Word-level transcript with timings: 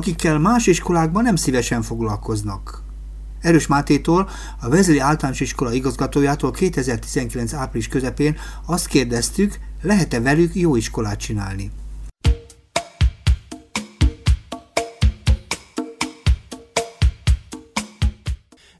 akikkel 0.00 0.38
más 0.38 0.66
iskolákban 0.66 1.22
nem 1.22 1.36
szívesen 1.36 1.82
foglalkoznak. 1.82 2.82
Erős 3.40 3.66
Mátétól, 3.66 4.28
a 4.60 4.68
Vezeli 4.68 4.98
Általános 4.98 5.40
Iskola 5.40 5.72
igazgatójától 5.72 6.50
2019. 6.50 7.52
április 7.52 7.88
közepén 7.88 8.36
azt 8.66 8.86
kérdeztük, 8.86 9.58
lehet-e 9.82 10.20
velük 10.20 10.54
jó 10.54 10.76
iskolát 10.76 11.18
csinálni. 11.18 11.70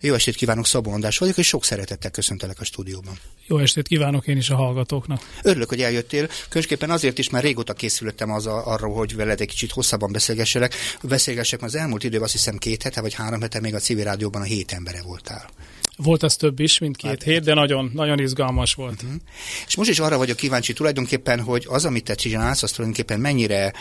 Jó 0.03 0.15
estét 0.15 0.35
kívánok, 0.35 0.67
Szabó 0.67 0.93
András 0.93 1.19
vagyok, 1.19 1.37
és 1.37 1.47
sok 1.47 1.65
szeretettel 1.65 2.11
köszöntelek 2.11 2.61
a 2.61 2.65
stúdióban. 2.65 3.19
Jó 3.47 3.59
estét 3.59 3.89
kívánok 3.89 4.27
én 4.27 4.37
is 4.37 4.51
a 4.51 4.57
hallgatóknak. 4.57 5.29
Örülök, 5.43 5.69
hogy 5.69 5.83
eljöttél. 5.83 6.29
Különösképpen 6.49 6.91
azért 6.91 7.19
is, 7.19 7.31
mert 7.31 7.45
régóta 7.45 7.73
készültem 7.73 8.31
az 8.31 8.47
a, 8.47 8.67
arról, 8.67 8.95
hogy 8.95 9.17
veled 9.17 9.41
egy 9.41 9.49
kicsit 9.49 9.71
hosszabban 9.71 10.13
beszélgesselek. 10.13 10.75
Beszélgessek, 11.03 11.61
mert 11.61 11.75
az 11.75 11.81
elmúlt 11.81 12.05
időben 12.05 12.25
azt 12.25 12.33
hiszem 12.33 12.57
két 12.57 12.83
hete 12.83 13.01
vagy 13.01 13.15
három 13.15 13.41
hete 13.41 13.61
még 13.61 13.75
a 13.75 13.79
civil 13.79 14.05
rádióban 14.05 14.43
a 14.43 14.45
hét 14.45 14.73
embere 14.73 15.03
voltál. 15.03 15.51
Volt 15.97 16.23
az 16.23 16.37
több 16.37 16.61
is, 16.61 16.79
mint 16.79 16.97
két 16.97 17.11
hát, 17.11 17.23
hét, 17.23 17.43
de 17.43 17.55
nagyon, 17.55 17.91
nagyon 17.95 18.19
izgalmas 18.19 18.75
volt. 18.75 19.03
Uh-huh. 19.03 19.21
És 19.67 19.77
most 19.77 19.91
is 19.91 19.99
arra 19.99 20.17
vagyok 20.17 20.37
kíváncsi 20.37 20.73
tulajdonképpen, 20.73 21.41
hogy 21.41 21.67
az, 21.69 21.85
amit 21.85 22.05
te 22.05 22.15
csinálsz, 22.15 22.63
az 22.63 22.71
tulajdonképpen 22.71 23.21
mennyire 23.21 23.73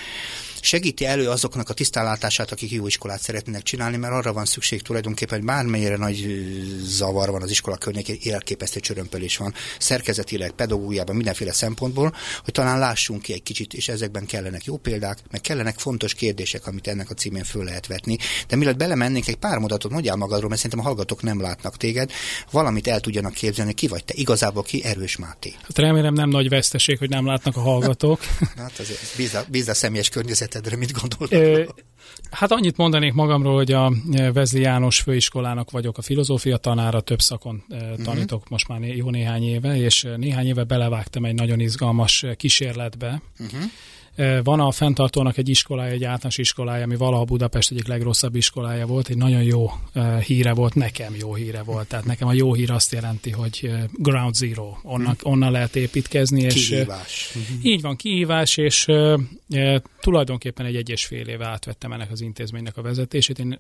segíti 0.62 1.06
elő 1.06 1.30
azoknak 1.30 1.70
a 1.70 1.74
tisztánlátását, 1.74 2.52
akik 2.52 2.72
jó 2.72 2.88
iskolát 2.88 3.22
szeretnének 3.22 3.64
csinálni, 3.64 3.98
mert 3.98 4.14
arra 4.14 4.34
van 4.34 4.46
szükség 4.46 4.82
tulajdonképpen, 4.82 5.38
hogy 5.38 5.48
bármennyire 5.48 5.98
nagy 5.98 6.46
zavar 6.82 7.30
van 7.30 7.42
az 7.42 7.50
iskola 7.50 7.78
környékén, 7.78 8.18
élképesztő 8.22 8.80
csörömpölés 8.80 9.38
van, 9.38 9.54
szerkezetileg, 9.80 10.52
pedagógiában, 10.52 11.16
mindenféle 11.16 11.54
szempontból, 11.54 12.16
hogy 12.44 12.54
talán 12.54 12.80
lássunk 12.80 13.22
ki 13.22 13.34
egy 13.34 13.44
kicsit, 13.44 13.74
és 13.74 13.88
ezekben 13.88 14.26
kellenek 14.26 14.66
jó 14.66 14.78
példák, 14.78 15.18
meg 15.32 15.42
kellenek 15.42 15.80
fontos 15.80 16.14
kérdések, 16.14 16.68
amit 16.68 16.88
ennek 16.88 17.10
a 17.10 17.14
címén 17.14 17.44
föl 17.44 17.64
lehet 17.64 17.88
vetni. 17.88 18.18
De 18.48 18.56
mielőtt 18.56 18.78
belemennénk, 18.78 19.28
egy 19.28 19.36
pár 19.36 19.58
mondatot 19.58 19.92
mondjál 19.92 20.16
magadról, 20.16 20.50
mert 20.50 20.62
szerintem 20.62 20.86
a 20.86 20.88
hallgatók 20.88 21.22
nem 21.22 21.42
látnak 21.42 21.78
téged, 21.78 22.12
valamit 22.52 22.88
el 22.88 23.00
tudjanak 23.00 23.34
képzelni, 23.34 23.74
ki 23.74 23.88
vagy 23.88 24.06
te, 24.06 24.14
igazából 24.18 24.64
ki 24.64 24.84
Erős 24.84 25.18
Máté. 25.18 25.54
Hát 25.62 25.78
remélem 25.78 26.14
nem 26.14 26.30
nagy 26.30 26.50
veszteség, 26.50 26.98
hogy 26.98 27.10
nem 27.10 27.26
látnak 27.26 27.56
a 27.58 27.60
hallgatók. 27.60 28.20
hát 28.58 28.80
azért 28.80 29.16
bízza, 29.16 29.46
bízza 29.50 29.74
személyes 29.74 30.10
környezet 30.10 30.49
helyzetedre 30.52 30.78
mit 30.78 30.92
gondolod? 30.92 31.68
Hát 32.32 32.52
annyit 32.52 32.78
mondanék 32.78 33.14
magamról, 33.14 33.56
hogy 33.56 33.72
a 33.72 33.94
Vezli 34.34 34.62
János 34.62 35.00
főiskolának 35.00 35.72
vagyok 35.72 35.98
a 35.98 36.02
filozófia 36.02 36.58
tanára, 36.58 37.02
több 37.02 37.22
szakon 37.22 37.64
uh-huh. 37.70 38.02
tanítok 38.02 38.50
most 38.50 38.68
már 38.68 38.82
jó 38.82 39.10
néhány 39.10 39.44
éve, 39.44 39.78
és 39.78 40.08
néhány 40.16 40.48
éve 40.48 40.64
belevágtam 40.64 41.26
egy 41.26 41.36
nagyon 41.36 41.60
izgalmas 41.60 42.26
kísérletbe, 42.38 43.22
uh-huh 43.40 43.64
van 44.44 44.60
a 44.60 44.72
fenntartónak 44.72 45.38
egy 45.38 45.50
iskolája, 45.50 45.92
egy 45.92 46.04
általános 46.04 46.38
iskolája, 46.38 46.84
ami 46.84 46.96
valaha 46.96 47.24
Budapest 47.24 47.72
egyik 47.72 47.88
legrosszabb 47.88 48.36
iskolája 48.36 48.86
volt, 48.86 49.08
egy 49.08 49.18
nagyon 49.18 49.44
jó 49.44 49.72
híre 50.26 50.54
volt, 50.54 50.76
nekem 50.76 51.16
jó 51.20 51.34
híre 51.34 51.62
volt. 51.62 51.88
Tehát 51.88 52.06
nekem 52.06 52.28
a 52.28 52.34
jó 52.34 52.54
hír 52.54 52.72
azt 52.72 52.92
jelenti, 52.92 53.32
hogy 53.32 53.72
ground 53.94 54.36
zero, 54.36 54.78
onnan, 54.84 55.16
mhm. 55.20 55.32
onnan 55.32 55.52
lehet 55.52 55.76
építkezni. 55.76 56.42
És, 56.42 56.68
kihívás. 56.68 57.34
Így 57.62 57.82
van, 57.82 57.96
kihívás, 57.96 58.58
és 58.58 58.88
tulajdonképpen 60.00 60.66
egy 60.66 60.76
egy 60.76 60.90
és 60.90 61.06
fél 61.06 61.28
éve 61.28 61.48
átvettem 61.48 61.92
ennek 61.92 62.12
az 62.12 62.22
intézménynek 62.22 62.78
a 62.78 62.82
vezetését. 62.82 63.40
Én 63.40 63.60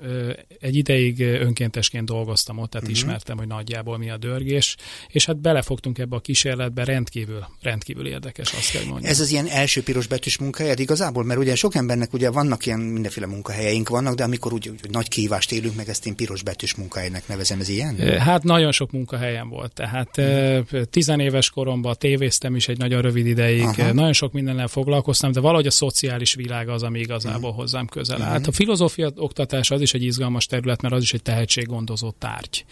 egy 0.59 0.75
ideig 0.75 1.19
önkéntesként 1.19 2.05
dolgoztam 2.05 2.57
ott, 2.57 2.69
tehát 2.69 2.87
uh-huh. 2.87 3.01
ismertem, 3.01 3.37
hogy 3.37 3.47
nagyjából 3.47 3.97
mi 3.97 4.09
a 4.09 4.17
dörgés, 4.17 4.75
és 5.07 5.25
hát 5.25 5.37
belefogtunk 5.37 5.97
ebbe 5.97 6.15
a 6.15 6.19
kísérletbe, 6.19 6.83
rendkívül, 6.83 7.45
rendkívül 7.61 8.07
érdekes, 8.07 8.53
azt 8.53 8.71
kell 8.71 8.83
mondjam. 8.85 9.11
Ez 9.11 9.19
az 9.19 9.31
ilyen 9.31 9.47
első 9.47 9.83
piros 9.83 10.07
betűs 10.07 10.37
munkahelyed 10.49 10.79
igazából? 10.79 11.23
Mert 11.23 11.39
ugye 11.39 11.55
sok 11.55 11.75
embernek 11.75 12.13
ugye 12.13 12.29
vannak 12.29 12.65
ilyen 12.65 12.79
mindenféle 12.79 13.25
munkahelyeink 13.25 13.89
vannak, 13.89 14.15
de 14.15 14.23
amikor 14.23 14.53
úgy, 14.53 14.69
úgy 14.69 14.89
nagy 14.91 15.07
kívást 15.07 15.51
élünk 15.51 15.75
meg, 15.75 15.89
ezt 15.89 16.05
én 16.05 16.15
piros 16.15 16.43
betűs 16.43 16.75
munkahelynek 16.75 17.27
nevezem, 17.27 17.59
ez 17.59 17.69
ilyen? 17.69 18.19
Hát 18.19 18.43
nagyon 18.43 18.71
sok 18.71 18.91
munkahelyem 18.91 19.49
volt. 19.49 19.73
Tehát 19.73 20.15
hmm. 20.15 20.83
tizenéves 20.89 21.49
koromban 21.49 21.95
tévéztem 21.99 22.55
is 22.55 22.67
egy 22.67 22.77
nagyon 22.77 23.01
rövid 23.01 23.25
ideig, 23.25 23.63
Aha. 23.63 23.93
nagyon 23.93 24.13
sok 24.13 24.33
mindennel 24.33 24.67
foglalkoztam, 24.67 25.31
de 25.31 25.39
valahogy 25.39 25.67
a 25.67 25.71
szociális 25.71 26.33
világ 26.33 26.69
az, 26.69 26.83
ami 26.83 26.99
igazából 26.99 27.49
hmm. 27.49 27.59
hozzám 27.59 27.87
közel 27.87 28.21
állt. 28.21 28.37
Hmm. 28.37 28.45
A 28.47 28.51
filozófia 28.51 29.11
oktatás 29.15 29.71
az 29.71 29.81
is 29.81 29.93
egy 29.93 30.03
izgalmas 30.03 30.45
terület, 30.45 30.81
mert 30.81 30.93
az 30.93 31.01
is 31.01 31.13
egy 31.13 31.21
tehetséggondozó 31.21 32.11
tárgy. 32.19 32.65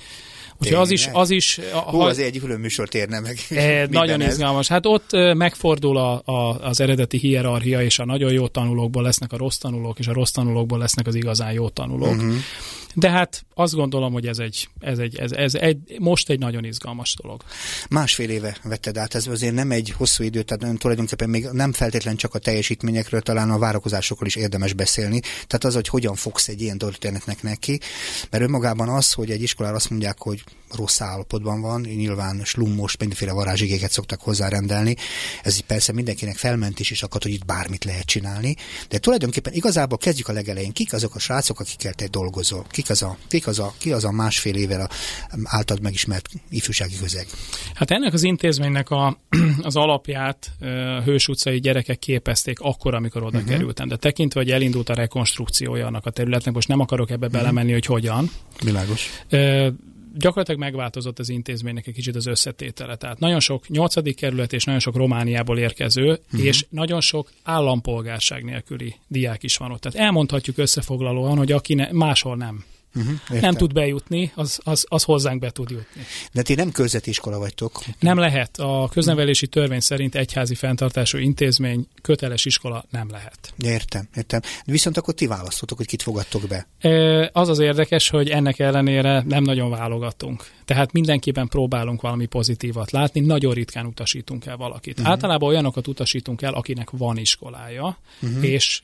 Úgyhogy 0.62 0.78
az 0.78 0.92
is... 0.92 1.10
Az 1.14 1.30
is 1.30 1.60
Hú, 1.86 2.00
az 2.00 2.20
egy 2.20 2.40
külön 2.40 2.60
műsort 2.60 2.96
érne 2.96 3.20
meg. 3.20 3.38
E, 3.58 3.88
nagyon 3.90 4.22
ez. 4.22 4.32
izgalmas. 4.32 4.68
Hát 4.68 4.86
ott 4.86 5.12
megfordul 5.34 5.98
a, 5.98 6.22
a, 6.26 6.60
az 6.62 6.80
eredeti 6.80 7.18
hierarchia, 7.18 7.82
és 7.82 8.00
a 8.00 8.06
nagyon 8.06 8.32
jó 8.32 8.48
tanulókból 8.48 9.04
lesznek 9.04 9.34
a 9.34 9.38
rossz 9.38 9.58
tanulók, 9.58 10.00
és 10.00 10.08
a 10.08 10.14
rossz 10.14 10.32
tanulókból 10.32 10.78
lesznek 10.78 11.08
az 11.08 11.16
igazán 11.16 11.52
jó 11.52 11.70
tanulók. 11.70 12.16
Uh-huh. 12.16 12.36
De 12.94 13.10
hát 13.10 13.46
azt 13.54 13.74
gondolom, 13.74 14.14
hogy 14.14 14.28
ez 14.28 14.38
egy, 14.38 14.70
ez 14.80 15.00
egy, 15.00 15.16
ez, 15.16 15.32
ez 15.32 15.56
egy, 15.56 15.96
most 16.00 16.30
egy 16.30 16.40
nagyon 16.40 16.64
izgalmas 16.64 17.16
dolog. 17.22 17.44
Másfél 17.90 18.30
éve 18.30 18.58
vetted 18.64 18.98
át, 18.98 19.16
ez 19.16 19.28
azért 19.28 19.54
nem 19.54 19.72
egy 19.72 19.94
hosszú 19.98 20.24
idő, 20.24 20.42
tehát 20.42 20.78
tulajdonképpen 20.78 21.30
még 21.30 21.48
nem 21.52 21.74
feltétlen 21.74 22.16
csak 22.16 22.34
a 22.34 22.40
teljesítményekről, 22.40 23.22
talán 23.22 23.52
a 23.52 23.58
várakozásokról 23.58 24.28
is 24.28 24.36
érdemes 24.36 24.74
beszélni. 24.74 25.20
Tehát 25.20 25.64
az, 25.64 25.74
hogy 25.74 25.88
hogyan 25.88 26.16
fogsz 26.16 26.48
egy 26.48 26.62
ilyen 26.62 26.78
történetnek 26.78 27.44
neki, 27.44 27.80
mert 28.30 28.44
önmagában 28.44 28.90
az, 28.90 29.14
hogy 29.14 29.32
egy 29.32 29.42
iskolára 29.42 29.76
azt 29.76 29.90
mondják, 29.90 30.20
hogy 30.20 30.44
rossz 30.76 31.02
állapotban 31.02 31.62
van, 31.62 31.82
nyilván 31.82 32.42
slummos, 32.44 32.98
mindenféle 32.98 33.32
varázsigéket 33.32 33.92
szoktak 33.92 34.22
hozzárendelni. 34.22 34.96
Ez 35.44 35.60
persze 35.60 35.92
mindenkinek 35.94 36.36
felmentés 36.36 36.92
is 36.92 37.04
akad, 37.04 37.24
hogy 37.24 37.32
itt 37.32 37.46
bármit 37.46 37.84
lehet 37.84 38.06
csinálni, 38.06 38.56
de 38.90 38.98
tulajdonképpen 38.98 39.54
igazából 39.54 39.98
kezdjük 39.98 40.28
a 40.28 40.34
legelején. 40.34 40.72
Kik 40.72 40.94
azok 40.94 41.16
a 41.16 41.20
srácok, 41.20 41.60
akikkel 41.60 41.94
te 41.94 42.08
dolgozol? 42.08 42.66
Kik 42.78 42.90
az 42.90 43.02
a, 43.02 43.18
kik 43.28 43.48
az 43.48 43.60
a, 43.60 43.74
ki 43.78 43.92
az 43.92 44.06
a 44.06 44.12
másfél 44.12 44.56
évvel 44.56 44.90
általad 45.44 45.84
megismert 45.84 46.30
ifjúsági 46.50 46.96
közeg? 47.02 47.28
Hát 47.74 47.92
ennek 47.92 48.14
az 48.14 48.24
intézménynek 48.24 48.90
a, 48.90 49.18
az 49.62 49.76
alapját 49.76 50.52
a 50.60 51.02
Hős 51.02 51.28
utcai 51.28 51.60
gyerekek 51.60 52.00
képezték 52.00 52.60
akkor, 52.60 52.96
amikor 52.96 53.24
oda 53.24 53.38
uh-huh. 53.38 53.52
kerültem. 53.52 53.88
De 53.88 53.96
tekintve, 53.96 54.40
hogy 54.40 54.52
elindult 54.52 54.90
a 54.90 54.94
rekonstrukciója 54.94 55.86
annak 55.86 56.06
a 56.06 56.10
területnek, 56.10 56.54
most 56.54 56.68
nem 56.68 56.80
akarok 56.80 57.10
ebbe 57.10 57.26
uh-huh. 57.26 57.42
belemenni, 57.42 57.72
hogy 57.72 57.86
hogyan. 57.86 58.30
Világos 58.64 59.10
gyakorlatilag 60.18 60.60
megváltozott 60.60 61.20
az 61.20 61.30
intézménynek 61.30 61.88
egy 61.88 61.94
kicsit 61.94 62.16
az 62.16 62.26
összetétele. 62.26 62.96
Tehát 62.96 63.20
nagyon 63.20 63.40
sok 63.40 63.68
nyolcadik 63.68 64.16
kerület 64.16 64.54
és 64.54 64.64
nagyon 64.64 64.80
sok 64.80 64.96
Romániából 64.96 65.58
érkező, 65.58 66.10
uh-huh. 66.10 66.46
és 66.46 66.66
nagyon 66.70 67.02
sok 67.02 67.30
állampolgárság 67.44 68.44
nélküli 68.44 68.96
diák 69.08 69.44
is 69.44 69.58
van 69.58 69.72
ott. 69.72 69.82
Tehát 69.82 70.08
elmondhatjuk 70.08 70.58
összefoglalóan, 70.58 71.38
hogy 71.38 71.52
aki 71.52 71.74
ne, 71.74 71.92
máshol 71.92 72.36
nem 72.36 72.64
Uh-huh, 72.96 73.42
nem 73.42 73.54
tud 73.54 73.74
bejutni, 73.74 74.32
az, 74.36 74.60
az, 74.64 74.86
az 74.90 75.04
hozzánk 75.04 75.40
be 75.40 75.50
tud 75.50 75.70
jutni. 75.70 76.02
De 76.32 76.42
ti 76.42 76.56
nem 76.56 76.72
közveti 76.72 77.10
iskola 77.10 77.38
vagytok? 77.38 77.84
Nem 78.00 78.18
lehet. 78.18 78.58
A 78.58 78.90
köznevelési 78.92 79.48
törvény 79.48 79.80
szerint 79.80 80.16
egyházi 80.16 80.56
fenntartású 80.56 81.18
intézmény 81.18 81.88
köteles 82.02 82.46
iskola 82.46 82.86
nem 82.90 83.10
lehet. 83.10 83.54
Értem, 83.58 84.08
értem. 84.16 84.40
De 84.42 84.72
viszont 84.72 84.98
akkor 84.98 85.14
ti 85.14 85.28
választotok, 85.28 85.78
hogy 85.78 85.88
kit 85.88 86.02
fogadtok 86.02 86.42
be. 86.48 86.68
Az 87.32 87.50
az 87.50 87.60
érdekes, 87.60 88.10
hogy 88.10 88.30
ennek 88.30 88.60
ellenére 88.60 89.24
nem 89.28 89.44
nagyon 89.44 89.70
válogatunk. 89.70 90.46
Tehát 90.68 90.92
mindenképpen 90.92 91.48
próbálunk 91.48 92.02
valami 92.02 92.26
pozitívat 92.26 92.92
látni, 92.92 93.20
nagyon 93.20 93.54
ritkán 93.54 93.86
utasítunk 93.86 94.46
el 94.46 94.58
valakit. 94.58 94.98
Uh-huh. 94.98 95.12
Általában 95.14 95.50
olyanokat 95.50 95.88
utasítunk 95.88 96.42
el, 96.42 96.54
akinek 96.54 96.90
van 96.90 97.18
iskolája, 97.18 97.98
uh-huh. 98.22 98.44
és 98.44 98.82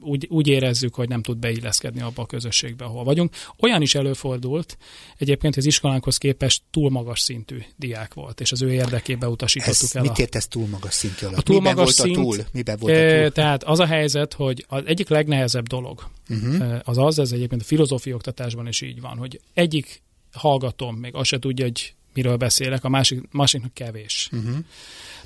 úgy, 0.00 0.26
úgy 0.30 0.46
érezzük, 0.46 0.94
hogy 0.94 1.08
nem 1.08 1.22
tud 1.22 1.38
beilleszkedni 1.38 2.00
abba 2.00 2.22
a 2.22 2.26
közösségbe, 2.26 2.84
ahol 2.84 3.04
vagyunk. 3.04 3.34
Olyan 3.60 3.82
is 3.82 3.94
előfordult, 3.94 4.78
egyébként 5.16 5.56
az 5.56 5.66
iskolánkhoz 5.66 6.16
képest 6.16 6.62
túl 6.70 6.90
magas 6.90 7.20
szintű 7.20 7.58
diák 7.76 8.14
volt, 8.14 8.40
és 8.40 8.52
az 8.52 8.62
ő 8.62 8.72
érdekébe 8.72 9.28
utasítottuk 9.28 9.82
ez 9.82 9.96
el. 9.96 10.02
Mit 10.02 10.18
ért 10.18 10.34
ez 10.34 10.46
túl 10.46 10.66
magas 10.66 10.94
szintű 10.94 11.26
alatt? 11.26 11.38
A 11.38 11.42
túl 11.42 11.56
Miben 11.56 11.74
magas 11.74 11.96
volt 11.96 12.08
szint, 12.08 12.18
a 12.18 12.20
túl? 12.20 12.36
Miben 12.52 12.76
volt 12.78 12.96
a 12.96 13.18
túl? 13.18 13.30
Tehát 13.30 13.64
az 13.64 13.80
a 13.80 13.86
helyzet, 13.86 14.32
hogy 14.32 14.64
az 14.68 14.82
egyik 14.86 15.08
legnehezebb 15.08 15.66
dolog 15.66 16.08
uh-huh. 16.28 16.80
az 16.84 16.98
az, 16.98 17.18
ez 17.18 17.32
egyébként 17.32 17.60
a 17.60 17.64
filozófia 17.64 18.14
oktatásban 18.14 18.66
is 18.66 18.80
így 18.80 19.00
van, 19.00 19.16
hogy 19.16 19.40
egyik 19.54 20.02
hallgatom, 20.32 20.96
még 20.96 21.14
azt 21.14 21.28
se 21.28 21.38
tudja, 21.38 21.64
hogy 21.64 21.94
miről 22.14 22.36
beszélek, 22.36 22.84
a 22.84 22.88
másik, 22.88 23.20
másiknak 23.30 23.74
kevés. 23.74 24.28
Uh-huh. 24.32 24.56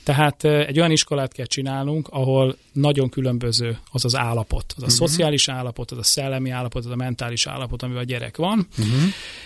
Tehát 0.03 0.45
egy 0.45 0.79
olyan 0.79 0.91
iskolát 0.91 1.33
kell 1.33 1.47
csinálnunk, 1.47 2.09
ahol 2.09 2.57
nagyon 2.73 3.09
különböző 3.09 3.79
az 3.91 4.05
az 4.05 4.17
állapot. 4.17 4.65
Az 4.77 4.83
a 4.83 4.87
uh-huh. 4.87 4.99
szociális 4.99 5.49
állapot, 5.49 5.91
az 5.91 5.99
a 5.99 6.03
szellemi 6.03 6.51
állapot, 6.51 6.85
az 6.85 6.91
a 6.91 6.97
mentális 6.97 7.47
állapot, 7.47 7.83
amivel 7.83 8.03
a 8.03 8.05
gyerek 8.05 8.37
van. 8.37 8.67
Uh-huh. 8.79 8.95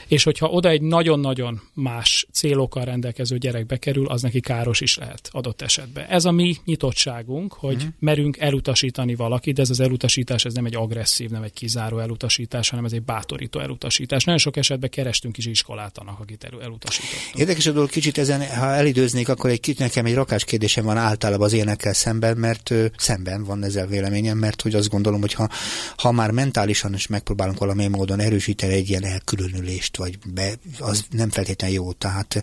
És 0.06 0.22
hogyha 0.22 0.46
oda 0.46 0.68
egy 0.68 0.82
nagyon-nagyon 0.82 1.60
más 1.72 2.26
célokkal 2.32 2.84
rendelkező 2.84 3.38
gyerek 3.38 3.66
bekerül, 3.66 4.06
az 4.06 4.22
neki 4.22 4.40
káros 4.40 4.80
is 4.80 4.96
lehet 4.96 5.28
adott 5.32 5.62
esetben. 5.62 6.06
Ez 6.06 6.24
a 6.24 6.30
mi 6.30 6.56
nyitottságunk, 6.64 7.52
hogy 7.52 7.74
uh-huh. 7.74 7.90
merünk 7.98 8.38
elutasítani 8.38 9.14
valakit, 9.14 9.54
de 9.54 9.62
ez 9.62 9.70
az 9.70 9.80
elutasítás 9.80 10.44
ez 10.44 10.54
nem 10.54 10.64
egy 10.64 10.76
agresszív, 10.76 11.30
nem 11.30 11.42
egy 11.42 11.52
kizáró 11.52 11.98
elutasítás, 11.98 12.68
hanem 12.68 12.84
ez 12.84 12.92
egy 12.92 13.02
bátorító 13.02 13.60
elutasítás. 13.60 14.24
Nagyon 14.24 14.40
sok 14.40 14.56
esetben 14.56 14.90
kerestünk 14.90 15.36
is 15.38 15.46
iskolát 15.46 15.98
annak, 15.98 16.20
akit 16.20 16.48
elutasított. 16.60 17.29
Érdekes 17.34 17.66
a 17.66 17.72
dolog, 17.72 17.90
kicsit 17.90 18.18
ezen, 18.18 18.56
ha 18.56 18.74
elidőznék, 18.74 19.28
akkor 19.28 19.50
egy 19.50 19.60
kicsit 19.60 19.78
nekem 19.78 20.06
egy 20.06 20.14
rakás 20.14 20.44
kérdésem 20.44 20.84
van 20.84 20.96
általában 20.96 21.46
az 21.46 21.52
énekkel 21.52 21.92
szemben, 21.92 22.36
mert 22.36 22.70
ö, 22.70 22.86
szemben 22.96 23.44
van 23.44 23.64
ezzel 23.64 23.86
véleményem, 23.86 24.38
mert 24.38 24.62
hogy 24.62 24.74
azt 24.74 24.88
gondolom, 24.88 25.20
hogy 25.20 25.32
ha, 25.32 25.48
ha 25.96 26.12
már 26.12 26.30
mentálisan 26.30 26.94
is 26.94 27.06
megpróbálunk 27.06 27.58
valamilyen 27.58 27.90
módon 27.90 28.20
erősíteni 28.20 28.72
egy 28.72 28.88
ilyen 28.88 29.04
elkülönülést, 29.04 29.96
vagy 29.96 30.18
be, 30.34 30.52
az 30.78 31.04
nem 31.10 31.30
feltétlenül 31.30 31.76
jó. 31.76 31.92
Tehát 31.92 32.42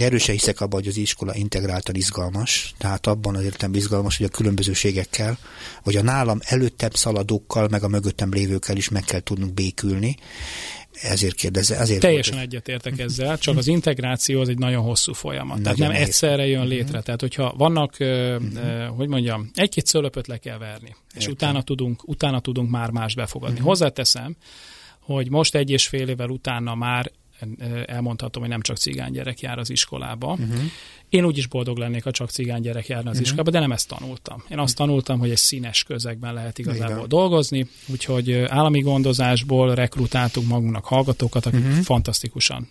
erősen 0.00 0.34
hiszek 0.34 0.60
abban, 0.60 0.80
hogy 0.80 0.88
az 0.88 0.96
iskola 0.96 1.34
integráltan 1.34 1.94
izgalmas, 1.94 2.74
tehát 2.78 3.06
abban 3.06 3.36
az 3.36 3.44
értem 3.44 3.74
izgalmas, 3.74 4.16
hogy 4.16 4.26
a 4.26 4.36
különbözőségekkel, 4.36 5.38
vagy 5.82 5.96
a 5.96 6.02
nálam 6.02 6.38
előttebb 6.44 6.96
szaladókkal, 6.96 7.68
meg 7.70 7.82
a 7.82 7.88
mögöttem 7.88 8.32
lévőkkel 8.32 8.76
is 8.76 8.88
meg 8.88 9.04
kell 9.04 9.20
tudnunk 9.20 9.54
békülni, 9.54 10.16
ezért 11.02 11.34
kérdezze. 11.34 11.76
Ezért 11.76 12.00
Teljesen 12.00 12.34
volt, 12.34 12.46
egyetértek 12.46 12.98
ezzel, 12.98 13.38
csak 13.38 13.56
az 13.56 13.66
integráció 13.66 14.40
az 14.40 14.48
egy 14.48 14.58
nagyon 14.58 14.82
hosszú 14.82 15.12
folyamat. 15.12 15.48
Nagyon 15.48 15.62
tehát 15.62 15.78
nem 15.78 15.90
nehéz. 15.90 16.06
egyszerre 16.06 16.46
jön 16.46 16.60
mhm. 16.60 16.68
létre. 16.68 17.00
Tehát, 17.00 17.20
hogyha 17.20 17.54
vannak, 17.56 17.96
uh-huh. 18.00 18.86
hogy 18.96 19.08
mondjam, 19.08 19.50
egy-két 19.54 19.86
szölöpöt 19.86 20.26
le 20.26 20.36
kell 20.36 20.58
verni, 20.58 20.96
és 21.14 21.26
utána 21.26 21.62
tudunk, 21.62 22.08
utána 22.08 22.40
tudunk 22.40 22.70
már 22.70 22.90
más 22.90 23.14
befogadni. 23.14 23.54
Uh-huh. 23.54 23.68
Hozzáteszem, 23.68 24.36
hogy 25.00 25.30
most 25.30 25.54
egy 25.54 25.70
és 25.70 25.86
fél 25.86 26.08
évvel 26.08 26.28
utána 26.28 26.74
már 26.74 27.10
elmondhatom, 27.86 28.42
hogy 28.42 28.50
nem 28.50 28.60
csak 28.60 28.76
cigány 28.76 29.12
gyerek 29.12 29.40
jár 29.40 29.58
az 29.58 29.70
iskolába. 29.70 30.32
Uh-huh. 30.32 30.60
Én 31.08 31.24
úgy 31.24 31.38
is 31.38 31.46
boldog 31.46 31.76
lennék, 31.76 32.04
ha 32.04 32.10
csak 32.10 32.30
cigány 32.30 32.60
gyerek 32.60 32.86
járna 32.86 33.10
az 33.10 33.16
uh-huh. 33.16 33.26
iskolába, 33.26 33.50
de 33.50 33.58
nem 33.58 33.72
ezt 33.72 33.88
tanultam. 33.88 34.44
Én 34.48 34.58
azt 34.58 34.76
tanultam, 34.76 35.18
hogy 35.18 35.30
egy 35.30 35.36
színes 35.36 35.82
közegben 35.82 36.34
lehet 36.34 36.58
igazából 36.58 36.96
Igen. 36.96 37.08
dolgozni, 37.08 37.68
úgyhogy 37.86 38.32
állami 38.32 38.80
gondozásból 38.80 39.74
rekrutáltunk 39.74 40.48
magunknak 40.48 40.84
hallgatókat, 40.84 41.46
akik 41.46 41.64
uh-huh. 41.64 41.78
fantasztikusan 41.78 42.68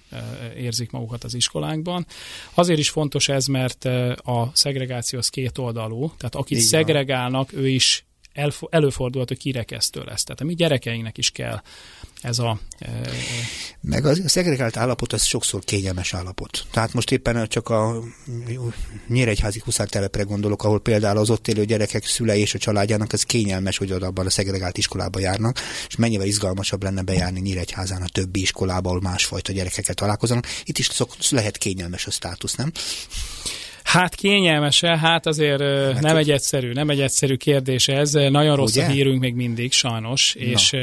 érzik 0.57 0.91
magukat 0.91 1.23
az 1.23 1.33
iskolánkban. 1.33 2.05
Azért 2.53 2.79
is 2.79 2.89
fontos 2.89 3.29
ez, 3.29 3.45
mert 3.45 3.85
a 4.15 4.51
szegregáció 4.53 5.19
az 5.19 5.29
két 5.29 5.57
oldalú, 5.57 6.11
tehát 6.17 6.35
akit 6.35 6.57
Igen. 6.57 6.69
szegregálnak, 6.69 7.53
ő 7.53 7.67
is 7.67 8.05
előfordulhat, 8.69 9.27
hogy 9.27 9.37
kirekesztő 9.37 10.03
lesz. 10.05 10.23
Tehát 10.23 10.41
a 10.41 10.45
mi 10.45 10.53
gyerekeinknek 10.53 11.17
is 11.17 11.31
kell 11.31 11.61
ez 12.21 12.39
a... 12.39 12.59
E, 12.79 13.01
Meg 13.81 14.05
a 14.05 14.29
szegregált 14.29 14.77
állapot 14.77 15.13
az 15.13 15.23
sokszor 15.23 15.63
kényelmes 15.63 16.13
állapot. 16.13 16.65
Tehát 16.71 16.93
most 16.93 17.11
éppen 17.11 17.47
csak 17.47 17.69
a 17.69 18.03
Nyíregyházi 19.07 19.63
telepre 19.85 20.23
gondolok, 20.23 20.63
ahol 20.63 20.79
például 20.79 21.17
az 21.17 21.29
ott 21.29 21.47
élő 21.47 21.65
gyerekek 21.65 22.05
szülei 22.05 22.41
és 22.41 22.53
a 22.53 22.57
családjának 22.57 23.13
ez 23.13 23.23
kényelmes, 23.23 23.77
hogy 23.77 23.91
abban 23.91 24.25
a 24.25 24.29
szegregált 24.29 24.77
iskolába 24.77 25.19
járnak, 25.19 25.59
és 25.87 25.95
mennyivel 25.95 26.27
izgalmasabb 26.27 26.83
lenne 26.83 27.01
bejárni 27.01 27.39
Nyíregyházán 27.39 28.01
a 28.01 28.07
többi 28.07 28.41
iskolába, 28.41 28.89
ahol 28.89 29.01
másfajta 29.01 29.51
gyerekeket 29.51 29.95
találkoznak. 29.95 30.47
Itt 30.63 30.77
is 30.77 30.85
szok, 30.85 31.15
lehet 31.29 31.57
kényelmes 31.57 32.07
a 32.07 32.11
státusz, 32.11 32.55
nem? 32.55 32.71
Hát 33.83 34.15
kényelmese, 34.15 34.97
hát 34.97 35.25
azért 35.25 35.59
Mert 35.59 36.01
nem 36.01 36.15
egy 36.15 36.31
egyszerű, 36.31 36.71
nem 36.71 36.89
egy 36.89 37.01
egyszerű 37.01 37.35
kérdés 37.35 37.87
ez. 37.87 38.11
Nagyon 38.11 38.55
rossz 38.55 38.71
Ugye? 38.71 38.85
a 38.85 38.89
hírünk 38.89 39.19
még 39.19 39.35
mindig, 39.35 39.71
sajnos, 39.71 40.35
Na. 40.39 40.45
és 40.45 40.73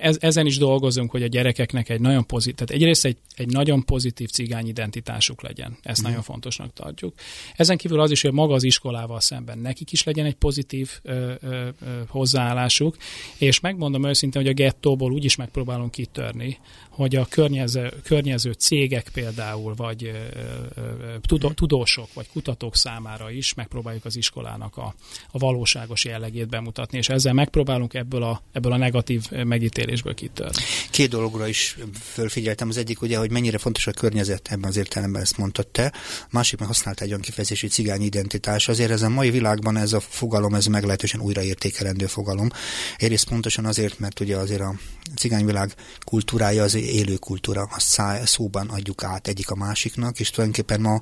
ez, 0.00 0.16
ezen 0.20 0.46
is 0.46 0.58
dolgozunk, 0.58 1.10
hogy 1.10 1.22
a 1.22 1.26
gyerekeknek 1.26 1.88
egy 1.88 2.00
nagyon 2.00 2.26
pozitív, 2.26 2.54
tehát 2.54 2.70
egyrészt 2.70 3.04
egy, 3.04 3.16
egy 3.36 3.48
nagyon 3.48 3.84
pozitív 3.84 4.28
cigány 4.28 4.68
identitásuk 4.68 5.42
legyen. 5.42 5.76
Ezt 5.82 6.02
mm. 6.02 6.04
nagyon 6.04 6.22
fontosnak 6.22 6.72
tartjuk. 6.72 7.14
Ezen 7.56 7.76
kívül 7.76 8.00
az 8.00 8.10
is, 8.10 8.22
hogy 8.22 8.32
maga 8.32 8.54
az 8.54 8.62
iskolával 8.62 9.20
szemben 9.20 9.58
nekik 9.58 9.92
is 9.92 10.04
legyen 10.04 10.26
egy 10.26 10.34
pozitív 10.34 10.90
ö, 11.02 11.32
ö, 11.40 11.68
ö, 11.80 12.00
hozzáállásuk, 12.08 12.96
és 13.38 13.60
megmondom 13.60 14.04
őszintén, 14.04 14.42
hogy 14.42 14.50
a 14.50 14.54
gettóból 14.54 15.12
úgy 15.12 15.24
is 15.24 15.36
megpróbálunk 15.36 15.90
kitörni, 15.90 16.58
hogy 16.98 17.16
a 17.16 17.26
környező, 17.26 17.92
környező 18.02 18.52
cégek 18.52 19.08
például, 19.12 19.74
vagy 19.74 20.04
ö, 20.04 21.50
tudósok, 21.54 22.08
vagy 22.14 22.28
kutatók 22.32 22.76
számára 22.76 23.30
is 23.30 23.54
megpróbáljuk 23.54 24.04
az 24.04 24.16
iskolának 24.16 24.76
a, 24.76 24.94
a 25.30 25.38
valóságos 25.38 26.04
jellegét 26.04 26.48
bemutatni, 26.48 26.98
és 26.98 27.08
ezzel 27.08 27.32
megpróbálunk 27.32 27.94
ebből 27.94 28.22
a, 28.22 28.42
ebből 28.52 28.72
a 28.72 28.76
negatív 28.76 29.30
megítélésből 29.30 30.14
kitörni. 30.14 30.62
Két 30.90 31.08
dologra 31.08 31.48
is 31.48 31.76
fölfigyeltem. 32.00 32.68
Az 32.68 32.76
egyik 32.76 33.02
ugye, 33.02 33.18
hogy 33.18 33.30
mennyire 33.30 33.58
fontos 33.58 33.86
a 33.86 33.92
környezet, 33.92 34.48
ebben 34.50 34.68
az 34.68 34.76
értelemben 34.76 35.22
ezt 35.22 35.38
mondtad 35.38 35.66
te. 35.66 35.92
Másik, 36.30 36.58
mert 36.58 36.70
használta 36.70 37.02
egy 37.02 37.08
olyan 37.10 37.20
kifejezés, 37.20 37.60
hogy 37.60 37.70
cigány 37.70 38.02
identitás. 38.02 38.68
Azért 38.68 38.90
ez 38.90 39.02
a 39.02 39.08
mai 39.08 39.30
világban 39.30 39.76
ez 39.76 39.92
a 39.92 40.00
fogalom, 40.00 40.54
ez 40.54 40.66
meglehetősen 40.66 41.20
újraértékelendő 41.20 42.06
fogalom. 42.06 42.48
Egyrészt 42.96 43.28
pontosan 43.28 43.64
azért, 43.64 43.98
mert 43.98 44.20
ugye 44.20 44.36
azért 44.36 44.60
a 44.60 44.74
cigányvilág 45.16 45.74
kultúrája 46.04 46.62
az 46.62 46.74
élő 46.88 47.16
kultúra, 47.16 47.68
azt 47.74 48.00
szóban 48.24 48.68
adjuk 48.68 49.02
át 49.02 49.28
egyik 49.28 49.50
a 49.50 49.54
másiknak, 49.54 50.20
és 50.20 50.30
tulajdonképpen 50.30 50.80
ma 50.80 51.00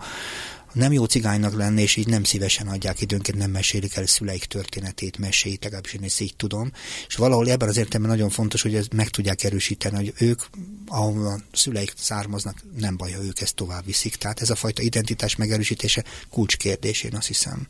nem 0.76 0.92
jó 0.92 1.04
cigánynak 1.04 1.54
lenni, 1.56 1.82
és 1.82 1.96
így 1.96 2.06
nem 2.06 2.24
szívesen 2.24 2.66
adják 2.66 3.00
időnként, 3.00 3.38
nem 3.38 3.50
mesélik 3.50 3.96
el 3.96 4.06
szüleik 4.06 4.44
történetét, 4.44 5.18
meséit, 5.18 5.64
legalábbis 5.64 5.92
én 5.92 6.02
ezt 6.02 6.20
így 6.20 6.36
tudom. 6.36 6.72
És 7.06 7.14
valahol 7.14 7.50
ebben 7.50 7.68
az 7.68 7.76
értelemben 7.76 8.16
nagyon 8.16 8.30
fontos, 8.30 8.62
hogy 8.62 8.74
ezt 8.74 8.92
meg 8.92 9.08
tudják 9.08 9.44
erősíteni, 9.44 9.96
hogy 9.96 10.12
ők, 10.18 10.40
ahol 10.86 11.26
a 11.26 11.40
szüleik 11.52 11.92
származnak, 11.96 12.62
nem 12.78 12.96
baj, 12.96 13.12
ha 13.12 13.22
ők 13.22 13.40
ezt 13.40 13.54
tovább 13.54 13.84
viszik. 13.84 14.16
Tehát 14.16 14.40
ez 14.40 14.50
a 14.50 14.54
fajta 14.54 14.82
identitás 14.82 15.36
megerősítése 15.36 16.04
kulcskérdés, 16.30 17.02
én 17.02 17.14
azt 17.14 17.26
hiszem. 17.26 17.66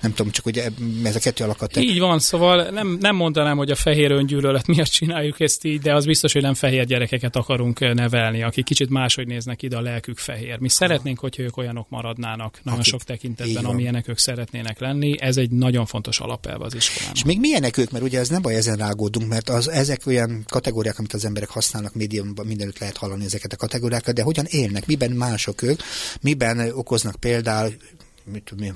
Nem 0.00 0.14
tudom, 0.14 0.32
csak 0.32 0.44
hogy 0.44 0.62
ez 1.04 1.16
a 1.16 1.18
kettő 1.18 1.44
alakat. 1.44 1.76
Így 1.76 1.98
van, 1.98 2.18
szóval 2.18 2.70
nem, 2.70 2.96
nem 3.00 3.16
mondanám, 3.16 3.56
hogy 3.56 3.70
a 3.70 3.74
fehér 3.74 4.10
öngyűlölet 4.10 4.66
miatt 4.66 4.86
csináljuk 4.86 5.40
ezt 5.40 5.64
így, 5.64 5.80
de 5.80 5.94
az 5.94 6.04
biztos, 6.04 6.32
hogy 6.32 6.42
nem 6.42 6.54
fehér 6.54 6.84
gyerekeket 6.84 7.36
akarunk 7.36 7.94
nevelni, 7.94 8.42
akik 8.42 8.64
kicsit 8.64 8.90
máshogy 8.90 9.26
néznek 9.26 9.62
ide, 9.62 9.76
a 9.76 9.80
lelkük 9.80 10.18
fehér. 10.18 10.58
Mi 10.58 10.68
szeretnénk, 10.68 11.18
hogyha 11.18 11.42
ők 11.42 11.56
olyanok 11.56 11.88
maradnának 11.88 12.45
nagyon 12.62 12.80
akik, 12.80 12.92
sok 12.92 13.02
tekintetben, 13.02 13.64
amilyenek 13.64 14.08
ők 14.08 14.18
szeretnének 14.18 14.78
lenni. 14.78 15.20
Ez 15.20 15.36
egy 15.36 15.50
nagyon 15.50 15.86
fontos 15.86 16.20
alapelve 16.20 16.64
az 16.64 16.74
iskolának. 16.74 17.16
És 17.16 17.24
még 17.24 17.40
milyenek 17.40 17.76
ők, 17.76 17.90
mert 17.90 18.04
ugye 18.04 18.18
ez 18.18 18.28
nem 18.28 18.42
baj, 18.42 18.54
ezen 18.54 18.76
rágódunk, 18.76 19.28
mert 19.28 19.48
az, 19.48 19.68
ezek 19.68 20.06
olyan 20.06 20.44
kategóriák, 20.48 20.98
amit 20.98 21.12
az 21.12 21.24
emberek 21.24 21.48
használnak 21.48 21.94
médiumban, 21.94 22.46
mindenütt 22.46 22.78
lehet 22.78 22.96
hallani 22.96 23.24
ezeket 23.24 23.52
a 23.52 23.56
kategóriákat, 23.56 24.14
de 24.14 24.22
hogyan 24.22 24.44
élnek, 24.48 24.86
miben 24.86 25.10
mások 25.10 25.62
ők, 25.62 25.80
miben 26.20 26.70
okoznak 26.70 27.14
például 27.14 27.76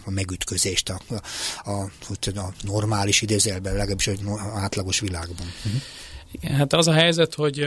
a 0.05 0.11
megütközést 0.11 0.89
a, 0.89 1.01
a, 1.65 1.71
a, 1.71 2.39
a 2.39 2.53
normális 2.63 3.23
idézelben, 3.23 3.73
legalábbis 3.73 4.07
az 4.07 4.19
átlagos 4.55 5.01
világban. 5.01 5.47
Uh-huh. 5.65 5.83
Igen, 6.33 6.57
hát 6.57 6.73
az 6.73 6.89
a 6.89 6.93
helyzet, 6.93 7.35
hogy 7.35 7.67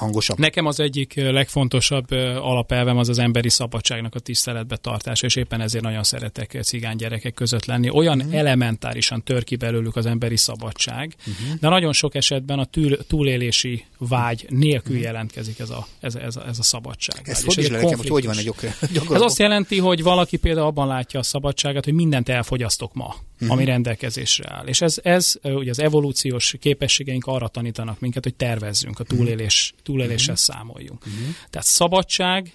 hangosabb. 0.00 0.38
Nekem 0.38 0.66
az 0.66 0.80
egyik 0.80 1.14
legfontosabb 1.14 2.10
alapelvem 2.40 2.98
az 2.98 3.08
az 3.08 3.18
emberi 3.18 3.48
szabadságnak 3.48 4.14
a 4.14 4.18
tiszteletbe 4.18 4.76
tartása, 4.76 5.26
és 5.26 5.36
éppen 5.36 5.60
ezért 5.60 5.84
nagyon 5.84 6.02
szeretek 6.02 6.58
cigány 6.62 6.96
gyerekek 6.96 7.34
között 7.34 7.64
lenni. 7.64 7.90
Olyan 7.90 8.18
uh-huh. 8.18 8.34
elementárisan 8.34 9.22
tör 9.22 9.44
ki 9.44 9.56
belőlük 9.56 9.96
az 9.96 10.06
emberi 10.06 10.36
szabadság, 10.36 11.14
uh-huh. 11.18 11.58
de 11.60 11.68
nagyon 11.68 11.92
sok 11.92 12.14
esetben 12.14 12.58
a 12.58 12.64
túl, 12.64 12.98
túlélési 13.06 13.84
vágy 13.98 14.46
nélkül 14.48 14.90
uh-huh. 14.90 15.10
jelentkezik 15.10 15.58
ez 15.58 15.70
a, 15.70 15.86
ez, 16.00 16.14
ez, 16.14 16.36
a, 16.36 16.46
ez 16.46 16.58
a 16.58 16.62
szabadság. 16.62 17.20
Ez 17.24 17.44
hogy, 17.44 17.58
ez 17.58 17.70
nekem, 17.70 17.98
hogy 17.98 18.08
hogy 18.08 18.26
van 18.26 18.38
egy 18.38 18.52
Ez 19.12 19.20
azt 19.20 19.38
jelenti, 19.38 19.78
hogy 19.78 20.02
valaki 20.02 20.36
például 20.36 20.66
abban 20.66 20.86
látja 20.86 21.20
a 21.20 21.22
szabadságát, 21.22 21.84
hogy 21.84 21.94
mindent 21.94 22.28
elfogyasztok 22.28 22.94
ma, 22.94 23.14
uh-huh. 23.40 23.50
ami 23.50 23.64
rendelkezésre 23.64 24.50
áll. 24.52 24.66
És 24.66 24.80
ez, 24.80 24.98
ez 25.02 25.34
ugye 25.42 25.70
az 25.70 25.78
evolúciós 25.78 26.54
képességeink 26.60 27.24
arra 27.26 27.48
tanítanak 27.48 28.00
minket, 28.00 28.22
hogy 28.22 28.34
tervezzünk 28.34 29.00
a 29.00 29.04
túlélés, 29.04 29.74
túléléssel 29.82 30.34
uh-huh. 30.34 30.56
számoljunk. 30.56 31.06
Uh-huh. 31.06 31.34
Tehát 31.50 31.66
szabadság 31.66 32.52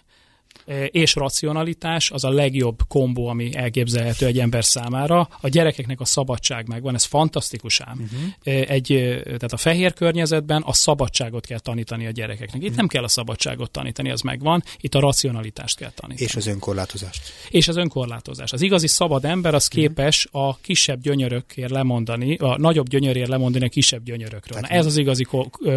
és 0.92 1.16
racionalitás 1.16 2.12
az 2.12 2.24
a 2.24 2.30
legjobb 2.30 2.80
kombó, 2.88 3.28
ami 3.28 3.56
elképzelhető 3.56 4.26
egy 4.26 4.40
ember 4.40 4.66
számára. 4.66 5.30
A 5.42 5.48
gyerekeknek 5.48 6.00
a 6.00 6.06
szabadság 6.06 6.68
megvan, 6.68 6.94
ez 6.94 7.04
fantasztikus 7.04 7.80
ám. 7.80 8.02
Uh-huh. 8.02 8.70
Egy, 8.70 8.92
eh, 8.92 9.22
tehát 9.22 9.54
a 9.54 9.58
fehér 9.58 9.94
környezetben 9.94 10.62
a 10.62 10.74
szabadságot 10.74 11.46
kell 11.46 11.60
tanítani 11.60 12.06
a 12.06 12.12
gyerekeknek. 12.12 12.56
Itt 12.56 12.62
uh-huh. 12.62 12.76
nem 12.78 12.88
kell 12.88 13.04
a 13.04 13.08
szabadságot 13.08 13.72
tanítani, 13.72 14.12
az 14.12 14.22
megvan, 14.22 14.64
itt 14.80 14.96
a 14.96 15.00
racionalitást 15.00 15.78
kell 15.78 15.92
tanítani. 15.96 16.30
És 16.30 16.36
az 16.36 16.48
önkorlátozást. 16.48 17.22
És 17.50 17.68
az 17.68 17.76
önkorlátozás. 17.76 18.54
Az 18.54 18.62
igazi 18.62 18.88
szabad 18.88 19.26
ember 19.26 19.54
az 19.54 19.68
uh-huh. 19.68 19.82
képes 19.82 20.28
a 20.32 20.58
kisebb 20.58 21.02
gyönyörökért 21.02 21.72
lemondani, 21.72 22.36
a 22.36 22.58
nagyobb 22.58 22.90
gyönyörért 22.90 23.30
lemondani 23.30 23.66
a 23.66 23.70
kisebb 23.70 24.04
gyönyörökről. 24.04 24.60
Na, 24.60 24.68
ez 24.68 24.86
az 24.86 24.98
igazi 24.98 25.28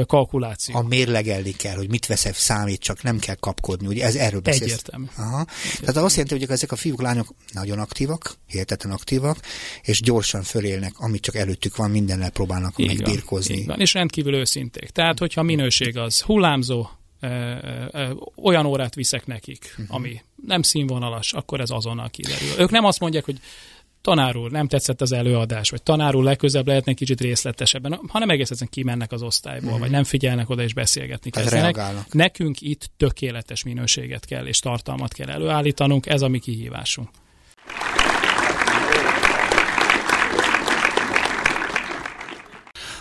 kalkuláció. 0.06 0.76
A 0.76 0.82
mérlegelni 0.82 1.52
kell, 1.52 1.76
hogy 1.76 1.88
mit 1.88 2.06
veszek 2.06 2.34
számít, 2.34 2.80
csak 2.80 3.02
nem 3.02 3.18
kell 3.18 3.34
kapkodni. 3.34 3.86
Ugye 3.86 4.04
ez 4.04 4.14
erről 4.14 4.40
beszélsz 4.40 4.67
egyértelmű. 4.68 5.06
Aha. 5.16 5.46
Tehát 5.80 5.96
azt 5.96 6.16
jelenti, 6.16 6.38
hogy 6.38 6.50
ezek 6.50 6.72
a 6.72 6.76
fiúk, 6.76 7.02
lányok 7.02 7.34
nagyon 7.52 7.78
aktívak, 7.78 8.34
hihetetlen 8.46 8.92
aktívak, 8.92 9.38
és 9.82 10.00
gyorsan 10.00 10.42
fölélnek, 10.42 10.92
amit 10.98 11.22
csak 11.22 11.34
előttük 11.34 11.76
van, 11.76 11.90
mindennel 11.90 12.30
próbálnak 12.30 12.74
így 12.76 12.86
megbirkózni. 12.86 13.52
Van, 13.52 13.62
így 13.62 13.68
van, 13.68 13.80
és 13.80 13.92
rendkívül 13.92 14.34
őszinték. 14.34 14.90
Tehát, 14.90 15.18
hogyha 15.18 15.42
minőség 15.42 15.96
az 15.96 16.20
hullámzó, 16.20 16.88
ö, 17.20 17.54
ö, 17.90 18.10
olyan 18.42 18.66
órát 18.66 18.94
viszek 18.94 19.26
nekik, 19.26 19.74
uh-huh. 19.78 19.96
ami 19.96 20.20
nem 20.46 20.62
színvonalas, 20.62 21.32
akkor 21.32 21.60
ez 21.60 21.70
azonnal 21.70 22.10
kiderül. 22.10 22.48
Ők 22.58 22.70
nem 22.70 22.84
azt 22.84 23.00
mondják, 23.00 23.24
hogy 23.24 23.40
tanár 24.08 24.36
úr, 24.36 24.50
nem 24.50 24.68
tetszett 24.68 25.00
az 25.00 25.12
előadás, 25.12 25.70
vagy 25.70 25.82
tanár 25.82 26.14
úr 26.14 26.24
legközebb 26.24 26.66
lehetne 26.66 26.92
kicsit 26.92 27.20
részletesebben, 27.20 28.00
hanem 28.08 28.30
egész 28.30 28.50
egyszerűen 28.50 28.70
kimennek 28.72 29.12
az 29.12 29.22
osztályból, 29.22 29.76
mm. 29.76 29.78
vagy 29.78 29.90
nem 29.90 30.04
figyelnek 30.04 30.50
oda 30.50 30.62
és 30.62 30.74
beszélgetni 30.74 31.30
kezdenek. 31.30 31.80
Nekünk 32.12 32.60
itt 32.60 32.90
tökéletes 32.96 33.62
minőséget 33.62 34.24
kell 34.24 34.46
és 34.46 34.58
tartalmat 34.58 35.12
kell 35.12 35.28
előállítanunk, 35.28 36.06
ez 36.06 36.22
a 36.22 36.28
mi 36.28 36.38
kihívásunk. 36.38 37.08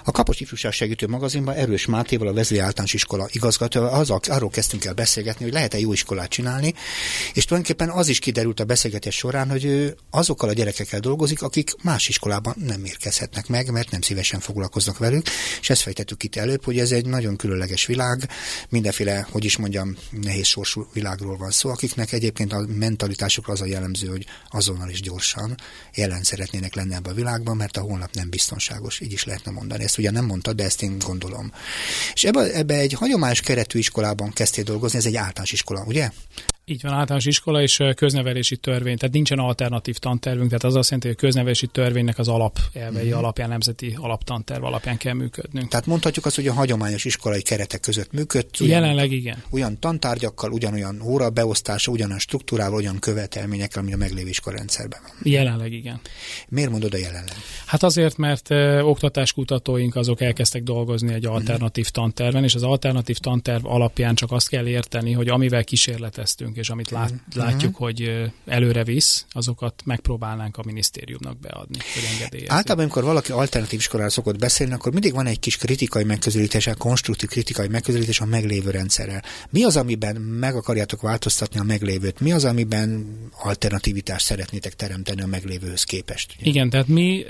A 0.08 0.12
Kapos 0.12 0.40
Ifjúság 0.40 0.72
Segítő 0.72 1.08
magazinban 1.08 1.56
Erős 1.56 1.86
Mátéval, 1.86 2.28
a 2.28 2.34
Vezli 2.34 2.60
Általános 2.60 2.94
Iskola 2.94 3.28
igazgatóval 3.32 3.90
az, 3.90 4.10
arról 4.10 4.50
kezdtünk 4.50 4.86
el 4.86 4.94
beszélgetni, 4.94 5.44
hogy 5.44 5.54
lehet-e 5.54 5.80
jó 5.80 5.94
iskolát 5.94 6.30
csinálni, 6.30 6.74
és 7.34 7.46
tulajdonképpen 7.46 7.90
az 7.90 8.08
is 8.08 8.20
kiderült 8.20 8.60
a 8.60 8.66
beszélgetés 8.66 9.16
során, 9.16 9.50
hogy 9.50 9.66
ő 9.66 9.98
azokkal 10.10 10.50
a 10.50 10.54
gyerekekkel 10.54 11.00
dolgozik, 11.00 11.42
akik 11.42 11.72
más 11.84 12.08
iskolában 12.08 12.56
nem 12.66 12.86
érkezhetnek 12.86 13.48
meg, 13.48 13.72
mert 13.72 13.92
nem 13.92 14.02
szívesen 14.02 14.40
foglalkoznak 14.40 14.98
velük, 14.98 15.28
és 15.62 15.70
ezt 15.70 15.82
fejtettük 15.82 16.24
itt 16.24 16.36
előbb, 16.36 16.64
hogy 16.64 16.80
ez 16.80 16.92
egy 16.92 17.06
nagyon 17.06 17.36
különleges 17.36 17.86
világ, 17.86 18.30
mindenféle, 18.70 19.28
hogy 19.32 19.46
is 19.46 19.58
mondjam, 19.58 19.96
nehéz 20.12 20.48
sorsú 20.48 20.88
világról 20.94 21.38
van 21.38 21.52
szó, 21.52 21.70
akiknek 21.70 22.12
egyébként 22.12 22.54
a 22.54 22.66
mentalitásukra 22.68 23.54
az 23.54 23.62
a 23.62 23.66
jellemző, 23.66 24.08
hogy 24.08 24.26
azonnal 24.50 24.90
is 24.90 25.02
gyorsan 25.02 25.56
jelen 25.94 26.24
szeretnének 26.24 26.76
lenni 26.76 26.94
ebben 26.94 27.12
a 27.12 27.16
világban, 27.16 27.58
mert 27.58 27.78
a 27.78 27.82
holnap 27.82 28.14
nem 28.14 28.30
biztonságos, 28.30 29.00
így 29.00 29.12
is 29.12 29.24
lehetne 29.24 29.52
mondani. 29.52 29.84
Ezt 29.84 29.97
ugye 29.98 30.12
nem 30.12 30.26
mondta, 30.26 30.54
de 30.54 30.64
ezt 30.64 30.82
én 30.82 31.00
gondolom. 31.00 31.52
És 32.14 32.24
ebbe, 32.24 32.54
ebbe 32.54 32.74
egy 32.74 32.94
hagyományos 32.94 33.42
keretű 33.42 33.80
iskolában 33.80 34.32
kezdtél 34.34 34.64
dolgozni, 34.64 34.98
ez 34.98 35.06
egy 35.06 35.16
általános 35.16 35.52
iskola, 35.52 35.84
ugye? 35.88 36.10
Így 36.70 36.82
van, 36.82 36.94
általános 36.94 37.26
iskola 37.26 37.62
és 37.62 37.84
köznevelési 37.96 38.58
törvény, 38.58 38.98
tehát 38.98 39.14
nincsen 39.14 39.40
alternatív 39.40 39.98
tantervünk, 39.98 40.48
tehát 40.48 40.64
az 40.64 40.76
azt 40.76 40.90
jelenti, 40.90 41.08
hogy 41.08 41.18
a 41.20 41.20
köznevelési 41.20 41.68
törvénynek 41.68 42.18
az 42.18 42.28
alapelvei 42.28 43.04
uh-huh. 43.04 43.18
alapján, 43.18 43.50
nemzeti 43.50 43.98
alaptanterv 44.00 44.64
alapján 44.64 44.98
kell 44.98 45.14
működnünk. 45.14 45.70
Tehát 45.70 45.86
mondhatjuk 45.86 46.26
azt, 46.26 46.36
hogy 46.36 46.48
a 46.48 46.54
hagyományos 46.54 47.06
iskolai 47.06 47.42
keretek 47.42 47.80
között 47.80 48.12
működt. 48.12 48.60
Ugyan, 48.60 48.82
Jelenleg 48.82 49.12
igen. 49.12 49.44
Olyan 49.52 49.80
tantárgyakkal, 49.80 50.52
ugyanolyan 50.52 51.02
óra 51.02 51.30
beosztása, 51.30 51.92
ugyanolyan 51.92 52.20
struktúrával, 52.20 52.76
olyan 52.76 53.00
követelményekkel, 53.00 53.82
ami 53.82 53.94
a 53.94 53.98
meglévő 53.98 54.30
iskolarendszerben 54.30 55.00
van. 55.04 55.12
Jelenleg 55.24 55.74
igen. 55.74 56.00
Miért 56.50 56.70
mondod 56.70 56.94
a 56.94 56.98
jelenleg? 56.98 57.36
Hát 57.66 57.84
azért, 57.84 58.18
mert 58.18 58.52
ö, 58.52 58.82
oktatáskutatóink 58.82 59.96
azok 59.96 60.22
elkezdtek 60.22 60.64
dolgozni 60.64 61.14
egy 61.14 61.26
alternatív 61.26 61.86
uh-huh. 61.90 62.04
tanterven, 62.04 62.44
és 62.44 62.56
az 62.56 62.64
alternatív 62.64 63.18
tanterv 63.18 63.66
alapján 63.66 64.16
csak 64.16 64.32
azt 64.32 64.50
kell 64.50 64.68
érteni, 64.68 65.12
hogy 65.12 65.28
amivel 65.28 65.64
kísérleteztünk, 65.64 66.56
és 66.58 66.70
amit 66.70 66.90
lát, 66.90 67.12
uh-huh. 67.12 67.44
látjuk, 67.44 67.76
hogy 67.76 68.32
előre 68.46 68.84
visz, 68.84 69.26
azokat 69.30 69.82
megpróbálnánk 69.86 70.58
a 70.58 70.62
minisztériumnak 70.66 71.40
beadni, 71.40 71.78
hogy 71.94 72.04
engedélyezni. 72.14 72.56
Általában, 72.56 72.84
amikor 72.84 73.04
valaki 73.04 73.32
alternatív 73.32 73.80
iskolára 73.80 74.10
szokott 74.10 74.40
beszélni, 74.40 74.74
akkor 74.74 74.92
mindig 74.92 75.14
van 75.14 75.26
egy 75.26 75.40
kis 75.40 75.58
kritikai 75.58 76.04
megközelítés, 76.04 76.70
konstruktív 76.78 77.30
kritikai 77.30 77.68
megközelítés 77.68 78.20
a 78.20 78.26
meglévő 78.26 78.70
rendszerrel. 78.70 79.24
Mi 79.50 79.64
az, 79.64 79.78
amiben 79.78 80.16
meg 80.16 80.56
akarjátok 80.56 81.02
változtatni 81.02 81.60
a 81.60 81.64
meglévőt? 81.64 82.20
Mi 82.20 82.32
az, 82.32 82.46
amiben 82.46 83.06
alternativitást 83.32 84.26
szeretnétek 84.26 84.74
teremteni 84.74 85.22
a 85.22 85.28
meglévőhöz 85.28 85.84
képest? 85.84 86.36
Ugye? 86.40 86.50
Igen, 86.50 86.70
tehát 86.70 86.88
mi 86.88 87.26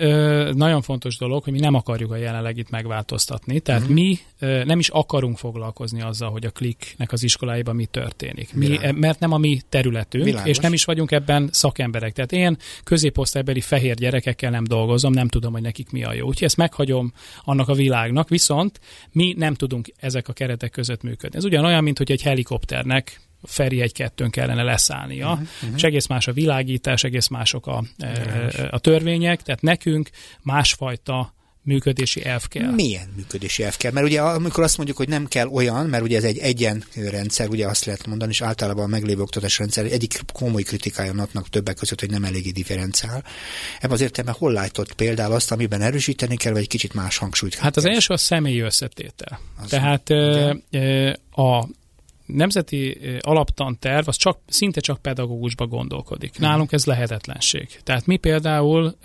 nagyon 0.54 0.82
fontos 0.82 1.18
dolog, 1.18 1.44
hogy 1.44 1.54
mi 1.54 1.60
nem 1.60 1.74
akarjuk 1.74 2.12
a 2.12 2.16
jelenlegit 2.16 2.70
megváltoztatni, 2.70 3.60
tehát 3.60 3.82
uh-huh. 3.82 3.96
mi 3.96 4.20
nem 4.40 4.80
is 4.80 4.90
akarunk 4.90 5.38
foglalkozni 5.38 6.02
azzal, 6.02 6.30
hogy 6.30 6.46
a 6.46 6.50
kliknek 6.50 7.12
az 7.12 7.24
iskoláiban 7.24 7.76
mi 7.76 7.86
történik. 7.86 8.54
Mi, 8.54 8.80
mert 8.96 9.17
mert 9.20 9.32
nem 9.32 9.32
a 9.32 9.38
mi 9.48 9.62
területünk, 9.70 10.24
Világos. 10.24 10.50
és 10.50 10.58
nem 10.58 10.74
is 10.74 10.86
vagyunk 10.86 11.12
ebben 11.12 11.50
szakemberek. 11.52 12.14
Tehát 12.14 12.32
én 12.32 12.58
középosztálybeli 12.84 13.62
fehér 13.62 13.96
gyerekekkel 13.96 14.50
nem 14.52 14.64
dolgozom, 14.64 15.14
nem 15.14 15.28
tudom, 15.28 15.52
hogy 15.52 15.62
nekik 15.62 15.92
mi 15.92 16.04
a 16.04 16.14
jó. 16.14 16.28
Úgyhogy 16.28 16.48
ezt 16.48 16.58
meghagyom 16.58 17.14
annak 17.44 17.68
a 17.68 17.74
világnak, 17.74 18.30
viszont 18.30 18.80
mi 19.12 19.34
nem 19.38 19.54
tudunk 19.54 19.88
ezek 19.98 20.28
a 20.28 20.34
keretek 20.34 20.72
között 20.72 21.04
működni. 21.04 21.38
Ez 21.38 21.46
ugyanolyan, 21.46 21.84
mint 21.84 21.98
hogy 21.98 22.12
egy 22.12 22.22
helikopternek 22.22 23.22
Feri 23.44 23.82
egy-kettőn 23.82 24.30
kellene 24.30 24.64
leszállnia, 24.64 25.32
uh-huh, 25.32 25.48
uh-huh. 25.56 25.76
és 25.76 25.84
egész 25.84 26.08
más 26.08 26.28
a 26.28 26.32
világítás, 26.32 27.04
egész 27.04 27.28
mások 27.28 27.68
a, 27.68 27.84
a 28.70 28.80
törvények, 28.80 29.42
tehát 29.42 29.62
nekünk 29.62 30.10
másfajta 30.42 31.34
működési 31.68 32.26
elv 32.26 32.48
kell. 32.48 32.72
Milyen 32.72 33.14
működési 33.16 33.64
elv 33.64 33.78
kell? 33.78 33.92
Mert 33.92 34.06
ugye 34.06 34.22
amikor 34.22 34.64
azt 34.64 34.78
mondjuk, 34.78 34.98
hogy 34.98 35.10
nem 35.10 35.28
kell 35.28 35.48
olyan, 35.48 35.86
mert 35.86 36.04
ugye 36.04 36.18
ez 36.18 36.24
egy 36.24 36.38
egyen 36.38 36.84
rendszer, 36.96 37.48
ugye 37.50 37.68
azt 37.68 37.86
lehet 37.86 38.08
mondani, 38.08 38.32
és 38.32 38.42
általában 38.42 38.84
a 38.84 38.88
meglévő 38.88 39.22
oktatás 39.22 39.58
rendszer 39.58 39.86
egyik 39.86 40.20
komoly 40.34 40.62
kritikája 40.62 41.14
natnak 41.14 41.50
többek 41.50 41.76
között, 41.76 42.00
hogy 42.00 42.10
nem 42.10 42.24
eléggé 42.24 42.50
differenciál. 42.50 43.24
Ebben 43.78 43.92
az 43.92 44.02
értelemben 44.02 44.40
hol 44.40 44.52
látott 44.52 44.94
például 44.94 45.34
azt, 45.34 45.52
amiben 45.52 45.82
erősíteni 45.82 46.38
kell, 46.38 46.52
vagy 46.52 46.62
egy 46.62 46.68
kicsit 46.68 46.94
más 46.94 47.18
hangsúlyt 47.18 47.56
Hát 47.56 47.78
az 47.78 47.86
első 47.86 48.14
a 48.14 48.18
személyi 48.18 48.60
összetétel. 48.60 49.40
Az 49.62 49.70
Tehát 49.70 50.10
ugye? 50.10 51.16
a 51.32 51.68
nemzeti 52.28 52.98
alaptanterv 53.20 54.08
az 54.08 54.16
csak, 54.16 54.40
szinte 54.48 54.80
csak 54.80 55.02
pedagógusba 55.02 55.68
gondolkodik. 55.68 56.34
Mhm. 56.34 56.42
Nálunk 56.42 56.72
ez 56.72 56.86
lehetetlenség. 56.86 57.80
Tehát 57.84 58.06
mi 58.06 58.18
például 58.18 58.96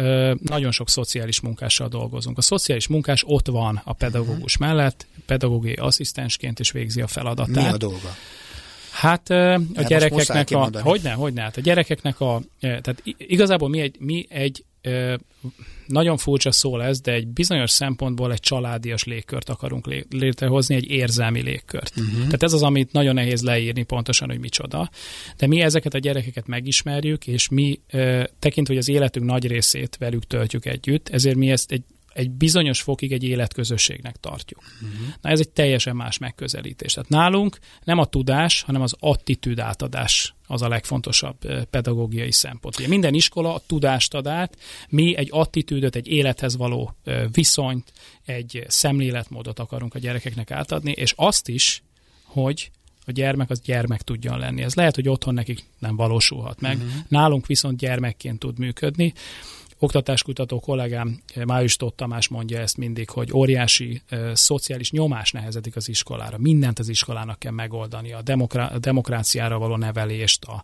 nagyon 0.42 0.70
sok 0.70 0.88
szociális 0.88 1.40
munkással 1.40 1.88
dolgozunk. 1.88 2.38
A 2.38 2.42
szociális 2.42 2.86
munkás 2.86 3.24
ott 3.26 3.46
van 3.46 3.80
a 3.84 3.92
pedagógus 3.92 4.54
uh-huh. 4.54 4.68
mellett, 4.68 5.06
pedagógiai 5.26 5.74
asszisztensként 5.74 6.60
is 6.60 6.70
végzi 6.70 7.00
a 7.00 7.06
feladatát. 7.06 7.64
Mi 7.64 7.72
a 7.72 7.76
dolga? 7.76 8.16
Hát 8.90 9.30
a 9.30 9.60
hát 9.74 9.86
gyerekeknek 9.86 10.50
a... 10.50 10.70
Hogyne, 10.80 11.10
hogyne. 11.10 11.42
Hát 11.42 11.56
a 11.56 11.60
gyerekeknek 11.60 12.20
a... 12.20 12.42
Tehát 12.60 13.02
igazából 13.16 13.68
mi 13.68 13.80
egy, 13.80 13.96
mi 13.98 14.26
egy 14.28 14.64
nagyon 15.86 16.16
furcsa 16.16 16.52
szó 16.52 16.76
lesz, 16.76 17.00
de 17.00 17.12
egy 17.12 17.26
bizonyos 17.26 17.70
szempontból 17.70 18.32
egy 18.32 18.40
családias 18.40 19.04
légkört 19.04 19.48
akarunk 19.48 20.04
létrehozni, 20.10 20.74
egy 20.74 20.90
érzelmi 20.90 21.40
légkört. 21.40 21.92
Uh-huh. 21.96 22.14
Tehát 22.16 22.42
ez 22.42 22.52
az, 22.52 22.62
amit 22.62 22.92
nagyon 22.92 23.14
nehéz 23.14 23.42
leírni 23.42 23.82
pontosan, 23.82 24.28
hogy 24.28 24.38
micsoda. 24.38 24.90
De 25.36 25.46
mi 25.46 25.60
ezeket 25.60 25.94
a 25.94 25.98
gyerekeket 25.98 26.46
megismerjük, 26.46 27.26
és 27.26 27.48
mi 27.48 27.80
tekintve, 28.38 28.74
hogy 28.74 28.82
az 28.82 28.88
életünk 28.88 29.26
nagy 29.26 29.46
részét 29.46 29.96
velük 29.96 30.26
töltjük 30.26 30.66
együtt, 30.66 31.08
ezért 31.08 31.36
mi 31.36 31.50
ezt 31.50 31.72
egy 31.72 31.82
egy 32.14 32.30
bizonyos 32.30 32.80
fokig 32.80 33.12
egy 33.12 33.24
életközösségnek 33.24 34.16
tartjuk. 34.16 34.62
Uh-huh. 34.82 35.06
Na 35.20 35.30
ez 35.30 35.38
egy 35.38 35.48
teljesen 35.48 35.96
más 35.96 36.18
megközelítés. 36.18 36.92
Tehát 36.92 37.08
nálunk 37.08 37.58
nem 37.84 37.98
a 37.98 38.04
tudás, 38.04 38.62
hanem 38.62 38.82
az 38.82 38.94
attitűd 38.98 39.58
átadás 39.58 40.34
az 40.46 40.62
a 40.62 40.68
legfontosabb 40.68 41.66
pedagógiai 41.70 42.32
szempont. 42.32 42.78
Ugye 42.78 42.88
minden 42.88 43.14
iskola 43.14 43.54
a 43.54 43.62
tudást 43.66 44.14
ad 44.14 44.26
át, 44.26 44.56
mi 44.88 45.16
egy 45.16 45.28
attitűdöt, 45.30 45.96
egy 45.96 46.06
élethez 46.06 46.56
való 46.56 46.96
viszonyt, 47.32 47.92
egy 48.24 48.64
szemléletmódot 48.68 49.58
akarunk 49.58 49.94
a 49.94 49.98
gyerekeknek 49.98 50.50
átadni, 50.50 50.90
és 50.90 51.12
azt 51.16 51.48
is, 51.48 51.82
hogy 52.24 52.70
a 53.06 53.12
gyermek 53.12 53.50
az 53.50 53.60
gyermek 53.60 54.02
tudjon 54.02 54.38
lenni. 54.38 54.62
Ez 54.62 54.74
lehet, 54.74 54.94
hogy 54.94 55.08
otthon 55.08 55.34
nekik 55.34 55.64
nem 55.78 55.96
valósulhat 55.96 56.60
meg, 56.60 56.76
uh-huh. 56.76 56.92
nálunk 57.08 57.46
viszont 57.46 57.78
gyermekként 57.78 58.38
tud 58.38 58.58
működni 58.58 59.12
oktatáskutató 59.82 60.60
kollégám 60.60 61.22
Május 61.44 61.76
Tóth 61.76 61.96
Tamás 61.96 62.28
mondja 62.28 62.60
ezt 62.60 62.76
mindig, 62.76 63.10
hogy 63.10 63.32
óriási 63.32 64.02
e, 64.08 64.34
szociális 64.34 64.90
nyomás 64.90 65.32
nehezedik 65.32 65.76
az 65.76 65.88
iskolára. 65.88 66.38
Mindent 66.38 66.78
az 66.78 66.88
iskolának 66.88 67.38
kell 67.38 67.52
megoldani, 67.52 68.12
a, 68.12 68.22
demokra- 68.22 68.72
a 68.72 68.78
demokráciára 68.78 69.58
való 69.58 69.76
nevelést, 69.76 70.44
a, 70.44 70.62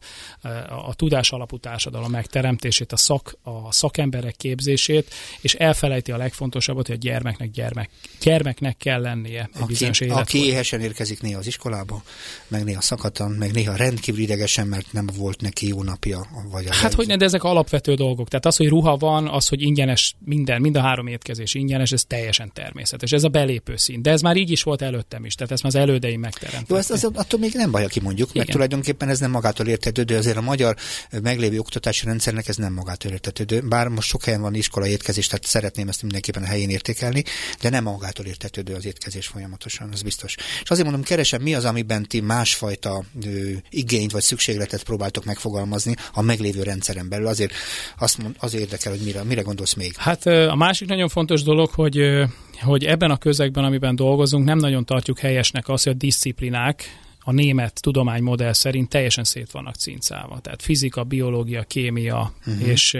a, 0.48 0.48
a 0.88 0.94
tudás 0.94 1.32
alapú 1.32 1.58
társadalom 1.58 2.10
megteremtését, 2.10 2.92
a, 2.92 2.96
szak, 2.96 3.36
a 3.42 3.72
szakemberek 3.72 4.36
képzését, 4.36 5.14
és 5.40 5.54
elfelejti 5.54 6.12
a 6.12 6.16
legfontosabbat, 6.16 6.86
hogy 6.86 6.96
a 6.96 6.98
gyermeknek 6.98 7.50
gyermek, 7.50 7.90
gyermeknek 8.20 8.76
kell 8.76 9.00
lennie 9.00 9.50
egy 9.54 9.60
aki, 9.62 9.66
bizonyos 9.66 10.00
Aki 10.00 10.44
éhesen 10.44 10.80
érkezik 10.80 11.20
néha 11.20 11.38
az 11.38 11.46
iskolába, 11.46 12.02
meg 12.48 12.64
néha 12.64 12.80
szakadtan, 12.80 13.30
meg 13.30 13.52
néha 13.52 13.76
rendkívül 13.76 14.20
idegesen, 14.20 14.66
mert 14.66 14.92
nem 14.92 15.06
volt 15.16 15.40
neki 15.40 15.66
jó 15.68 15.82
napja. 15.82 16.26
Vagy 16.50 16.66
hát 16.70 16.94
hogy 16.94 17.06
ne, 17.06 17.16
de 17.16 17.24
ezek 17.24 17.44
alapvető 17.44 17.94
dolgok. 17.94 18.28
Tehát 18.28 18.46
az, 18.46 18.56
hogy 18.56 18.68
ruha 18.68 18.96
van, 18.96 19.07
az, 19.16 19.48
hogy 19.48 19.62
ingyenes 19.62 20.14
minden, 20.24 20.60
mind 20.60 20.76
a 20.76 20.80
három 20.80 21.06
étkezés 21.06 21.54
ingyenes, 21.54 21.92
ez 21.92 22.04
teljesen 22.04 22.50
természetes. 22.54 23.12
Ez 23.12 23.24
a 23.24 23.28
belépő 23.28 23.76
szín. 23.76 24.02
De 24.02 24.10
ez 24.10 24.20
már 24.20 24.36
így 24.36 24.50
is 24.50 24.62
volt 24.62 24.82
előttem 24.82 25.24
is, 25.24 25.34
tehát 25.34 25.52
ezt 25.52 25.62
már 25.62 25.74
az 25.74 25.80
elődeim 25.80 26.20
megteremtették. 26.20 26.68
Jó, 26.68 26.76
ezt 26.76 26.90
az, 26.90 27.04
attól 27.14 27.40
még 27.40 27.52
nem 27.54 27.70
baj, 27.70 27.84
aki 27.84 28.00
mondjuk, 28.00 28.28
Igen. 28.28 28.38
mert 28.38 28.52
tulajdonképpen 28.52 29.08
ez 29.08 29.18
nem 29.18 29.30
magától 29.30 29.66
értetődő, 29.66 30.16
azért 30.16 30.36
a 30.36 30.40
magyar 30.40 30.76
meglévő 31.22 31.58
oktatási 31.58 32.04
rendszernek 32.06 32.48
ez 32.48 32.56
nem 32.56 32.72
magától 32.72 33.12
értetődő. 33.12 33.60
Bár 33.60 33.88
most 33.88 34.08
sok 34.08 34.24
helyen 34.24 34.40
van 34.40 34.54
iskola 34.54 34.86
étkezés, 34.86 35.26
tehát 35.26 35.44
szeretném 35.44 35.88
ezt 35.88 36.02
mindenképpen 36.02 36.42
a 36.42 36.46
helyén 36.46 36.70
értékelni, 36.70 37.24
de 37.60 37.68
nem 37.68 37.82
magától 37.82 38.26
értetődő 38.26 38.74
az 38.74 38.86
étkezés 38.86 39.26
folyamatosan, 39.26 39.90
az 39.92 40.02
biztos. 40.02 40.34
És 40.62 40.70
azért 40.70 40.86
mondom, 40.86 41.02
keresem, 41.02 41.42
mi 41.42 41.54
az, 41.54 41.64
amiben 41.64 42.02
ti 42.02 42.20
másfajta 42.20 43.04
ö, 43.24 43.50
igényt 43.70 44.12
vagy 44.12 44.22
szükségletet 44.22 44.82
próbáltok 44.82 45.24
megfogalmazni 45.24 45.94
a 46.12 46.22
meglévő 46.22 46.62
rendszeren 46.62 47.08
belül. 47.08 47.26
Azért 47.26 47.52
azt 47.98 48.18
mond, 48.18 48.36
azért 48.38 48.62
érdekel, 48.62 48.92
hogy 48.98 49.06
mire, 49.06 49.24
mire 49.24 49.42
gondolsz 49.42 49.74
még? 49.74 49.96
Hát 49.96 50.26
a 50.26 50.54
másik 50.54 50.88
nagyon 50.88 51.08
fontos 51.08 51.42
dolog, 51.42 51.70
hogy, 51.70 52.24
hogy 52.60 52.84
ebben 52.84 53.10
a 53.10 53.16
közegben, 53.16 53.64
amiben 53.64 53.96
dolgozunk, 53.96 54.44
nem 54.44 54.58
nagyon 54.58 54.84
tartjuk 54.84 55.18
helyesnek 55.18 55.68
azt, 55.68 55.84
hogy 55.84 55.92
a 55.92 55.96
disziplinák, 55.96 56.84
a 57.20 57.32
német 57.32 57.80
tudománymodell 57.80 58.52
szerint 58.52 58.88
teljesen 58.88 59.24
szét 59.24 59.50
vannak 59.50 59.74
cincálva. 59.74 60.38
Tehát 60.40 60.62
fizika, 60.62 61.04
biológia, 61.04 61.62
kémia, 61.62 62.32
uh-huh. 62.46 62.68
és 62.68 62.96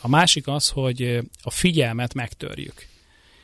a 0.00 0.08
másik 0.08 0.46
az, 0.48 0.68
hogy 0.68 1.18
a 1.42 1.50
figyelmet 1.50 2.14
megtörjük. 2.14 2.88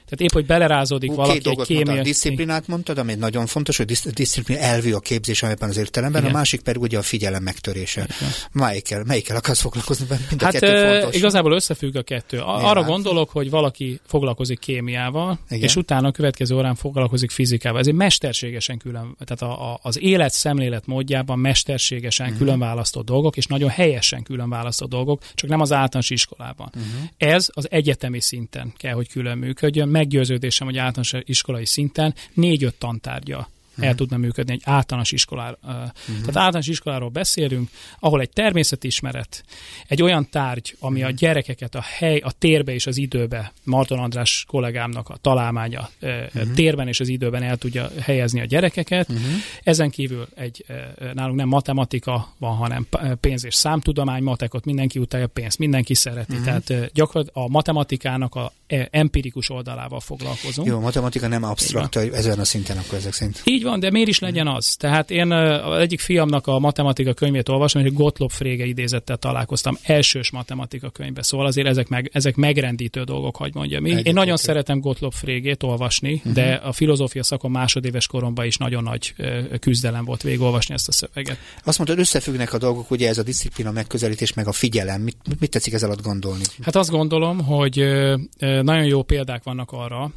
Tehát 0.08 0.20
épp, 0.20 0.32
hogy 0.32 0.46
belerázódik 0.46 1.10
Hú, 1.10 1.16
valaki 1.16 1.38
két 1.38 1.60
egy 1.60 1.66
kémia... 1.66 2.02
Disziplinát 2.02 2.66
mondtad, 2.66 2.98
ami 2.98 3.14
nagyon 3.14 3.46
fontos, 3.46 3.76
hogy 3.76 3.86
disziplina 4.14 4.60
elvű 4.60 4.92
a 4.92 5.00
képzés 5.00 5.42
ebben 5.42 5.68
az 5.68 5.76
értelemben, 5.76 6.20
Igen. 6.20 6.34
a 6.34 6.36
másik 6.36 6.60
pedig 6.60 6.82
ugye 6.82 6.98
a 6.98 7.02
figyelem 7.02 7.42
megtörése. 7.42 8.06
Melyikkel, 8.52 9.04
melyikkel 9.04 9.36
akarsz 9.36 9.60
foglalkozni? 9.60 10.06
Mind 10.28 10.42
hát 10.42 10.54
a 10.54 10.58
kettő 10.58 11.00
fontos. 11.00 11.16
igazából 11.16 11.52
összefügg 11.52 11.96
a 11.96 12.02
kettő. 12.02 12.38
A, 12.38 12.68
arra 12.68 12.82
gondolok, 12.82 13.30
hogy 13.30 13.50
valaki 13.50 14.00
foglalkozik 14.06 14.58
kémiával, 14.58 15.38
Igen. 15.48 15.62
és 15.62 15.76
utána 15.76 16.08
a 16.08 16.10
következő 16.10 16.54
órán 16.54 16.74
foglalkozik 16.74 17.30
fizikával. 17.30 17.80
Ez 17.80 17.86
egy 17.86 17.94
mesterségesen 17.94 18.78
külön, 18.78 19.16
tehát 19.24 19.42
a, 19.54 19.72
a, 19.72 19.78
az 19.82 20.00
élet 20.00 20.32
szemlélet 20.32 20.86
módjában 20.86 21.38
mesterségesen 21.38 22.26
uh-huh. 22.26 22.40
külön 22.40 22.58
választott 22.58 23.04
dolgok, 23.04 23.36
és 23.36 23.46
nagyon 23.46 23.70
helyesen 23.70 24.22
külön 24.22 24.48
választott 24.48 24.88
dolgok, 24.88 25.22
csak 25.34 25.50
nem 25.50 25.60
az 25.60 25.72
általános 25.72 26.10
iskolában. 26.10 26.70
Uh-huh. 26.74 27.08
Ez 27.16 27.48
az 27.52 27.70
egyetemi 27.70 28.20
szinten 28.20 28.72
kell, 28.76 28.94
hogy 28.94 29.08
külön 29.08 29.38
működjön, 29.38 29.88
meggyőződésem, 29.96 30.66
hogy 30.66 30.78
általános 30.78 31.14
iskolai 31.24 31.66
szinten 31.66 32.14
négy-öt 32.34 32.74
tantárgya 32.74 33.48
el 33.78 33.88
mhm. 33.88 33.96
tudna 33.96 34.16
működni 34.16 34.52
egy 34.52 34.62
általános 34.64 35.12
iskolára. 35.12 35.58
Uh, 35.62 35.70
uh-huh. 35.70 35.90
Tehát 36.06 36.36
általános 36.36 36.66
iskoláról 36.66 37.08
beszélünk, 37.08 37.70
ahol 37.98 38.20
egy 38.20 38.30
természetismeret, 38.30 39.44
egy 39.86 40.02
olyan 40.02 40.28
tárgy, 40.30 40.76
ami 40.78 41.02
a 41.02 41.10
gyerekeket 41.10 41.74
a 41.74 41.84
hely, 41.98 42.18
a 42.18 42.32
térbe 42.38 42.72
és 42.72 42.86
az 42.86 42.96
időbe, 42.96 43.52
Marton 43.64 43.98
András 43.98 44.44
kollégámnak 44.48 45.08
a 45.08 45.16
találmánya 45.16 45.90
uh-huh. 46.00 46.52
térben 46.54 46.88
és 46.88 47.00
az 47.00 47.08
időben 47.08 47.42
el 47.42 47.56
tudja 47.56 47.90
helyezni 48.00 48.40
a 48.40 48.44
gyerekeket. 48.44 49.08
Uh-huh. 49.08 49.24
Ezen 49.62 49.90
kívül 49.90 50.28
egy 50.34 50.64
nálunk 51.14 51.36
nem 51.36 51.48
matematika 51.48 52.34
van, 52.38 52.54
hanem 52.56 52.86
pénz 53.20 53.44
és 53.44 53.54
számtudomány, 53.54 54.22
matekot 54.22 54.64
mindenki 54.64 54.98
utálja, 54.98 55.26
pénzt 55.26 55.58
mindenki 55.58 55.94
szereti. 55.94 56.36
Uh-huh. 56.36 56.44
Tehát 56.44 56.92
gyakorlatilag 56.92 57.46
a 57.46 57.50
matematikának 57.50 58.34
a 58.34 58.52
empirikus 58.90 59.50
oldalával 59.50 60.00
foglalkozunk. 60.00 60.68
Jó, 60.68 60.80
matematika 60.80 61.28
nem 61.28 61.42
absztrakt, 61.42 61.96
ezen 61.96 62.38
a 62.38 62.44
szinten 62.44 62.78
akkor 62.78 62.98
ezek 62.98 63.12
szerint. 63.12 63.40
Így 63.44 63.62
van, 63.66 63.80
de 63.80 63.90
miért 63.90 64.08
is 64.08 64.18
legyen 64.18 64.46
az? 64.46 64.76
Tehát 64.76 65.10
én 65.10 65.30
az 65.32 65.78
egyik 65.78 66.00
fiamnak 66.00 66.46
a 66.46 66.58
matematika 66.58 67.12
könyvét 67.12 67.48
olvasom, 67.48 67.82
hogy 67.82 67.92
Gottlob 67.92 68.30
Frege 68.30 68.64
idézettel 68.64 69.16
találkoztam 69.16 69.78
elsős 69.82 70.30
matematika 70.30 70.90
könyvbe, 70.90 71.22
szóval 71.22 71.46
azért 71.46 71.66
ezek, 71.66 71.88
meg, 71.88 72.10
ezek 72.12 72.36
megrendítő 72.36 73.02
dolgok, 73.02 73.36
hogy 73.36 73.54
mondjam. 73.54 73.84
Én, 73.84 73.98
én 73.98 74.14
nagyon 74.14 74.36
szeretem 74.36 74.80
Gottlob 74.80 75.12
Frégét 75.12 75.62
olvasni, 75.62 76.12
uh-huh. 76.12 76.32
de 76.32 76.52
a 76.52 76.72
filozófia 76.72 77.22
szakon 77.22 77.50
másodéves 77.50 78.06
koromban 78.06 78.44
is 78.46 78.56
nagyon 78.56 78.82
nagy 78.82 79.14
küzdelem 79.60 80.04
volt 80.04 80.22
végigolvasni 80.22 80.74
ezt 80.74 80.88
a 80.88 80.92
szöveget. 80.92 81.38
Azt 81.64 81.78
mondtad, 81.78 81.98
összefüggnek 81.98 82.52
a 82.52 82.58
dolgok, 82.58 82.90
ugye 82.90 83.08
ez 83.08 83.18
a 83.18 83.22
disziplina 83.22 83.70
megközelítés, 83.70 84.32
meg 84.32 84.46
a 84.46 84.52
figyelem. 84.52 85.00
Mit, 85.00 85.16
mit 85.40 85.50
tetszik 85.50 85.72
ez 85.72 85.82
alatt 85.82 86.02
gondolni? 86.02 86.44
Hát 86.62 86.76
azt 86.76 86.90
gondolom, 86.90 87.44
hogy 87.44 87.84
nagyon 88.38 88.84
jó 88.84 89.02
példák 89.02 89.42
vannak 89.42 89.72
arra, 89.72 90.10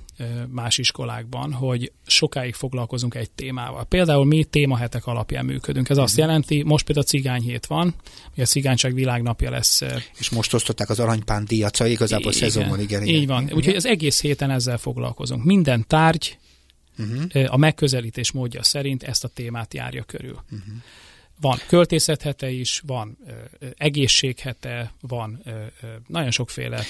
más 0.47 0.77
iskolákban, 0.77 1.53
hogy 1.53 1.91
sokáig 2.05 2.53
foglalkozunk 2.53 3.15
egy 3.15 3.29
témával. 3.39 3.85
Például 3.85 4.25
mi 4.25 4.43
témahetek 4.43 5.05
alapján 5.05 5.45
működünk. 5.45 5.89
Ez 5.89 5.97
azt 5.97 6.17
mhm. 6.17 6.21
jelenti, 6.21 6.63
most 6.63 6.85
például 6.85 7.05
a 7.05 7.09
cigányhét 7.09 7.65
van, 7.65 7.95
a 8.37 8.41
cigányság 8.41 8.93
világnapja 8.93 9.49
lesz. 9.49 9.81
És 10.17 10.29
most 10.29 10.53
osztották 10.53 10.89
az 10.89 10.99
aranypán 10.99 11.45
díjat, 11.45 11.79
igazából 11.79 12.31
igen, 12.31 12.49
szezonban, 12.49 12.79
igen, 12.79 13.03
igen. 13.03 13.15
Így 13.15 13.27
van. 13.27 13.43
Igen. 13.43 13.55
Úgyhogy 13.55 13.75
az 13.75 13.85
egész 13.85 14.21
héten 14.21 14.51
ezzel 14.51 14.77
foglalkozunk. 14.77 15.43
Minden 15.43 15.85
tárgy 15.87 16.37
uh-huh. 16.97 17.53
a 17.53 17.57
megközelítés 17.57 18.31
módja 18.31 18.63
szerint 18.63 19.03
ezt 19.03 19.23
a 19.23 19.27
témát 19.27 19.73
járja 19.73 20.03
körül. 20.03 20.43
Uh-huh. 20.51 20.73
Van 21.41 21.57
költészethete 21.67 22.49
is, 22.49 22.81
van 22.85 23.17
ö, 23.27 23.65
egészséghete, 23.77 24.93
van 25.01 25.41
ö, 25.43 25.49
ö, 25.49 25.87
nagyon 26.07 26.31
sokféle 26.31 26.83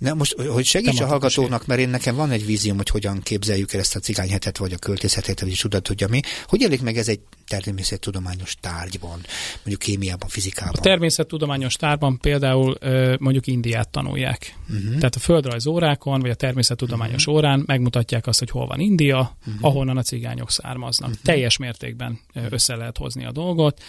Na 0.00 0.14
most, 0.14 0.40
hogy 0.40 0.64
segíts 0.64 1.00
a 1.00 1.06
hallgatónak, 1.06 1.66
mert 1.66 1.80
én 1.80 1.88
nekem 1.88 2.14
van 2.14 2.30
egy 2.30 2.46
vízióm, 2.46 2.76
hogy 2.76 2.88
hogyan 2.88 3.20
képzeljük 3.22 3.72
el 3.72 3.80
ezt 3.80 3.96
a 3.96 4.00
cigányhetet, 4.00 4.56
vagy 4.56 4.72
a 4.72 4.76
költészetet, 4.76 5.40
vagy 5.40 5.58
tudod, 5.60 5.82
tudja 5.82 6.08
mi. 6.08 6.20
Hogy 6.46 6.62
elég 6.62 6.80
meg 6.80 6.96
ez 6.96 7.08
egy 7.08 7.20
természettudományos 7.46 8.56
tárgyban, 8.60 9.20
mondjuk 9.54 9.78
kémiában, 9.78 10.28
fizikában? 10.28 10.74
A 10.78 10.80
természettudományos 10.80 11.74
tárgyban 11.74 12.18
például 12.18 12.78
mondjuk 13.18 13.46
Indiát 13.46 13.88
tanulják. 13.88 14.56
Uh-huh. 14.68 14.94
Tehát 14.96 15.14
a 15.14 15.18
földrajz 15.18 15.66
órákon, 15.66 16.20
vagy 16.20 16.30
a 16.30 16.34
természettudományos 16.34 17.26
uh-huh. 17.26 17.34
órán 17.34 17.62
megmutatják 17.66 18.26
azt, 18.26 18.38
hogy 18.38 18.50
hol 18.50 18.66
van 18.66 18.80
India, 18.80 19.36
uh-huh. 19.46 19.54
ahonnan 19.60 19.96
a 19.96 20.02
cigányok 20.02 20.50
származnak. 20.50 21.08
Uh-huh. 21.08 21.24
Teljes 21.24 21.56
mértékben 21.56 22.20
össze 22.50 22.76
lehet 22.76 22.96
hozni 22.96 23.24
a 23.24 23.32
dolgot. 23.32 23.82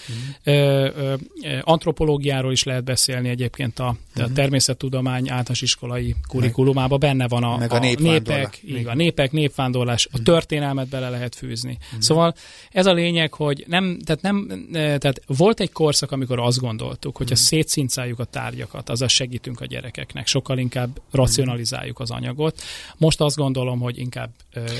Uh-huh. 0.45 1.19
Antropológiáról 1.61 2.51
is 2.51 2.63
lehet 2.63 2.83
beszélni 2.83 3.29
egyébként 3.29 3.79
a, 3.79 3.97
a 4.15 4.31
természettudomány 4.33 5.29
általános 5.29 5.61
iskolai 5.61 6.00
iskolai 6.01 6.15
kurikulumában 6.27 6.99
benne 6.99 7.27
van 7.27 7.43
a, 7.43 7.57
meg 7.57 7.71
a, 7.71 7.75
a 7.75 7.79
népek, 7.79 8.59
így, 8.63 8.87
a 8.87 8.95
népek, 8.95 9.31
népvándorlás, 9.31 10.07
a 10.11 10.21
történelmet 10.23 10.87
bele 10.87 11.09
lehet 11.09 11.35
fűzni. 11.35 11.77
Mm. 11.95 11.99
Szóval 11.99 12.35
ez 12.71 12.85
a 12.85 12.93
lényeg, 12.93 13.33
hogy 13.33 13.63
nem, 13.67 13.99
tehát 14.03 14.21
nem, 14.21 14.67
tehát 14.71 15.21
volt 15.27 15.59
egy 15.59 15.71
korszak, 15.71 16.11
amikor 16.11 16.39
azt 16.39 16.59
gondoltuk, 16.59 17.17
hogyha 17.17 17.35
mm. 17.35 17.43
szétszincáljuk 17.43 18.19
a 18.19 18.23
tárgyakat, 18.23 18.89
azzal 18.89 19.07
segítünk 19.07 19.61
a 19.61 19.65
gyerekeknek, 19.65 20.27
sokkal 20.27 20.57
inkább 20.57 21.01
racionalizáljuk 21.11 21.99
az 21.99 22.11
anyagot. 22.11 22.61
Most 22.97 23.21
azt 23.21 23.35
gondolom, 23.35 23.79
hogy 23.79 23.97
inkább 23.97 24.29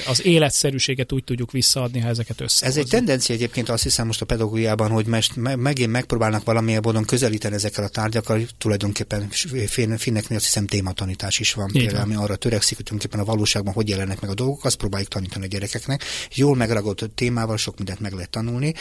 az 0.07 0.25
életszerűséget 0.25 1.11
úgy 1.11 1.23
tudjuk 1.23 1.51
visszaadni, 1.51 1.99
ha 1.99 2.07
ezeket 2.07 2.41
össze. 2.41 2.65
Ez 2.65 2.77
egy 2.77 2.87
tendencia 2.87 3.35
egyébként 3.35 3.69
azt 3.69 3.83
hiszem 3.83 4.05
most 4.05 4.21
a 4.21 4.25
pedagógiában, 4.25 4.89
hogy 4.89 5.05
mest, 5.05 5.35
megint 5.35 5.91
megpróbálnak 5.91 6.43
valamilyen 6.43 6.81
módon 6.83 7.05
közelíteni 7.05 7.55
ezekkel 7.55 7.83
a 7.83 7.87
tárgyakkal, 7.87 8.41
tulajdonképpen 8.57 9.29
finneknél 9.97 10.37
azt 10.37 10.45
hiszem 10.45 10.65
tématanítás 10.65 11.10
tanítás 11.11 11.39
is 11.39 11.53
van, 11.53 11.69
Igen. 11.69 11.85
például, 11.85 12.03
ami 12.03 12.15
arra 12.15 12.35
törekszik, 12.35 12.75
hogy 12.75 12.85
tulajdonképpen 12.85 13.25
a 13.25 13.31
valóságban 13.31 13.73
hogy 13.73 13.89
jelennek 13.89 14.21
meg 14.21 14.29
a 14.29 14.33
dolgok, 14.33 14.65
azt 14.65 14.75
próbáljuk 14.75 15.09
tanítani 15.09 15.45
a 15.45 15.47
gyerekeknek. 15.47 16.03
Jól 16.33 16.55
megragadott 16.55 17.15
témával 17.15 17.57
sok 17.57 17.77
mindent 17.77 17.99
meg 17.99 18.13
lehet 18.13 18.29
tanulni. 18.29 18.73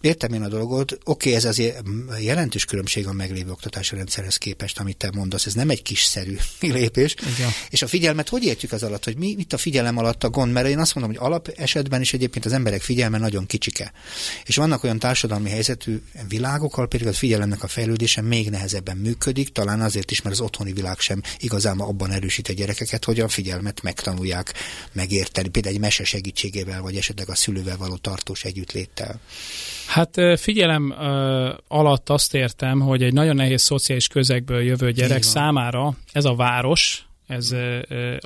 Értem 0.00 0.32
én 0.32 0.42
a 0.42 0.48
dolgot, 0.48 0.92
oké, 0.92 1.00
okay, 1.04 1.34
ez 1.34 1.44
azért 1.44 1.82
jelentős 2.20 2.64
különbség 2.64 3.06
a 3.06 3.12
meglévő 3.12 3.50
oktatási 3.50 3.96
rendszerhez 3.96 4.36
képest, 4.36 4.78
amit 4.78 4.96
te 4.96 5.10
mondasz, 5.14 5.46
ez 5.46 5.54
nem 5.54 5.70
egy 5.70 5.82
kisszerű 5.82 6.36
lépés. 6.60 7.14
Igen. 7.36 7.50
És 7.70 7.82
a 7.82 7.86
figyelmet 7.86 8.28
hogy 8.28 8.44
értjük 8.44 8.72
az 8.72 8.82
alatt, 8.82 9.04
hogy 9.04 9.16
mi 9.16 9.34
mit 9.36 9.52
a 9.52 9.58
figyelem 9.58 9.96
alatt 9.96 10.24
a 10.24 10.30
gond, 10.30 10.52
mert 10.52 10.68
én 10.68 10.78
azt 10.78 10.94
mondom, 10.94 11.14
hogy 11.14 11.26
alap 11.26 11.48
esetben 11.56 12.00
is 12.00 12.12
egyébként 12.12 12.44
az 12.44 12.52
emberek 12.52 12.82
figyelme 12.82 13.18
nagyon 13.18 13.46
kicsike. 13.46 13.92
És 14.44 14.56
vannak 14.56 14.84
olyan 14.84 14.98
társadalmi 14.98 15.50
helyzetű 15.50 16.02
világokkal, 16.28 16.88
például 16.88 17.12
a 17.12 17.16
figyelemnek 17.16 17.62
a 17.62 17.68
fejlődése 17.68 18.20
még 18.20 18.50
nehezebben 18.50 18.96
működik, 18.96 19.52
talán 19.52 19.80
azért 19.80 20.10
is, 20.10 20.22
mert 20.22 20.34
az 20.34 20.40
otthoni 20.40 20.72
világ 20.72 20.98
sem 20.98 21.22
igaz 21.38 21.65
igazán 21.66 21.88
abban 21.88 22.10
erősít 22.10 22.48
a 22.48 22.52
gyerekeket, 22.52 23.04
hogy 23.04 23.20
a 23.20 23.28
figyelmet 23.28 23.82
megtanulják 23.82 24.54
megérteni, 24.92 25.48
például 25.48 25.74
egy 25.74 25.80
mese 25.80 26.04
segítségével, 26.04 26.82
vagy 26.82 26.96
esetleg 26.96 27.28
a 27.28 27.34
szülővel 27.34 27.76
való 27.76 27.96
tartós 27.96 28.44
együttléttel. 28.44 29.20
Hát 29.86 30.16
figyelem 30.36 30.94
alatt 31.68 32.08
azt 32.08 32.34
értem, 32.34 32.80
hogy 32.80 33.02
egy 33.02 33.12
nagyon 33.12 33.36
nehéz 33.36 33.62
szociális 33.62 34.08
közegből 34.08 34.62
jövő 34.62 34.92
gyerek 34.92 35.22
számára 35.22 35.96
ez 36.12 36.24
a 36.24 36.34
város, 36.34 37.06
ez 37.26 37.54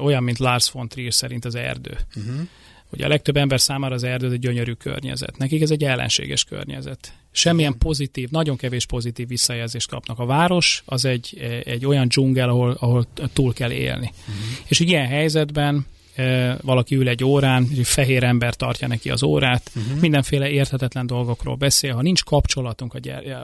olyan, 0.00 0.22
mint 0.22 0.38
Lars 0.38 0.70
von 0.70 0.88
Trier 0.88 1.14
szerint 1.14 1.44
az 1.44 1.54
erdő. 1.54 1.98
Uh-huh. 2.16 2.48
Ugye 2.92 3.04
a 3.04 3.08
legtöbb 3.08 3.36
ember 3.36 3.60
számára 3.60 3.94
az 3.94 4.02
erdő 4.02 4.32
egy 4.32 4.38
gyönyörű 4.38 4.72
környezet. 4.72 5.38
Nekik 5.38 5.62
ez 5.62 5.70
egy 5.70 5.84
ellenséges 5.84 6.44
környezet. 6.44 7.12
Semmilyen 7.32 7.78
pozitív, 7.78 8.30
nagyon 8.30 8.56
kevés 8.56 8.86
pozitív 8.86 9.28
visszajelzést 9.28 9.88
kapnak. 9.88 10.18
A 10.18 10.26
város 10.26 10.82
az 10.86 11.04
egy, 11.04 11.38
egy 11.64 11.86
olyan 11.86 12.08
dzsungel, 12.08 12.48
ahol, 12.48 12.76
ahol 12.80 13.06
túl 13.32 13.52
kell 13.52 13.70
élni. 13.70 14.10
Uh-huh. 14.20 14.34
És 14.68 14.80
ilyen 14.80 15.06
helyzetben 15.06 15.86
e, 16.14 16.56
valaki 16.62 16.94
ül 16.94 17.08
egy 17.08 17.24
órán, 17.24 17.68
egy 17.70 17.86
fehér 17.86 18.22
ember 18.22 18.54
tartja 18.54 18.88
neki 18.88 19.10
az 19.10 19.22
órát, 19.22 19.70
uh-huh. 19.76 20.00
mindenféle 20.00 20.48
érthetetlen 20.48 21.06
dolgokról 21.06 21.54
beszél, 21.54 21.94
ha 21.94 22.02
nincs 22.02 22.24
kapcsolatunk 22.24 22.94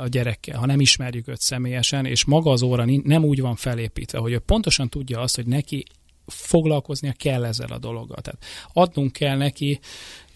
a 0.01 0.09
gyerekkel, 0.09 0.59
ha 0.59 0.67
nem 0.67 0.81
ismerjük 0.81 1.29
őt 1.29 1.41
személyesen, 1.41 2.05
és 2.05 2.25
maga 2.25 2.51
az 2.51 2.63
óra 2.63 2.85
nem 3.03 3.25
úgy 3.25 3.41
van 3.41 3.57
felépítve, 3.57 4.19
hogy 4.19 4.33
ő 4.33 4.39
pontosan 4.39 4.89
tudja 4.89 5.21
azt, 5.21 5.37
hogy 5.37 5.47
neki 5.47 5.85
foglalkoznia 6.27 7.13
kell 7.13 7.45
ezzel 7.45 7.71
a 7.71 7.79
dologgal. 7.79 8.21
Tehát 8.21 8.45
adnunk 8.73 9.13
kell 9.13 9.37
neki 9.37 9.81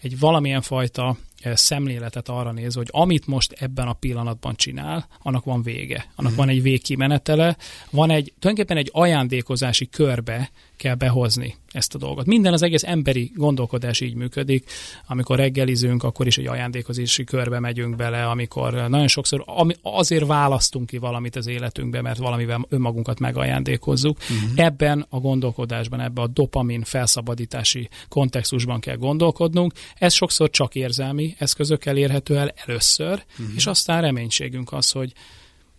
egy 0.01 0.19
valamilyen 0.19 0.61
fajta 0.61 1.17
szemléletet 1.53 2.29
arra 2.29 2.51
nézve, 2.51 2.79
hogy 2.79 2.89
amit 2.91 3.27
most 3.27 3.51
ebben 3.51 3.87
a 3.87 3.93
pillanatban 3.93 4.55
csinál, 4.55 5.07
annak 5.19 5.43
van 5.43 5.61
vége. 5.61 5.97
Annak 5.97 6.31
uh-huh. 6.31 6.35
van 6.35 6.49
egy 6.49 6.61
végkimenetele, 6.61 7.57
van 7.89 8.09
egy, 8.09 8.33
tulajdonképpen 8.39 8.77
egy 8.77 8.89
ajándékozási 8.93 9.89
körbe 9.89 10.51
kell 10.81 10.95
behozni 10.95 11.55
ezt 11.71 11.95
a 11.95 11.97
dolgot. 11.97 12.25
Minden 12.25 12.53
az 12.53 12.61
egész 12.61 12.83
emberi 12.83 13.31
gondolkodás 13.35 13.99
így 13.99 14.13
működik. 14.13 14.69
Amikor 15.07 15.37
reggelizünk, 15.37 16.03
akkor 16.03 16.27
is 16.27 16.37
egy 16.37 16.47
ajándékozási 16.47 17.23
körbe 17.23 17.59
megyünk 17.59 17.95
bele, 17.95 18.25
amikor 18.25 18.73
nagyon 18.73 19.07
sokszor 19.07 19.43
ami, 19.45 19.73
azért 19.81 20.25
választunk 20.25 20.85
ki 20.85 20.97
valamit 20.97 21.35
az 21.35 21.47
életünkbe, 21.47 22.01
mert 22.01 22.17
valamivel 22.17 22.65
önmagunkat 22.69 23.19
megajándékozzuk. 23.19 24.17
Uh-huh. 24.17 24.65
Ebben 24.65 25.05
a 25.09 25.19
gondolkodásban, 25.19 25.99
ebben 25.99 26.23
a 26.23 26.27
dopamin 26.27 26.83
felszabadítási 26.83 27.89
kontextusban 28.09 28.79
kell 28.79 28.97
gondolkodnunk. 28.97 29.73
Ez 29.95 30.13
sokszor 30.13 30.49
csak 30.49 30.75
érzelmi 30.75 31.35
eszközökkel 31.37 31.97
érhető 31.97 32.37
el 32.37 32.53
először, 32.65 33.23
uh-huh. 33.39 33.55
és 33.55 33.65
aztán 33.65 34.01
reménységünk 34.01 34.73
az, 34.73 34.91
hogy 34.91 35.13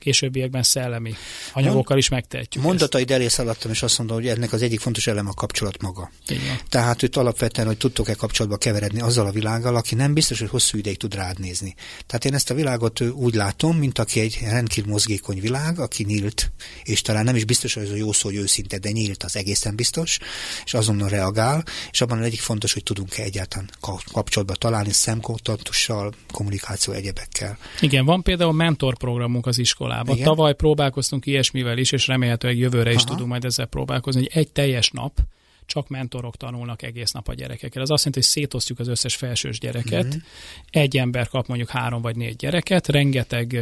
későbbiekben 0.02 0.62
szellemi 0.62 1.14
anyagokkal 1.52 1.98
is 1.98 2.08
megtehetjük. 2.08 2.64
Mondataid 2.64 3.10
elé 3.10 3.28
szaladtam, 3.28 3.70
és 3.70 3.82
azt 3.82 3.98
mondom, 3.98 4.16
hogy 4.16 4.28
ennek 4.28 4.52
az 4.52 4.62
egyik 4.62 4.80
fontos 4.80 5.06
elem 5.06 5.28
a 5.28 5.34
kapcsolat 5.34 5.82
maga. 5.82 6.10
Igen. 6.28 6.58
Tehát 6.68 7.02
őt 7.02 7.16
alapvetően, 7.16 7.66
hogy 7.66 7.76
tudtok-e 7.76 8.14
kapcsolatba 8.14 8.56
keveredni 8.58 9.00
azzal 9.00 9.26
a 9.26 9.30
világgal, 9.30 9.76
aki 9.76 9.94
nem 9.94 10.14
biztos, 10.14 10.38
hogy 10.38 10.48
hosszú 10.48 10.78
ideig 10.78 10.96
tud 10.96 11.14
rád 11.14 11.38
nézni. 11.38 11.74
Tehát 12.06 12.24
én 12.24 12.34
ezt 12.34 12.50
a 12.50 12.54
világot 12.54 13.00
úgy 13.00 13.34
látom, 13.34 13.76
mint 13.76 13.98
aki 13.98 14.20
egy 14.20 14.38
rendkívül 14.42 14.90
mozgékony 14.90 15.40
világ, 15.40 15.78
aki 15.78 16.04
nyílt, 16.04 16.52
és 16.82 17.02
talán 17.02 17.24
nem 17.24 17.36
is 17.36 17.44
biztos, 17.44 17.74
hogy 17.74 17.82
ez 17.82 17.90
a 17.90 17.96
jó 17.96 18.12
szó, 18.12 18.28
hogy 18.28 18.38
őszinte, 18.38 18.78
de 18.78 18.90
nyílt, 18.90 19.22
az 19.22 19.36
egészen 19.36 19.76
biztos, 19.76 20.18
és 20.64 20.74
azonnal 20.74 21.08
reagál, 21.08 21.64
és 21.90 22.00
abban 22.00 22.18
az 22.18 22.24
egyik 22.24 22.40
fontos, 22.40 22.72
hogy 22.72 22.82
tudunk-e 22.82 23.22
egyáltalán 23.22 23.70
kapcsolatba 24.12 24.54
találni 24.54 24.92
szemkontaktussal, 24.92 26.12
kommunikáció 26.32 26.92
egyebekkel. 26.92 27.58
Igen, 27.80 28.04
van 28.04 28.22
például 28.22 28.52
mentorprogramunk 28.52 29.46
az 29.46 29.58
iskolában, 29.58 29.91
iskolában. 29.92 30.14
Igen? 30.14 30.28
Tavaly 30.28 30.54
próbálkoztunk 30.54 31.26
ilyesmivel 31.26 31.78
is, 31.78 31.92
és 31.92 32.06
remélhetőleg 32.06 32.58
jövőre 32.58 32.90
Aha. 32.90 32.98
is 32.98 33.04
tudunk 33.04 33.28
majd 33.28 33.44
ezzel 33.44 33.66
próbálkozni, 33.66 34.20
hogy 34.20 34.30
egy 34.34 34.52
teljes 34.52 34.90
nap 34.90 35.18
csak 35.66 35.88
mentorok 35.88 36.36
tanulnak 36.36 36.82
egész 36.82 37.12
nap 37.12 37.28
a 37.28 37.34
gyerekekkel. 37.34 37.82
Ez 37.82 37.90
azt 37.90 38.04
jelenti, 38.04 38.18
hogy 38.18 38.28
szétosztjuk 38.28 38.78
az 38.78 38.88
összes 38.88 39.16
felsős 39.16 39.58
gyereket. 39.58 40.04
Uh-huh. 40.04 40.22
Egy 40.70 40.96
ember 40.96 41.28
kap 41.28 41.46
mondjuk 41.46 41.70
három 41.70 42.02
vagy 42.02 42.16
négy 42.16 42.36
gyereket, 42.36 42.88
rengeteg, 42.88 43.52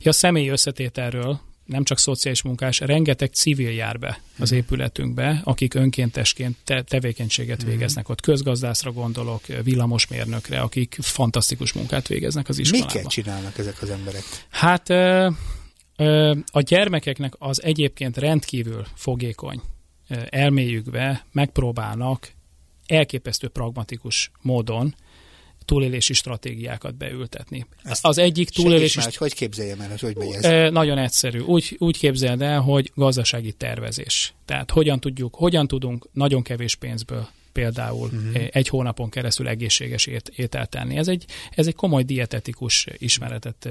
ja, 0.00 0.12
személyi 0.12 0.48
összetételről 0.48 1.40
nem 1.64 1.84
csak 1.84 1.98
szociális 1.98 2.42
munkás, 2.42 2.80
rengeteg 2.80 3.32
civil 3.32 3.70
jár 3.70 3.98
be 3.98 4.20
az 4.38 4.50
mhm. 4.50 4.58
épületünkbe, 4.58 5.40
akik 5.44 5.74
önkéntesként 5.74 6.56
te- 6.64 6.82
tevékenységet 6.82 7.62
mhm. 7.62 7.70
végeznek 7.70 8.08
ott. 8.08 8.20
Közgazdászra 8.20 8.92
gondolok, 8.92 9.46
villamosmérnökre, 9.46 10.60
akik 10.60 10.96
fantasztikus 11.00 11.72
munkát 11.72 12.08
végeznek 12.08 12.48
az 12.48 12.58
iskolában. 12.58 12.92
Miket 12.94 13.10
csinálnak 13.10 13.58
ezek 13.58 13.82
az 13.82 13.90
emberek? 13.90 14.22
Hát 14.48 14.90
a 16.52 16.60
gyermekeknek 16.60 17.34
az 17.38 17.62
egyébként 17.62 18.16
rendkívül 18.16 18.86
fogékony 18.94 19.60
elméjükbe 20.28 21.26
megpróbálnak 21.32 22.32
elképesztő 22.86 23.48
pragmatikus 23.48 24.30
módon 24.40 24.94
túlélési 25.64 26.12
stratégiákat 26.12 26.94
beültetni. 26.94 27.66
Ezt 27.82 28.06
az 28.06 28.18
egyik 28.18 28.50
túlélési... 28.50 28.98
Már, 28.98 29.06
hogy 29.06 29.16
hogy 29.16 29.34
képzeljem 29.34 29.80
el, 29.80 29.88
hogy 29.88 30.00
hogy 30.00 30.16
megy 30.16 30.44
ez? 30.44 30.72
Nagyon 30.72 30.98
egyszerű. 30.98 31.38
Úgy, 31.38 31.76
úgy 31.78 31.98
képzeld 31.98 32.42
el, 32.42 32.60
hogy 32.60 32.92
gazdasági 32.94 33.52
tervezés. 33.52 34.34
Tehát 34.44 34.70
hogyan 34.70 35.00
tudjuk, 35.00 35.34
hogyan 35.34 35.66
tudunk 35.66 36.08
nagyon 36.12 36.42
kevés 36.42 36.74
pénzből 36.74 37.28
például 37.52 38.10
uh-huh. 38.12 38.48
egy 38.50 38.68
hónapon 38.68 39.10
keresztül 39.10 39.48
egészséges 39.48 40.06
ét, 40.06 40.32
ételt 40.36 40.70
tenni. 40.70 40.96
Ez 40.96 41.08
egy, 41.08 41.24
ez 41.50 41.66
egy 41.66 41.74
komoly 41.74 42.02
dietetikus 42.02 42.86
ismeretet 42.98 43.68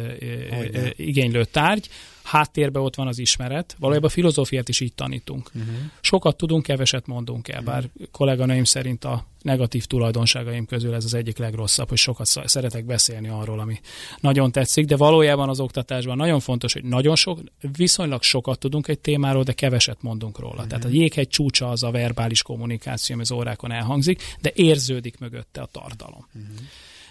Hogyne. 0.50 0.94
igénylő 0.96 1.46
tárgy. 1.46 1.90
Háttérben 2.24 2.82
ott 2.82 2.96
van 2.96 3.08
az 3.08 3.18
ismeret, 3.18 3.76
valójában 3.80 4.10
a 4.10 4.14
filozófiát 4.14 4.70
is 4.70 4.80
így 4.80 4.94
tanítunk. 4.94 5.52
Uh-huh. 5.54 5.76
Sokat 6.02 6.38
tudunk, 6.38 6.64
keveset 6.64 7.08
mondunk 7.08 7.48
el, 7.48 7.62
bár 7.62 7.90
kolléganőim 8.12 8.64
szerint 8.64 9.06
a 9.06 9.26
negatív 9.42 9.86
tulajdonságaim 9.86 10.66
közül 10.66 10.94
ez 10.94 11.06
az 11.06 11.14
egyik 11.14 11.38
legrosszabb, 11.38 11.90
hogy 11.90 11.98
sokat 11.98 12.26
szeretek 12.26 12.86
beszélni 12.86 13.28
arról, 13.28 13.60
ami 13.60 13.80
nagyon 14.20 14.52
tetszik, 14.52 14.86
de 14.86 14.96
valójában 14.96 15.50
az 15.50 15.60
oktatásban 15.60 16.18
nagyon 16.18 16.40
fontos, 16.40 16.74
hogy 16.74 16.84
nagyon 16.84 17.16
sok, 17.16 17.40
viszonylag 17.78 18.24
sokat 18.24 18.60
tudunk 18.60 18.88
egy 18.88 19.00
témáról, 19.00 19.44
de 19.44 19.54
keveset 19.54 20.02
mondunk 20.02 20.40
róla. 20.40 20.54
Uh-huh. 20.54 20.68
Tehát 20.68 20.86
a 20.86 20.90
jéghegy 20.90 21.28
csúcsa 21.28 21.70
az 21.70 21.84
a 21.84 21.92
verbális 21.92 22.42
kommunikáció, 22.42 23.16
ami 23.16 23.24
az 23.24 23.32
órákon 23.32 23.72
elhangzik, 23.72 24.36
de 24.42 24.52
érződik 24.56 25.20
mögötte 25.20 25.62
a 25.62 25.66
tartalom. 25.66 26.28
Uh-huh. 26.34 26.50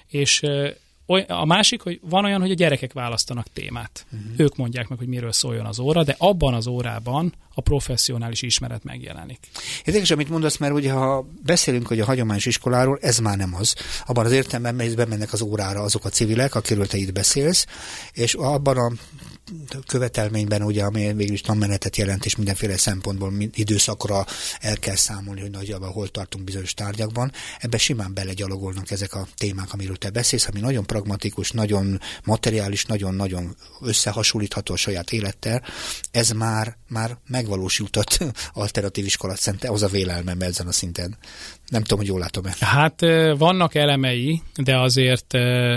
És 0.08 0.42
a 1.28 1.44
másik, 1.44 1.80
hogy 1.80 2.00
van 2.02 2.24
olyan, 2.24 2.40
hogy 2.40 2.50
a 2.50 2.54
gyerekek 2.54 2.92
választanak 2.92 3.46
témát. 3.52 4.06
Uh-huh. 4.12 4.30
Ők 4.36 4.56
mondják 4.56 4.88
meg, 4.88 4.98
hogy 4.98 5.08
miről 5.08 5.32
szóljon 5.32 5.66
az 5.66 5.78
óra, 5.78 6.04
de 6.04 6.14
abban 6.18 6.54
az 6.54 6.66
órában 6.66 7.34
a 7.54 7.60
professzionális 7.60 8.42
ismeret 8.42 8.84
megjelenik. 8.84 9.38
Érdekes, 9.84 10.10
amit 10.10 10.28
mondasz, 10.28 10.56
mert 10.56 10.72
ugye 10.72 10.92
ha 10.92 11.26
beszélünk, 11.42 11.86
hogy 11.86 12.00
a 12.00 12.04
hagyományos 12.04 12.46
iskoláról, 12.46 12.98
ez 13.00 13.18
már 13.18 13.36
nem 13.36 13.54
az. 13.54 13.74
Abban 14.06 14.24
az 14.24 14.32
értelemben, 14.32 14.74
mert 14.74 14.96
bemennek 14.96 15.32
az 15.32 15.42
órára 15.42 15.80
azok 15.80 16.04
a 16.04 16.08
civilek, 16.08 16.54
akiről 16.54 16.86
te 16.86 16.96
itt 16.96 17.12
beszélsz, 17.12 17.66
és 18.12 18.34
abban 18.34 18.76
a 18.76 18.92
követelményben, 19.86 20.62
ugye, 20.62 20.84
ami 20.84 21.12
végül 21.12 21.34
is 21.34 21.40
tanmenetet 21.40 21.96
jelent, 21.96 22.24
és 22.24 22.36
mindenféle 22.36 22.76
szempontból 22.76 23.32
időszakra 23.54 24.26
el 24.60 24.78
kell 24.78 24.96
számolni, 24.96 25.40
hogy 25.40 25.50
nagyjából 25.50 25.90
hol 25.90 26.08
tartunk 26.08 26.44
bizonyos 26.44 26.74
tárgyakban. 26.74 27.32
Ebbe 27.58 27.78
simán 27.78 28.14
belegyalogolnak 28.14 28.90
ezek 28.90 29.14
a 29.14 29.28
témák, 29.36 29.72
amiről 29.72 29.96
te 29.96 30.10
beszélsz, 30.10 30.46
ami 30.46 30.60
nagyon 30.60 30.86
pragmatikus, 30.86 31.50
nagyon 31.50 32.00
materiális, 32.24 32.84
nagyon-nagyon 32.84 33.56
összehasonlítható 33.80 34.74
a 34.74 34.76
saját 34.76 35.12
élettel. 35.12 35.62
Ez 36.10 36.30
már, 36.30 36.76
már 36.88 37.18
megvalósított 37.26 38.18
alternatív 38.52 39.04
iskolát 39.04 39.40
szente, 39.40 39.68
az 39.70 39.82
a 39.82 39.88
vélelmem 39.88 40.40
ezen 40.40 40.66
a 40.66 40.72
szinten. 40.72 41.18
Nem 41.70 41.82
tudom, 41.82 41.98
hogy 41.98 42.06
jól 42.06 42.18
látom-e. 42.18 42.54
Hát 42.60 43.00
vannak 43.38 43.74
elemei, 43.74 44.42
de 44.56 44.78
azért, 44.78 45.26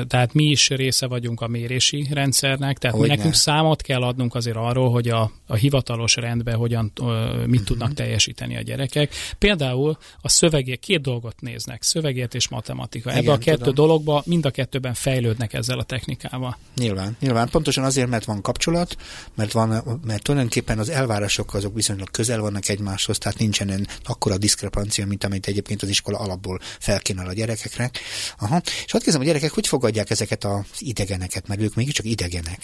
tehát 0.08 0.34
mi 0.34 0.44
is 0.44 0.70
része 0.70 1.08
vagyunk 1.08 1.42
a 1.42 1.48
mérési 1.48 2.08
rendszernek, 2.12 2.78
tehát 2.78 2.98
hogy 2.98 3.08
nekünk 3.08 3.34
számot 3.34 3.82
kell 3.82 4.02
adnunk 4.02 4.36
azért 4.36 4.56
arról, 4.56 4.92
hogy 4.92 5.10
a, 5.10 5.32
a 5.48 5.56
hivatalos 5.56 6.16
rendben 6.16 6.56
hogyan, 6.56 6.92
mit 6.96 7.02
uh-huh. 7.02 7.64
tudnak 7.64 7.94
teljesíteni 7.94 8.58
a 8.58 8.62
gyerekek. 8.62 9.14
Például 9.38 9.98
a 10.22 10.30
szövegért, 10.30 10.80
két 10.80 11.02
dolgot 11.02 11.42
néznek, 11.42 11.84
szövegért 11.84 12.34
és 12.36 12.48
matematika. 12.48 13.10
Igen, 13.10 13.24
Ebbe 13.24 13.32
a 13.32 13.38
kettő 13.38 13.58
tudom. 13.58 13.74
dologba 13.74 14.24
mind 14.26 14.46
a 14.46 14.52
kettőben 14.52 14.94
fejlődnek 14.94 15.54
ezzel 15.54 15.80
a 15.80 15.84
technikával. 15.84 16.58
Nyilván, 16.76 17.18
nyilván. 17.20 17.50
Pontosan 17.50 17.84
azért, 17.84 18.10
mert 18.10 18.26
van 18.26 18.42
kapcsolat, 18.42 18.98
mert, 19.36 19.52
van, 19.52 20.02
mert 20.06 20.24
tulajdonképpen 20.24 20.80
az 20.80 20.90
elvárások 20.90 21.54
azok 21.54 21.76
viszonylag 21.76 22.12
közel 22.12 22.40
vannak 22.40 22.70
egymáshoz, 22.70 23.18
tehát 23.18 23.38
nincsen 23.38 23.88
akkora 24.04 24.38
diszkrepancia, 24.38 25.06
mint 25.06 25.24
amit 25.24 25.48
egyébként 25.48 25.82
az 25.84 25.90
iskola 25.90 26.18
alapból 26.18 26.60
felkínál 26.80 27.28
a 27.28 27.34
gyerekeknek. 27.34 28.00
Aha. 28.40 28.62
És 28.86 28.92
hadd 28.92 29.04
kezdem, 29.04 29.22
a 29.22 29.26
gyerekek 29.26 29.52
hogy 29.52 29.68
fogadják 29.68 30.10
ezeket 30.10 30.44
az 30.44 30.64
idegeneket, 30.80 31.48
mert 31.48 31.62
ők 31.62 31.76
mégiscsak 31.76 32.06
idegenek. 32.06 32.60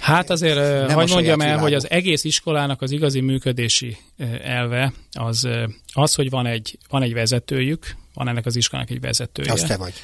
Hát 0.00 0.30
azért, 0.30 0.92
hogy 0.92 1.10
mondjam 1.10 1.40
el, 1.40 1.58
hogy 1.58 1.74
az 1.74 1.90
egész 1.90 2.24
iskolának 2.24 2.82
az 2.82 2.90
igazi 2.90 3.20
működési 3.20 3.96
elve 4.42 4.92
az, 5.12 5.48
az 5.92 6.14
hogy 6.14 6.30
van 6.30 6.46
egy, 6.46 6.78
van 6.88 7.02
egy 7.02 7.12
vezetőjük, 7.12 7.96
van 8.14 8.28
ennek 8.28 8.46
az 8.46 8.56
iskolának 8.56 8.90
egy 8.90 9.00
vezetője. 9.00 9.52
Azt 9.52 9.66
te 9.66 9.76
vagy 9.76 9.94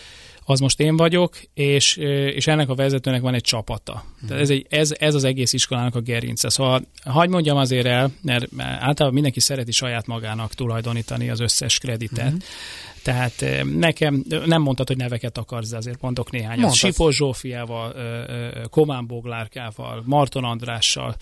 az 0.45 0.61
most 0.61 0.81
én 0.81 0.97
vagyok, 0.97 1.37
és, 1.55 1.97
és 2.35 2.47
ennek 2.47 2.69
a 2.69 2.75
vezetőnek 2.75 3.21
van 3.21 3.35
egy 3.35 3.43
csapata. 3.43 4.05
Tehát 4.27 4.43
ez, 4.43 4.51
egy, 4.51 4.67
ez, 4.69 4.95
ez 4.99 5.15
az 5.15 5.25
egész 5.25 5.53
iskolának 5.53 5.95
a 5.95 6.01
gerince. 6.01 6.49
Szóval 6.49 6.83
hagyd 7.05 7.31
mondjam 7.31 7.57
azért 7.57 7.87
el, 7.87 8.11
mert 8.23 8.47
általában 8.59 9.13
mindenki 9.13 9.41
szereti 9.41 9.73
saját 9.73 10.07
magának 10.07 10.55
tulajdonítani 10.55 11.31
az 11.31 11.41
összes 11.41 11.79
kreditet, 11.79 12.33
mm. 12.33 12.37
Tehát 13.03 13.45
nekem 13.79 14.25
nem 14.45 14.63
mondtad, 14.63 14.87
hogy 14.87 14.97
neveket 14.97 15.39
akarsz, 15.39 15.71
de 15.71 15.77
azért 15.77 16.01
mondok 16.01 16.31
néhányat. 16.31 16.75
Sipos 16.75 17.17
Zsófiával, 17.17 17.95
Komán 18.71 19.07
Boglárkával, 19.07 20.03
Marton 20.07 20.45
Andrással, 20.45 21.17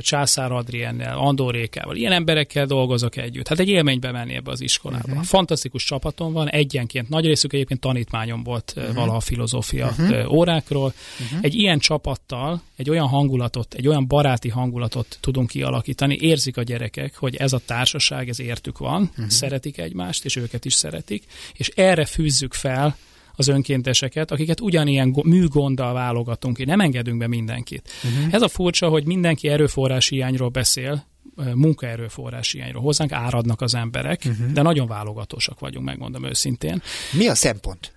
Császár 0.00 0.52
Adriennel, 0.52 1.18
Andorékával, 1.18 1.96
ilyen 1.96 2.12
emberekkel 2.12 2.66
dolgozok 2.66 3.16
együtt. 3.16 3.48
Hát 3.48 3.58
egy 3.58 3.68
élménybe 3.68 4.10
menni 4.10 4.34
ebbe 4.34 4.50
az 4.50 4.60
iskolába. 4.60 5.08
Uh-huh. 5.08 5.24
Fantasztikus 5.24 5.84
csapatom 5.84 6.32
van, 6.32 6.48
egyenként, 6.48 7.08
nagy 7.08 7.26
részük 7.26 7.52
egyébként 7.52 7.80
tanítmányom 7.80 8.42
volt 8.42 8.72
uh-huh. 8.76 8.94
valaha 8.94 9.20
filozófia 9.20 9.86
uh-huh. 9.86 10.32
órákról. 10.32 10.92
Uh-huh. 11.24 11.38
Egy 11.42 11.54
ilyen 11.54 11.78
csapattal, 11.78 12.62
egy 12.76 12.90
olyan 12.90 13.08
hangulatot, 13.08 13.74
egy 13.74 13.88
olyan 13.88 14.06
baráti 14.06 14.48
hangulatot 14.48 15.18
tudunk 15.20 15.48
kialakítani, 15.48 16.16
érzik 16.20 16.56
a 16.56 16.62
gyerekek, 16.62 17.16
hogy 17.16 17.36
ez 17.36 17.52
a 17.52 17.60
társaság, 17.66 18.28
ez 18.28 18.40
értük 18.40 18.78
van, 18.78 19.02
uh-huh. 19.10 19.28
szeretik 19.28 19.78
egymást, 19.78 20.24
és 20.24 20.36
őket 20.36 20.64
is 20.64 20.74
szeretik 20.74 21.08
szeretik, 21.10 21.24
és 21.52 21.68
erre 21.68 22.04
fűzzük 22.04 22.54
fel 22.54 22.96
az 23.34 23.48
önkénteseket, 23.48 24.30
akiket 24.30 24.60
ugyanilyen 24.60 25.16
műgonddal 25.22 25.92
válogatunk 25.92 26.56
ki, 26.56 26.64
nem 26.64 26.80
engedünk 26.80 27.18
be 27.18 27.26
mindenkit. 27.26 27.90
Uh-huh. 28.04 28.34
Ez 28.34 28.42
a 28.42 28.48
furcsa, 28.48 28.88
hogy 28.88 29.06
mindenki 29.06 29.48
erőforrás 29.48 30.08
hiányról 30.08 30.48
beszél, 30.48 31.08
munkaerőforrás 31.54 32.52
hiányról. 32.52 32.82
Hozzánk 32.82 33.12
áradnak 33.12 33.60
az 33.60 33.74
emberek, 33.74 34.22
uh-huh. 34.26 34.52
de 34.52 34.62
nagyon 34.62 34.86
válogatósak 34.86 35.60
vagyunk, 35.60 35.84
megmondom 35.84 36.24
őszintén. 36.24 36.82
Mi 37.12 37.28
a 37.28 37.34
szempont? 37.34 37.92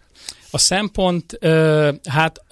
A 0.51 0.57
szempont, 0.57 1.37
hát 2.03 2.43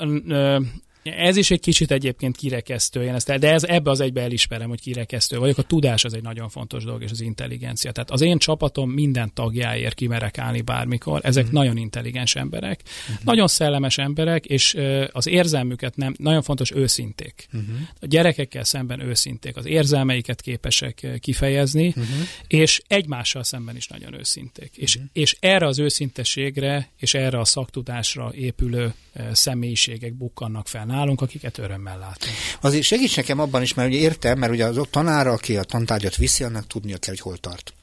Ez 1.03 1.37
is 1.37 1.51
egy 1.51 1.59
kicsit 1.59 1.91
egyébként 1.91 2.37
kirekesztő, 2.37 3.03
én 3.03 3.13
ezt, 3.13 3.37
de 3.39 3.51
ez, 3.51 3.63
ebbe 3.63 3.89
az 3.89 3.99
egybe 3.99 4.21
elismerem, 4.21 4.69
hogy 4.69 4.81
kirekesztő 4.81 5.37
vagyok. 5.37 5.57
A 5.57 5.61
tudás 5.61 6.03
az 6.03 6.13
egy 6.13 6.21
nagyon 6.21 6.49
fontos 6.49 6.83
dolog, 6.83 7.03
és 7.03 7.11
az 7.11 7.21
intelligencia. 7.21 7.91
Tehát 7.91 8.11
az 8.11 8.21
én 8.21 8.37
csapatom 8.37 8.89
minden 8.91 9.33
tagjáért 9.33 9.93
kimerek 9.93 10.37
állni 10.37 10.61
bármikor. 10.61 11.19
Ezek 11.23 11.43
uh-huh. 11.43 11.59
nagyon 11.59 11.77
intelligens 11.77 12.35
emberek, 12.35 12.81
uh-huh. 13.09 13.23
nagyon 13.23 13.47
szellemes 13.47 13.97
emberek, 13.97 14.45
és 14.45 14.77
az 15.11 15.27
érzelmüket 15.27 15.95
nem, 15.95 16.15
nagyon 16.17 16.41
fontos 16.41 16.71
őszinték. 16.71 17.47
Uh-huh. 17.53 17.75
A 17.99 18.05
gyerekekkel 18.05 18.63
szemben 18.63 18.99
őszinték, 18.99 19.57
az 19.57 19.65
érzelmeiket 19.65 20.41
képesek 20.41 21.07
kifejezni, 21.19 21.87
uh-huh. 21.87 22.05
és 22.47 22.81
egymással 22.87 23.43
szemben 23.43 23.75
is 23.75 23.87
nagyon 23.87 24.13
őszinték. 24.13 24.69
Uh-huh. 24.69 24.83
És, 24.83 24.99
és 25.13 25.37
erre 25.39 25.65
az 25.65 25.79
őszintességre, 25.79 26.89
és 26.97 27.13
erre 27.13 27.39
a 27.39 27.45
szaktudásra 27.45 28.31
épülő 28.33 28.93
személyiségek 29.31 30.13
bukkannak 30.13 30.67
fel 30.67 30.85
nálunk, 30.91 31.21
akiket 31.21 31.57
örömmel 31.57 31.97
látunk. 31.97 32.35
Azért 32.61 32.83
segíts 32.83 33.15
nekem 33.15 33.39
abban 33.39 33.61
is, 33.61 33.73
mert 33.73 33.89
ugye 33.89 33.97
értem, 33.97 34.39
mert 34.39 34.51
ugye 34.51 34.65
az 34.65 34.77
ott 34.77 34.91
tanára, 34.91 35.31
aki 35.31 35.57
a 35.57 35.63
tantárgyat 35.63 36.15
viszi, 36.15 36.43
annak 36.43 36.67
tudnia 36.67 36.97
kell, 36.97 37.13
hogy 37.13 37.23
hol 37.23 37.37
tart. 37.37 37.73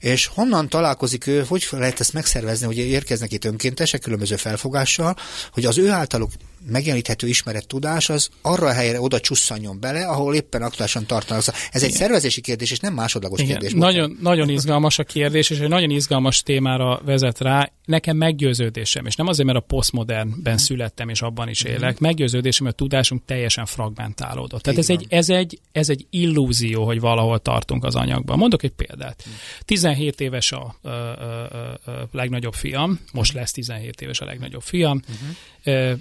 És 0.00 0.26
honnan 0.26 0.68
találkozik 0.68 1.26
ő, 1.26 1.44
hogy 1.48 1.66
lehet 1.70 2.00
ezt 2.00 2.12
megszervezni, 2.12 2.66
hogy 2.66 2.76
érkeznek 2.78 3.32
itt 3.32 3.44
önkéntesek 3.44 4.00
különböző 4.00 4.36
felfogással, 4.36 5.16
hogy 5.52 5.64
az 5.64 5.78
ő 5.78 5.90
általuk 5.90 6.30
megjeleníthető 6.66 7.26
ismeret 7.28 7.66
tudás 7.66 8.08
az 8.08 8.28
arra 8.42 8.66
a 8.66 8.72
helyre 8.72 9.00
oda 9.00 9.20
csusszanjon 9.20 9.80
bele, 9.80 10.06
ahol 10.06 10.34
éppen 10.34 10.62
aktuálisan 10.62 11.06
tartanak. 11.06 11.42
Ez 11.46 11.82
egy 11.82 11.88
Igen. 11.88 12.00
szervezési 12.00 12.40
kérdés, 12.40 12.70
és 12.70 12.78
nem 12.78 12.94
másodlagos 12.94 13.40
Igen. 13.40 13.52
kérdés. 13.52 13.72
Nagyon, 13.72 14.18
nagyon 14.20 14.48
izgalmas 14.48 14.98
a 14.98 15.04
kérdés, 15.04 15.50
és 15.50 15.58
egy 15.58 15.68
nagyon 15.68 15.90
izgalmas 15.90 16.42
témára 16.42 17.00
vezet 17.04 17.40
rá. 17.40 17.70
Nekem 17.84 18.16
meggyőződésem, 18.16 19.06
és 19.06 19.16
nem 19.16 19.26
azért, 19.26 19.46
mert 19.46 19.58
a 19.58 19.62
posztmodernben 19.62 20.52
mm. 20.52 20.56
születtem, 20.56 21.08
és 21.08 21.22
abban 21.22 21.48
is 21.48 21.62
élek, 21.62 21.92
mm. 21.92 21.96
meggyőződésem, 22.00 22.64
hogy 22.64 22.74
a 22.74 22.78
tudásunk 22.78 23.22
teljesen 23.24 23.66
fragmentálódott. 23.66 24.62
Tehát 24.62 24.78
ez 24.78 24.90
egy, 24.90 25.06
ez, 25.08 25.28
egy, 25.28 25.60
ez 25.72 25.88
egy 25.88 26.06
illúzió, 26.10 26.84
hogy 26.84 27.00
valahol 27.00 27.38
tartunk 27.38 27.84
az 27.84 27.94
anyagban. 27.94 28.38
Mondok 28.38 28.62
egy 28.62 28.72
példát. 28.72 29.24
17 29.64 30.22
mm. 30.22 30.24
éves 30.24 30.52
a, 30.52 30.76
a, 30.82 30.88
a, 30.88 30.92
a 31.86 32.08
legnagyobb 32.12 32.54
fiam, 32.54 33.00
most 33.12 33.32
lesz 33.32 33.52
17 33.52 34.00
éves 34.00 34.20
a 34.20 34.24
legnagyobb 34.24 34.62
fiam, 34.62 35.02
uh-huh 35.08 35.98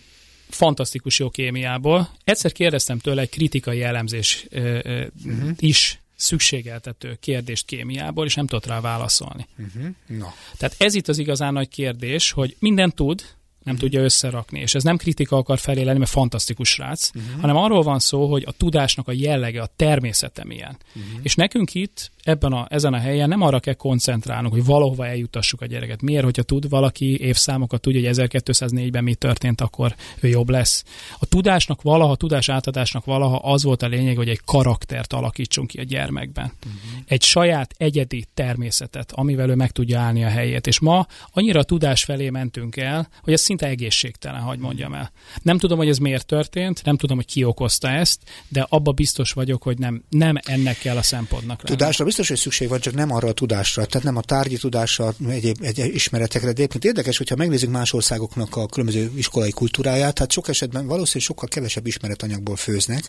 fantasztikus 0.50 1.20
jó 1.20 1.30
kémiából. 1.30 2.10
Egyszer 2.24 2.52
kérdeztem 2.52 3.00
tőle 3.00 3.22
egy 3.22 3.30
kritikai 3.30 3.84
elemzés 3.84 4.48
uh-huh. 4.52 5.50
is 5.58 6.00
szükségeltető 6.16 7.18
kérdést 7.20 7.66
kémiából, 7.66 8.26
és 8.26 8.34
nem 8.34 8.48
tudott 8.48 8.66
rá 8.66 8.80
válaszolni. 8.80 9.48
Uh-huh. 9.58 9.94
No. 10.08 10.28
Tehát 10.58 10.76
ez 10.78 10.96
itt 10.96 11.08
az 11.08 11.18
igazán 11.18 11.54
nagy 11.54 11.70
kérdés, 11.70 12.32
hogy 12.32 12.56
minden 12.60 12.92
tud, 12.92 13.24
nem 13.66 13.76
tudja 13.76 14.02
összerakni. 14.02 14.60
És 14.60 14.76
ez 14.76 14.84
nem 14.84 14.98
kritika 14.98 15.38
akar 15.38 15.60
felé 15.60 15.84
lenni, 15.84 15.98
mert 15.98 16.12
fantasztikus 16.12 16.70
srác, 16.70 17.10
uh-huh. 17.16 17.42
hanem 17.42 17.56
arról 17.56 17.82
van 17.82 18.00
szó, 18.00 18.30
hogy 18.30 18.44
a 18.46 18.52
tudásnak 18.52 19.08
a 19.08 19.12
jellege, 19.12 19.62
a 19.62 19.70
természete 19.76 20.44
milyen. 20.46 20.78
Uh-huh. 20.96 21.20
És 21.22 21.36
nekünk 21.36 21.74
itt 21.74 22.12
ebben 22.24 22.52
a, 22.52 22.68
ezen 22.70 22.94
a 22.94 22.98
helyen 22.98 23.30
nem 23.30 23.42
arra 23.42 23.60
kell 23.60 23.74
koncentrálnunk, 23.74 24.54
hogy 24.54 24.66
valahova 24.66 25.08
eljutassuk 25.08 25.62
a 25.62 25.66
gyereket. 25.66 26.02
Miért, 26.02 26.24
hogyha 26.24 26.44
tud 26.44 26.70
valaki 26.70 27.20
évszámokat, 27.20 27.82
tudja, 27.82 28.08
hogy 28.08 28.18
1204-ben 28.18 29.04
mi 29.04 29.14
történt, 29.14 29.62
akkor 29.62 29.96
ő 30.20 30.28
jobb 30.28 30.50
lesz. 30.50 30.84
A 31.20 31.26
tudásnak 31.26 31.82
valaha, 31.82 32.12
a 32.12 32.16
tudás 32.16 32.50
átadásnak 32.50 33.06
valaha 33.06 33.38
az 33.38 33.64
volt 33.64 33.82
a 33.82 33.88
lényeg, 33.88 34.16
hogy 34.16 34.30
egy 34.30 34.42
karaktert 34.46 35.14
alakítsunk 35.14 35.68
ki 35.68 35.80
a 35.80 35.84
gyermekben. 35.84 36.52
Uh-huh. 36.66 37.02
Egy 37.06 37.22
saját 37.22 37.74
egyedi 37.78 38.26
természetet, 38.34 39.12
amivel 39.12 39.50
ő 39.50 39.56
meg 39.56 39.72
tudja 39.72 40.00
állni 40.00 40.24
a 40.24 40.30
helyét. 40.30 40.68
És 40.68 40.80
ma 40.80 41.08
annyira 41.34 41.60
a 41.60 41.64
tudás 41.64 42.04
felé 42.04 42.30
mentünk 42.30 42.78
el, 42.78 43.08
hogy 43.22 43.34
ez 43.34 43.42
szinte 43.58 43.74
egészségtelen, 43.74 44.42
hogy 44.42 44.60
mondjam 44.60 44.94
el. 44.94 45.12
Nem 45.42 45.58
tudom, 45.58 45.78
hogy 45.78 45.88
ez 45.88 45.98
miért 45.98 46.26
történt, 46.26 46.84
nem 46.84 46.98
tudom, 46.98 47.16
hogy 47.16 47.26
ki 47.26 47.44
okozta 47.44 47.90
ezt, 47.90 48.20
de 48.48 48.66
abba 48.70 48.92
biztos 48.92 49.32
vagyok, 49.32 49.64
hogy 49.64 49.78
nem, 49.78 50.04
nem 50.10 50.36
ennek 50.44 50.78
kell 50.78 50.98
a 50.98 51.02
szempontnak 51.02 51.64
lenni. 51.64 51.78
Tudásra 51.78 52.06
biztos, 52.06 52.28
hogy 52.28 52.38
szükség 52.38 52.68
van, 52.68 52.80
csak 52.80 52.94
nem 52.94 53.12
arra 53.12 53.28
a 53.28 53.32
tudásra, 53.32 53.86
tehát 53.86 54.06
nem 54.06 54.18
a 54.18 54.22
tárgyi 54.22 54.58
tudásra, 54.58 55.14
egyéb, 55.30 55.58
egy 55.62 55.78
ismeretekre. 55.94 56.48
De 56.48 56.54
egyébként 56.54 56.86
érdekes, 56.86 57.18
hogyha 57.18 57.36
megnézzük 57.36 57.70
más 57.70 57.94
országoknak 57.94 58.56
a 58.56 58.66
különböző 58.66 59.12
iskolai 59.16 59.52
kultúráját, 59.52 60.20
hát 60.20 60.32
sok 60.32 60.48
esetben 60.48 60.88
valószínűleg 60.88 61.28
sokkal 61.28 61.48
kevesebb 61.50 61.88
ismeretanyagból 61.88 62.56
főznek 62.56 63.04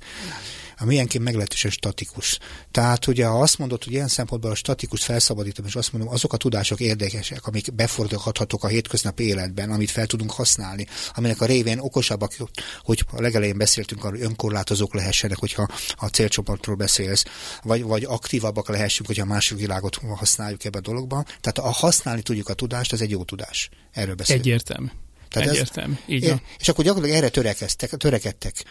a 0.76 0.84
milyenként 0.84 1.24
meglehetősen 1.24 1.70
statikus. 1.70 2.38
Tehát 2.70 3.06
ugye 3.06 3.26
ha 3.26 3.40
azt 3.40 3.58
mondod, 3.58 3.84
hogy 3.84 3.92
ilyen 3.92 4.08
szempontból 4.08 4.50
a 4.50 4.54
statikus 4.54 5.04
felszabadítom, 5.04 5.66
és 5.66 5.74
azt 5.74 5.92
mondom, 5.92 6.12
azok 6.12 6.32
a 6.32 6.36
tudások 6.36 6.80
érdekesek, 6.80 7.46
amik 7.46 7.74
befordulhatók 7.74 8.64
a 8.64 8.68
hétköznapi 8.68 9.26
életben, 9.26 9.70
amit 9.70 9.90
fel 9.90 10.06
tudunk 10.06 10.30
használni, 10.30 10.86
aminek 11.14 11.40
a 11.40 11.46
révén 11.46 11.78
okosabbak, 11.78 12.34
hogy 12.82 13.04
a 13.10 13.20
legelején 13.20 13.58
beszéltünk 13.58 14.04
arról, 14.04 14.18
hogy 14.18 14.26
önkorlátozók 14.26 14.94
lehessenek, 14.94 15.38
hogyha 15.38 15.68
a 15.96 16.06
célcsoportról 16.06 16.76
beszélsz, 16.76 17.24
vagy, 17.62 17.82
vagy 17.82 18.04
aktívabbak 18.04 18.68
lehessünk, 18.68 19.06
hogyha 19.06 19.22
a 19.22 19.26
másik 19.26 19.58
világot 19.58 19.98
használjuk 20.16 20.64
ebbe 20.64 20.78
a 20.78 20.80
dologban. 20.80 21.24
Tehát 21.24 21.58
ha 21.58 21.86
használni 21.86 22.22
tudjuk 22.22 22.48
a 22.48 22.54
tudást, 22.54 22.92
ez 22.92 23.00
egy 23.00 23.10
jó 23.10 23.24
tudás. 23.24 23.68
Erről 23.92 24.14
beszélünk. 24.14 24.46
Egyértelmű. 24.46 24.88
Tehát 25.28 25.48
Egyértelmű. 25.48 25.92
Ez, 25.92 26.14
Így 26.14 26.28
van. 26.28 26.42
És 26.58 26.68
akkor 26.68 26.84
gyakorlatilag 26.84 27.22
erre 27.22 27.30
törekeztek, 27.32 27.90
törekedtek. 27.90 28.64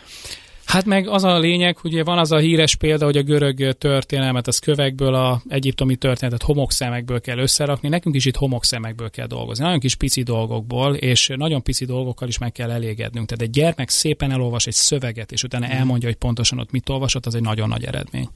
Hát 0.65 0.85
meg 0.85 1.07
az 1.07 1.23
a 1.23 1.39
lényeg, 1.39 1.77
hogy 1.77 2.03
van 2.03 2.17
az 2.17 2.31
a 2.31 2.37
híres 2.37 2.75
példa, 2.75 3.05
hogy 3.05 3.17
a 3.17 3.23
görög 3.23 3.77
történelmet 3.77 4.47
az 4.47 4.59
kövekből, 4.59 5.13
a 5.13 5.41
egyiptomi 5.47 5.95
történetet 5.95 6.43
homokszemekből 6.43 7.21
kell 7.21 7.37
összerakni. 7.37 7.89
Nekünk 7.89 8.15
is 8.15 8.25
itt 8.25 8.35
homokszemekből 8.35 9.09
kell 9.09 9.27
dolgozni. 9.27 9.63
Nagyon 9.63 9.79
kis 9.79 9.95
pici 9.95 10.23
dolgokból, 10.23 10.95
és 10.95 11.31
nagyon 11.35 11.63
pici 11.63 11.85
dolgokkal 11.85 12.27
is 12.27 12.37
meg 12.37 12.51
kell 12.51 12.71
elégednünk. 12.71 13.27
Tehát 13.27 13.43
egy 13.43 13.49
gyermek 13.49 13.89
szépen 13.89 14.31
elolvas 14.31 14.67
egy 14.67 14.73
szöveget, 14.73 15.31
és 15.31 15.43
utána 15.43 15.65
mhm. 15.65 15.75
elmondja, 15.75 16.07
hogy 16.07 16.17
pontosan 16.17 16.59
ott 16.59 16.71
mit 16.71 16.89
olvasott, 16.89 17.25
az 17.25 17.35
egy 17.35 17.41
nagyon 17.41 17.69
nagy 17.69 17.85
eredmény. 17.85 18.29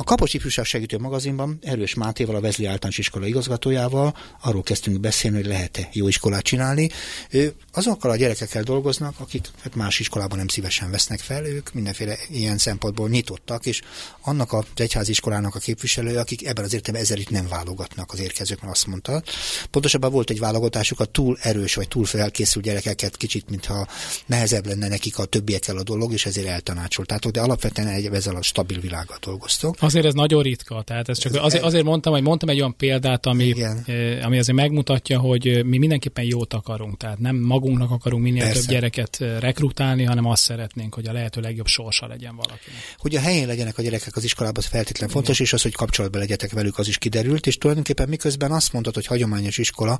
A 0.00 0.04
Kapos 0.04 0.34
Ifjúság 0.34 0.64
Segítő 0.64 0.98
magazinban 0.98 1.58
Erős 1.62 1.94
Mátéval, 1.94 2.34
a 2.34 2.40
Vezli 2.40 2.66
Általános 2.66 2.98
Iskola 2.98 3.26
igazgatójával 3.26 4.16
arról 4.40 4.62
kezdtünk 4.62 5.00
beszélni, 5.00 5.36
hogy 5.36 5.46
lehet-e 5.46 5.88
jó 5.92 6.08
iskolát 6.08 6.42
csinálni. 6.42 6.90
Ő 7.30 7.54
azokkal 7.72 8.10
a 8.10 8.16
gyerekekkel 8.16 8.62
dolgoznak, 8.62 9.14
akik 9.18 9.48
hát 9.62 9.74
más 9.74 9.98
iskolában 9.98 10.38
nem 10.38 10.48
szívesen 10.48 10.90
vesznek 10.90 11.18
fel, 11.18 11.46
ők 11.46 11.72
mindenféle 11.72 12.18
ilyen 12.30 12.58
szempontból 12.58 13.08
nyitottak, 13.08 13.66
és 13.66 13.80
annak 14.20 14.52
az 14.52 14.64
egyházi 14.74 15.10
iskolának 15.10 15.54
a 15.54 15.58
képviselői, 15.58 16.16
akik 16.16 16.46
ebben 16.46 16.64
az 16.64 16.74
értelemben 16.74 17.10
ezer 17.10 17.18
itt 17.18 17.30
nem 17.30 17.48
válogatnak 17.48 18.12
az 18.12 18.20
érkezők, 18.20 18.60
mert 18.60 18.72
azt 18.72 18.86
mondta. 18.86 19.22
Pontosabban 19.70 20.12
volt 20.12 20.30
egy 20.30 20.38
válogatásuk, 20.38 21.00
a 21.00 21.04
túl 21.04 21.38
erős 21.40 21.74
vagy 21.74 21.88
túl 21.88 22.04
felkészült 22.04 22.64
gyerekeket 22.64 23.16
kicsit, 23.16 23.50
mintha 23.50 23.86
nehezebb 24.26 24.66
lenne 24.66 24.88
nekik 24.88 25.18
a 25.18 25.24
többiekkel 25.24 25.76
a 25.76 25.82
dolog, 25.82 26.12
és 26.12 26.26
ezért 26.26 26.46
eltanácsoltátok, 26.46 27.32
de 27.32 27.40
alapvetően 27.40 27.88
egy, 27.88 28.06
ezzel 28.06 28.36
a 28.36 28.42
stabil 28.42 28.80
világgal 28.80 29.18
dolgoztok. 29.20 29.76
Azért 29.90 30.06
ez 30.06 30.14
nagyon 30.14 30.42
ritka, 30.42 30.82
tehát 30.82 31.08
ez 31.08 31.18
csak 31.18 31.34
ez 31.34 31.42
azért, 31.42 31.64
azért 31.64 31.84
mondtam, 31.84 32.12
hogy 32.12 32.22
mondtam 32.22 32.48
egy 32.48 32.58
olyan 32.58 32.76
példát, 32.76 33.26
ami, 33.26 33.62
eh, 33.62 34.26
ami 34.26 34.38
azért 34.38 34.56
megmutatja, 34.56 35.18
hogy 35.18 35.64
mi 35.64 35.78
mindenképpen 35.78 36.24
jót 36.24 36.54
akarunk, 36.54 36.96
tehát 36.96 37.18
nem 37.18 37.36
magunknak 37.36 37.90
akarunk 37.90 38.22
minél 38.22 38.42
Persze. 38.42 38.60
több 38.60 38.68
gyereket 38.68 39.16
rekrutálni, 39.38 40.04
hanem 40.04 40.26
azt 40.26 40.42
szeretnénk, 40.42 40.94
hogy 40.94 41.06
a 41.06 41.12
lehető 41.12 41.40
legjobb 41.40 41.66
sorsa 41.66 42.06
legyen 42.06 42.36
valakinek. 42.36 42.80
Hogy 42.98 43.16
a 43.16 43.20
helyén 43.20 43.46
legyenek 43.46 43.78
a 43.78 43.82
gyerekek 43.82 44.16
az 44.16 44.24
iskolában, 44.24 44.62
az 44.62 44.70
feltétlen 44.70 45.08
fontos, 45.08 45.34
Igen. 45.34 45.46
és 45.46 45.52
az, 45.52 45.62
hogy 45.62 45.74
kapcsolatban 45.74 46.20
legyetek 46.20 46.52
velük, 46.52 46.78
az 46.78 46.88
is 46.88 46.98
kiderült, 46.98 47.46
és 47.46 47.58
tulajdonképpen 47.58 48.08
miközben 48.08 48.50
azt 48.50 48.72
mondtad, 48.72 48.94
hogy 48.94 49.06
hagyományos 49.06 49.58
iskola 49.58 49.98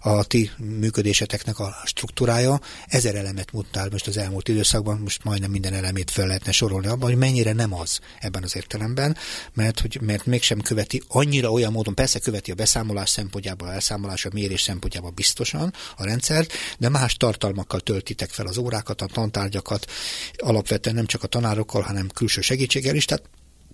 a 0.00 0.24
ti 0.24 0.50
működéseteknek 0.58 1.58
a 1.58 1.74
struktúrája, 1.84 2.60
ezer 2.86 3.14
elemet 3.14 3.52
mutál 3.52 3.88
most 3.90 4.06
az 4.06 4.16
elmúlt 4.16 4.48
időszakban, 4.48 4.98
most 4.98 5.24
majdnem 5.24 5.50
minden 5.50 5.72
elemét 5.72 6.10
fel 6.10 6.26
lehetne 6.26 6.52
sorolni 6.52 6.86
abban, 6.86 7.08
hogy 7.08 7.18
mennyire 7.18 7.52
nem 7.52 7.74
az 7.74 8.00
ebben 8.20 8.42
az 8.42 8.56
értelemben, 8.56 9.16
mert, 9.54 9.80
hogy, 9.80 9.98
mert 10.00 10.26
mégsem 10.26 10.60
követi 10.60 11.02
annyira 11.08 11.50
olyan 11.50 11.72
módon, 11.72 11.94
persze 11.94 12.18
követi 12.18 12.50
a 12.50 12.54
beszámolás 12.54 13.10
szempontjából, 13.10 13.68
a 13.68 13.72
elszámolás, 13.72 14.24
a 14.24 14.30
mérés 14.32 14.62
szempontjából 14.62 15.10
biztosan 15.10 15.72
a 15.96 16.04
rendszert, 16.04 16.52
de 16.78 16.88
más 16.88 17.16
tartalmakkal 17.16 17.80
töltitek 17.80 18.30
fel 18.30 18.46
az 18.46 18.58
órákat, 18.58 19.00
a 19.00 19.06
tantárgyakat, 19.06 19.90
alapvetően 20.36 20.96
nem 20.96 21.06
csak 21.06 21.22
a 21.22 21.26
tanárokkal, 21.26 21.82
hanem 21.82 22.08
külső 22.08 22.40
segítséggel 22.40 22.94
is, 22.94 23.04
tehát 23.04 23.28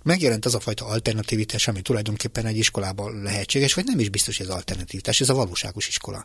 megjelent 0.09 0.44
az 0.44 0.55
a 0.55 0.61
fajta 0.61 0.85
alternativitás, 0.85 1.68
ami 1.68 1.81
tulajdonképpen 1.81 2.47
egy 2.47 2.57
iskolában 2.57 3.23
lehetséges, 3.23 3.75
vagy 3.75 3.85
nem 3.85 3.99
is 3.99 4.09
biztos, 4.09 4.40
ez 4.40 4.49
alternativitás, 4.49 5.21
ez 5.21 5.29
a 5.29 5.35
valóságos 5.35 5.88
iskola. 5.88 6.25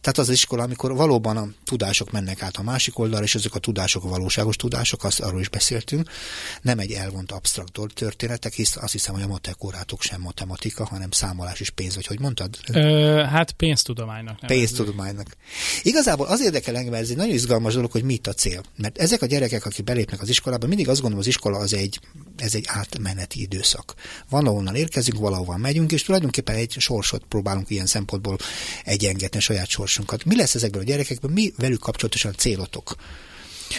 Tehát 0.00 0.18
az, 0.18 0.28
az 0.28 0.34
iskola, 0.34 0.62
amikor 0.62 0.94
valóban 0.94 1.36
a 1.36 1.48
tudások 1.64 2.10
mennek 2.10 2.42
át 2.42 2.56
a 2.56 2.62
másik 2.62 2.98
oldalra, 2.98 3.24
és 3.24 3.34
ezek 3.34 3.54
a 3.54 3.58
tudások 3.58 4.04
a 4.04 4.08
valóságos 4.08 4.56
tudások, 4.56 5.04
azt 5.04 5.20
arról 5.20 5.40
is 5.40 5.48
beszéltünk, 5.48 6.10
nem 6.62 6.78
egy 6.78 6.92
elvont 6.92 7.32
absztrakt 7.32 7.72
történetek, 7.94 8.52
hisz 8.52 8.76
azt 8.76 8.92
hiszem, 8.92 9.14
hogy 9.14 9.22
a 9.22 9.26
matek 9.26 9.64
órátok 9.64 10.02
sem 10.02 10.20
matematika, 10.20 10.84
hanem 10.84 11.10
számolás 11.10 11.60
és 11.60 11.70
pénz, 11.70 11.94
vagy 11.94 12.06
hogy 12.06 12.20
mondtad? 12.20 12.58
Ö, 12.72 13.22
hát 13.30 13.52
pénztudománynak. 13.52 14.38
Pénztudománynak. 14.46 15.36
Igazából 15.82 16.26
az 16.26 16.40
érdekel 16.40 16.76
engem, 16.76 16.94
ez 16.94 17.10
egy 17.10 17.16
nagyon 17.16 17.34
izgalmas 17.34 17.74
dolog, 17.74 17.90
hogy 17.90 18.04
mit 18.04 18.26
a 18.26 18.32
cél. 18.32 18.62
Mert 18.76 18.98
ezek 18.98 19.22
a 19.22 19.26
gyerekek, 19.26 19.66
akik 19.66 19.84
belépnek 19.84 20.20
az 20.20 20.28
iskolába, 20.28 20.66
mindig 20.66 20.88
azt 20.88 21.00
gondolom, 21.00 21.22
az 21.22 21.26
iskola 21.28 21.58
az 21.58 21.74
egy, 21.74 22.00
ez 22.36 22.54
egy 22.54 22.64
átmenet 22.68 23.23
átmeneti 23.24 23.40
időszak. 23.40 23.94
Van, 24.28 24.46
ahonnan 24.46 24.74
érkezünk, 24.74 25.18
valahova 25.18 25.56
megyünk, 25.56 25.92
és 25.92 26.02
tulajdonképpen 26.02 26.54
egy 26.54 26.76
sorsot 26.78 27.24
próbálunk 27.28 27.70
ilyen 27.70 27.86
szempontból 27.86 28.36
egyengetni 28.84 29.38
a 29.38 29.40
saját 29.40 29.68
sorsunkat. 29.68 30.24
Mi 30.24 30.36
lesz 30.36 30.54
ezekből 30.54 30.82
a 30.82 30.84
gyerekekből, 30.84 31.30
mi 31.30 31.52
velük 31.56 31.80
kapcsolatosan 31.80 32.34
célotok? 32.36 32.96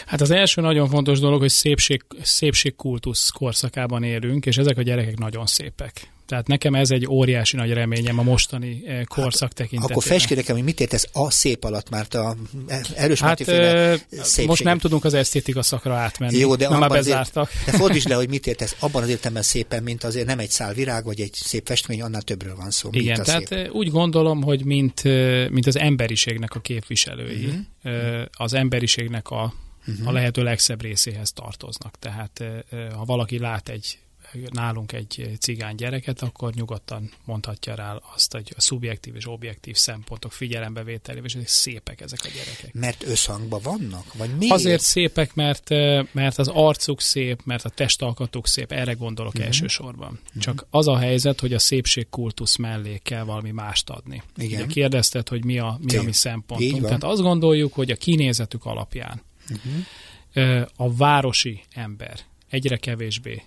Hát 0.06 0.22
az 0.22 0.32
első 0.32 0.62
nagyon 0.62 0.90
fontos 0.90 1.20
dolog, 1.20 1.40
hogy 1.40 1.50
szépség, 1.50 2.06
szépségkultusz 2.22 3.30
korszakában 3.30 4.04
élünk, 4.04 4.46
és 4.46 4.58
ezek 4.58 4.78
a 4.78 4.82
gyerekek 4.82 5.18
nagyon 5.18 5.46
szépek. 5.46 6.10
Tehát 6.26 6.48
nekem 6.48 6.76
ez 6.76 6.92
egy 6.92 7.08
óriási 7.08 7.56
nagy 7.56 7.74
reményem 7.74 8.20
a 8.20 8.24
mostani 8.24 8.84
eh, 8.86 9.04
korszak 9.04 9.42
hát, 9.42 9.54
tekintetében. 9.54 9.98
Akkor 9.98 10.04
fest 10.04 10.36
nekem, 10.36 10.56
hogy 10.56 10.64
mit 10.64 10.80
értesz 10.80 11.08
a 11.14 11.32
szép 11.32 11.64
alatt, 11.64 11.90
mert 11.90 12.14
a 12.14 12.36
erős 12.96 13.22
hát, 13.22 13.48
e, 13.48 13.98
Most 14.46 14.64
nem 14.64 14.78
tudunk 14.78 15.06
az 15.06 15.14
esztétika 15.14 15.62
szakra 15.62 15.96
átmenni. 15.96 16.38
Jó, 16.38 16.56
de 16.56 16.70
már 16.70 16.90
bezártak. 16.90 17.50
Azért, 17.50 17.66
de 17.66 17.78
fordítsd 17.78 18.10
le, 18.10 18.16
hogy 18.16 18.30
mit 18.30 18.48
értesz 18.48 18.76
abban 18.80 19.04
az 19.04 19.10
értelemben 19.10 19.44
szépen, 19.44 19.84
mint 19.84 20.04
azért 20.04 20.26
nem 20.26 20.40
egy 20.40 20.50
szál 20.50 20.74
virág, 20.74 21.04
vagy 21.04 21.20
egy 21.20 21.34
szép 21.34 21.66
festmény, 21.66 22.02
annál 22.02 22.22
többről 22.22 22.56
van 22.56 22.72
szó. 22.72 22.90
Igen, 22.92 23.24
tehát 23.24 23.48
szép? 23.48 23.72
úgy 23.72 23.92
gondolom, 23.92 24.44
hogy 24.44 24.66
mint, 24.66 25.04
mint 25.50 25.68
az 25.68 25.78
emberiségnek 25.78 26.56
a 26.56 26.60
képviselői, 26.60 27.46
uh-huh. 27.84 28.22
az 28.32 28.54
emberiségnek 28.54 29.30
a, 29.30 29.54
uh-huh. 29.88 30.08
a 30.08 30.12
lehető 30.12 30.44
legszebb 30.44 30.82
részéhez 30.82 31.32
tartoznak. 31.32 32.00
Tehát 32.00 32.44
ha 32.96 33.06
valaki 33.06 33.40
lát 33.40 33.70
egy 33.70 34.00
nálunk 34.50 34.92
egy 34.92 35.38
cigány 35.40 35.76
gyereket, 35.76 36.22
akkor 36.22 36.54
nyugodtan 36.54 37.12
mondhatja 37.26 37.76
rá 37.76 38.02
azt, 38.14 38.32
hogy 38.32 38.54
a 38.58 38.62
szubjektív 38.62 39.16
és 39.16 39.28
objektív 39.28 39.76
szempontok 39.76 40.32
figyelembevételével, 40.32 41.30
és 41.30 41.50
szépek 41.50 42.02
ezek 42.02 42.20
a 42.24 42.28
gyerekek. 42.36 42.74
Mert 42.74 43.04
összhangban 43.04 43.62
vannak? 43.64 44.14
Vagy 44.14 44.30
miért? 44.38 44.54
Azért 44.54 44.82
szépek, 44.82 45.34
mert, 45.34 45.70
mert 46.12 46.38
az 46.38 46.48
arcuk 46.48 47.02
szép, 47.02 47.42
mert 47.44 47.66
a 47.66 47.70
testalkatuk 47.70 48.48
szép, 48.48 48.72
erre 48.72 48.94
gondolok 48.94 49.34
uh-huh. 49.34 49.48
elsősorban. 49.48 50.20
Uh-huh. 50.26 50.42
Csak 50.42 50.68
az 50.70 50.88
a 50.88 50.98
helyzet, 50.98 51.40
hogy 51.40 51.54
a 51.54 51.60
szépségkultusz 51.60 52.56
mellé 52.56 53.00
kell 53.04 53.24
valami 53.24 53.52
mást 53.52 53.90
adni. 53.90 54.24
Igen. 54.38 54.62
Ugye 54.62 54.74
kérdezted, 54.74 55.30
hogy 55.30 55.46
mi 55.46 55.60
a 55.60 55.80
mi, 55.82 55.98
a 55.98 56.04
mi 56.04 56.14
szempontunk. 56.14 56.84
Tehát 56.84 57.04
azt 57.04 57.22
gondoljuk, 57.22 57.74
hogy 57.74 57.92
a 57.92 57.96
kinézetük 57.96 58.66
alapján 58.66 59.22
uh-huh. 59.50 60.68
a 60.76 60.96
városi 60.96 61.62
ember 61.74 62.20
egyre 62.50 62.78
kevésbé 62.78 63.44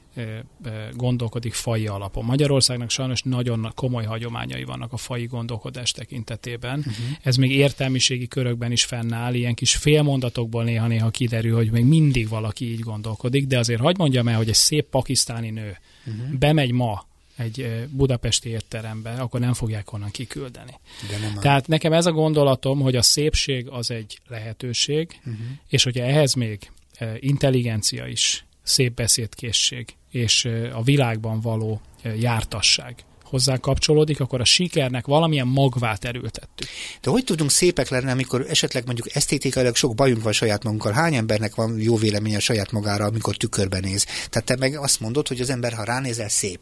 gondolkodik 0.93 1.53
fai 1.53 1.87
alapon. 1.87 2.25
Magyarországnak 2.25 2.91
sajnos 2.91 3.23
nagyon 3.23 3.73
komoly 3.75 4.05
hagyományai 4.05 4.65
vannak 4.65 4.93
a 4.93 4.97
fai 4.97 5.27
gondolkodás 5.27 5.91
tekintetében. 5.91 6.79
Uh-huh. 6.79 6.95
Ez 7.23 7.37
még 7.37 7.51
értelmiségi 7.51 8.29
körökben 8.29 8.73
is 8.73 8.85
fennáll, 8.85 9.35
ilyen 9.35 9.55
kis 9.55 9.77
félmondatokból 9.77 10.65
néha-néha 10.65 11.11
kiderül, 11.11 11.55
hogy 11.55 11.71
még 11.71 11.85
mindig 11.85 12.29
valaki 12.29 12.71
így 12.71 12.81
gondolkodik, 12.81 13.47
de 13.47 13.59
azért 13.59 13.81
hagyd 13.81 13.99
mondjam 13.99 14.29
el, 14.29 14.37
hogy 14.37 14.49
egy 14.49 14.55
szép 14.55 14.89
pakisztáni 14.89 15.51
nő 15.51 15.79
uh-huh. 16.07 16.39
bemegy 16.39 16.73
ma 16.73 17.07
egy 17.39 17.87
budapesti 17.91 18.49
étterembe, 18.49 19.11
akkor 19.11 19.41
nem 19.41 19.53
fogják 19.53 19.93
onnan 19.93 20.11
kiküldeni. 20.11 20.75
De 21.11 21.19
nem 21.19 21.35
Tehát 21.35 21.67
nekem 21.67 21.93
ez 21.93 22.07
a 22.07 22.13
gondolatom, 22.13 22.81
hogy 22.81 22.97
a 22.97 23.03
szépség 23.03 23.69
az 23.69 23.91
egy 23.91 24.21
lehetőség, 24.29 25.19
uh-huh. 25.19 25.35
és 25.69 25.83
hogyha 25.83 26.05
ehhez 26.05 26.35
még 26.35 26.71
intelligencia 27.19 28.07
is 28.07 28.45
szép 28.63 28.95
beszédkészség 28.95 29.97
és 30.11 30.45
a 30.73 30.83
világban 30.83 31.41
való 31.41 31.81
jártasság 32.17 33.05
hozzá 33.29 33.57
kapcsolódik, 33.57 34.21
akkor 34.21 34.41
a 34.41 34.45
sikernek 34.45 35.07
valamilyen 35.07 35.47
magvát 35.47 36.05
erőltettük. 36.05 36.69
De 37.01 37.11
hogy 37.11 37.25
tudunk 37.25 37.51
szépek 37.51 37.89
lenni, 37.89 38.11
amikor 38.11 38.47
esetleg 38.49 38.85
mondjuk 38.87 39.15
esztétikailag 39.15 39.77
sok 39.77 39.95
bajunk 39.95 40.23
van 40.23 40.33
saját 40.33 40.65
magunkkal? 40.65 40.93
Hány 40.93 41.15
embernek 41.15 41.55
van 41.55 41.81
jó 41.81 41.97
véleménye 41.97 42.37
a 42.37 42.41
saját 42.41 42.73
magára, 42.73 43.05
amikor 43.05 43.37
tükörben 43.37 43.81
néz? 43.81 44.05
Tehát 44.05 44.45
te 44.45 44.57
meg 44.57 44.77
azt 44.77 45.01
mondod, 45.01 45.29
hogy 45.29 45.41
az 45.41 45.51
ember, 45.51 45.73
ha 45.73 45.85
ránézel, 45.85 46.29
szép. 46.29 46.61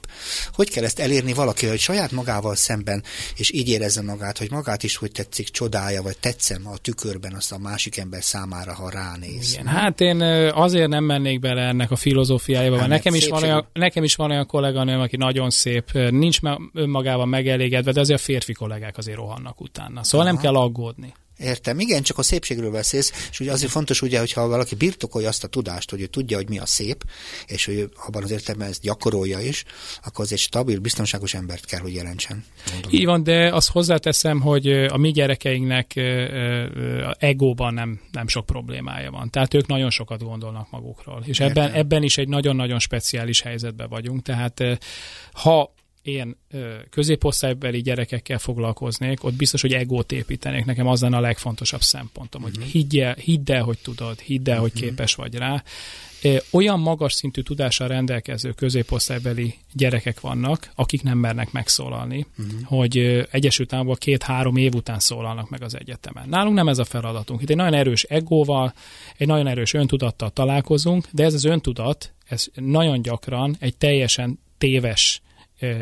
Hogy 0.53 0.71
kell 0.71 0.85
ezt 0.85 0.99
elérni 0.99 1.33
valaki, 1.33 1.67
hogy 1.67 1.79
saját 1.79 2.13
magával 2.13 2.55
szemben, 2.55 3.03
és 3.37 3.53
így 3.53 3.69
érezze 3.69 4.03
magát, 4.03 4.39
hogy 4.39 4.51
magát 4.51 4.83
is 4.83 4.97
hogy 4.97 5.13
tetszik, 5.13 5.49
csodálja, 5.49 6.03
vagy 6.03 6.19
tetszem 6.19 6.67
a 6.67 6.77
tükörben 6.77 7.35
azt 7.35 7.53
a 7.53 7.59
másik 7.59 7.97
ember 7.97 8.23
számára, 8.23 8.75
ha 8.75 8.91
ránéz? 8.91 9.53
Igen, 9.53 9.67
hát 9.67 10.01
én 10.01 10.21
azért 10.53 10.89
nem 10.89 11.05
mennék 11.05 11.41
bele 11.41 11.63
ennek 11.63 11.91
a 11.91 11.97
filozófiájába, 11.97 12.77
mert 12.77 12.89
nekem 12.89 13.15
is, 13.15 13.29
van 13.29 13.43
olyan, 13.43 13.69
nekem 13.73 14.05
is 14.05 14.15
van 14.15 14.31
olyan 14.31 14.47
kolléganőm, 14.47 15.01
aki 15.01 15.17
nagyon 15.17 15.51
szép, 15.51 15.93
nincs 15.93 16.41
önmagában 16.73 17.29
megelégedve, 17.29 17.93
de 17.93 18.01
azért 18.01 18.21
a 18.21 18.23
férfi 18.23 18.53
kollégák 18.53 18.97
azért 18.97 19.17
rohannak 19.17 19.61
utána. 19.61 20.05
Szóval 20.05 20.27
Aha. 20.27 20.35
nem 20.35 20.45
kell 20.45 20.57
aggódni. 20.57 21.15
Értem, 21.39 21.81
igen, 21.81 22.03
csak 22.03 22.19
a 22.19 22.23
szépségről 22.23 22.71
beszélsz, 22.71 23.29
és 23.31 23.41
ugye 23.41 23.53
azért 23.53 23.71
fontos, 23.71 24.03
ugye, 24.03 24.19
hogyha 24.19 24.49
valaki 24.49 24.75
birtokolja 24.75 25.29
azt 25.29 25.45
a 25.45 25.49
tudást, 25.49 25.91
hogy 25.91 26.01
ő 26.01 26.07
tudja, 26.07 26.37
hogy 26.37 26.49
mi 26.49 26.59
a 26.59 26.67
szép, 26.67 27.05
és 27.47 27.65
hogy 27.65 27.91
abban 28.07 28.23
az 28.23 28.31
értelemben 28.31 28.69
ezt 28.69 28.81
gyakorolja 28.81 29.41
is, 29.41 29.65
akkor 30.05 30.25
az 30.25 30.33
egy 30.33 30.39
stabil, 30.39 30.79
biztonságos 30.79 31.35
embert 31.35 31.65
kell, 31.65 31.81
hogy 31.81 31.95
jelentsen. 31.95 32.45
Mondom. 32.73 32.91
Így 32.93 33.05
van, 33.05 33.23
de 33.23 33.55
azt 33.55 33.71
hozzáteszem, 33.71 34.41
hogy 34.41 34.69
a 34.73 34.97
mi 34.97 35.11
gyerekeinknek 35.11 35.93
egóban 37.19 37.75
nem, 37.75 38.01
nem 38.13 38.29
sok 38.29 38.47
problémája 38.47 39.11
van. 39.11 39.31
Tehát 39.31 39.55
ők 39.55 39.67
nagyon 39.67 39.91
sokat 39.91 40.23
gondolnak 40.23 40.71
magukról. 40.71 41.23
És 41.25 41.41
ebben, 41.41 41.73
ebben 41.73 42.03
is 42.03 42.19
egy 42.19 42.29
nagyon-nagyon 42.29 42.79
speciális 42.79 43.41
helyzetben 43.41 43.89
vagyunk. 43.89 44.23
Tehát 44.23 44.63
ha 45.33 45.75
én 46.07 46.37
középosztálybeli 46.91 47.83
gyerekekkel 47.83 48.39
foglalkoznék, 48.39 49.25
ott 49.25 49.35
biztos, 49.35 49.61
hogy 49.61 49.73
egót 49.73 50.13
építenék. 50.13 50.65
Nekem 50.65 50.87
az 50.87 51.01
lenne 51.01 51.17
a 51.17 51.21
legfontosabb 51.21 51.83
szempontom, 51.83 52.43
uh-huh. 52.43 52.57
hogy 52.57 52.67
mhm. 52.67 52.73
hidd 52.73 53.01
el, 53.01 53.15
hidd 53.15 53.53
el, 53.53 53.63
hogy 53.63 53.79
tudod, 53.83 54.21
hidd 54.21 54.49
el, 54.49 54.55
uh-huh. 54.55 54.71
hogy 54.71 54.81
mhm. 54.81 54.89
képes 54.89 55.15
vagy 55.15 55.35
rá. 55.35 55.63
Olyan 56.51 56.81
magas 56.81 57.13
szintű 57.13 57.41
tudással 57.41 57.89
rendelkező 57.89 58.51
középosztálybeli 58.53 59.55
gyerekek 59.73 60.21
vannak, 60.21 60.71
akik 60.75 61.03
nem 61.03 61.19
mernek 61.19 61.53
megszólalni, 61.53 62.27
uh-huh. 62.39 62.61
hogy 62.65 62.99
Egyesült 63.31 63.73
Államokban 63.73 64.01
két-három 64.01 64.57
év 64.57 64.75
után 64.75 64.99
szólalnak 64.99 65.51
meg 65.51 65.63
az 65.63 65.77
egyetemen. 65.77 66.29
Nálunk 66.29 66.55
nem 66.55 66.69
ez 66.69 66.79
a 66.79 66.85
feladatunk. 66.85 67.43
Itt 67.43 67.51
egy 67.51 67.57
nagyon 67.57 67.75
erős 67.75 68.03
egóval, 68.03 68.75
egy 69.17 69.27
nagyon 69.27 69.47
erős 69.47 69.75
öntudattal 69.75 70.31
találkozunk, 70.31 71.09
de 71.11 71.25
ez 71.25 71.35
az 71.35 71.45
öntudat, 71.45 72.13
ez 72.29 72.47
nagyon 72.55 73.03
gyakran 73.03 73.57
egy 73.59 73.77
teljesen 73.77 74.39
téves 74.59 75.21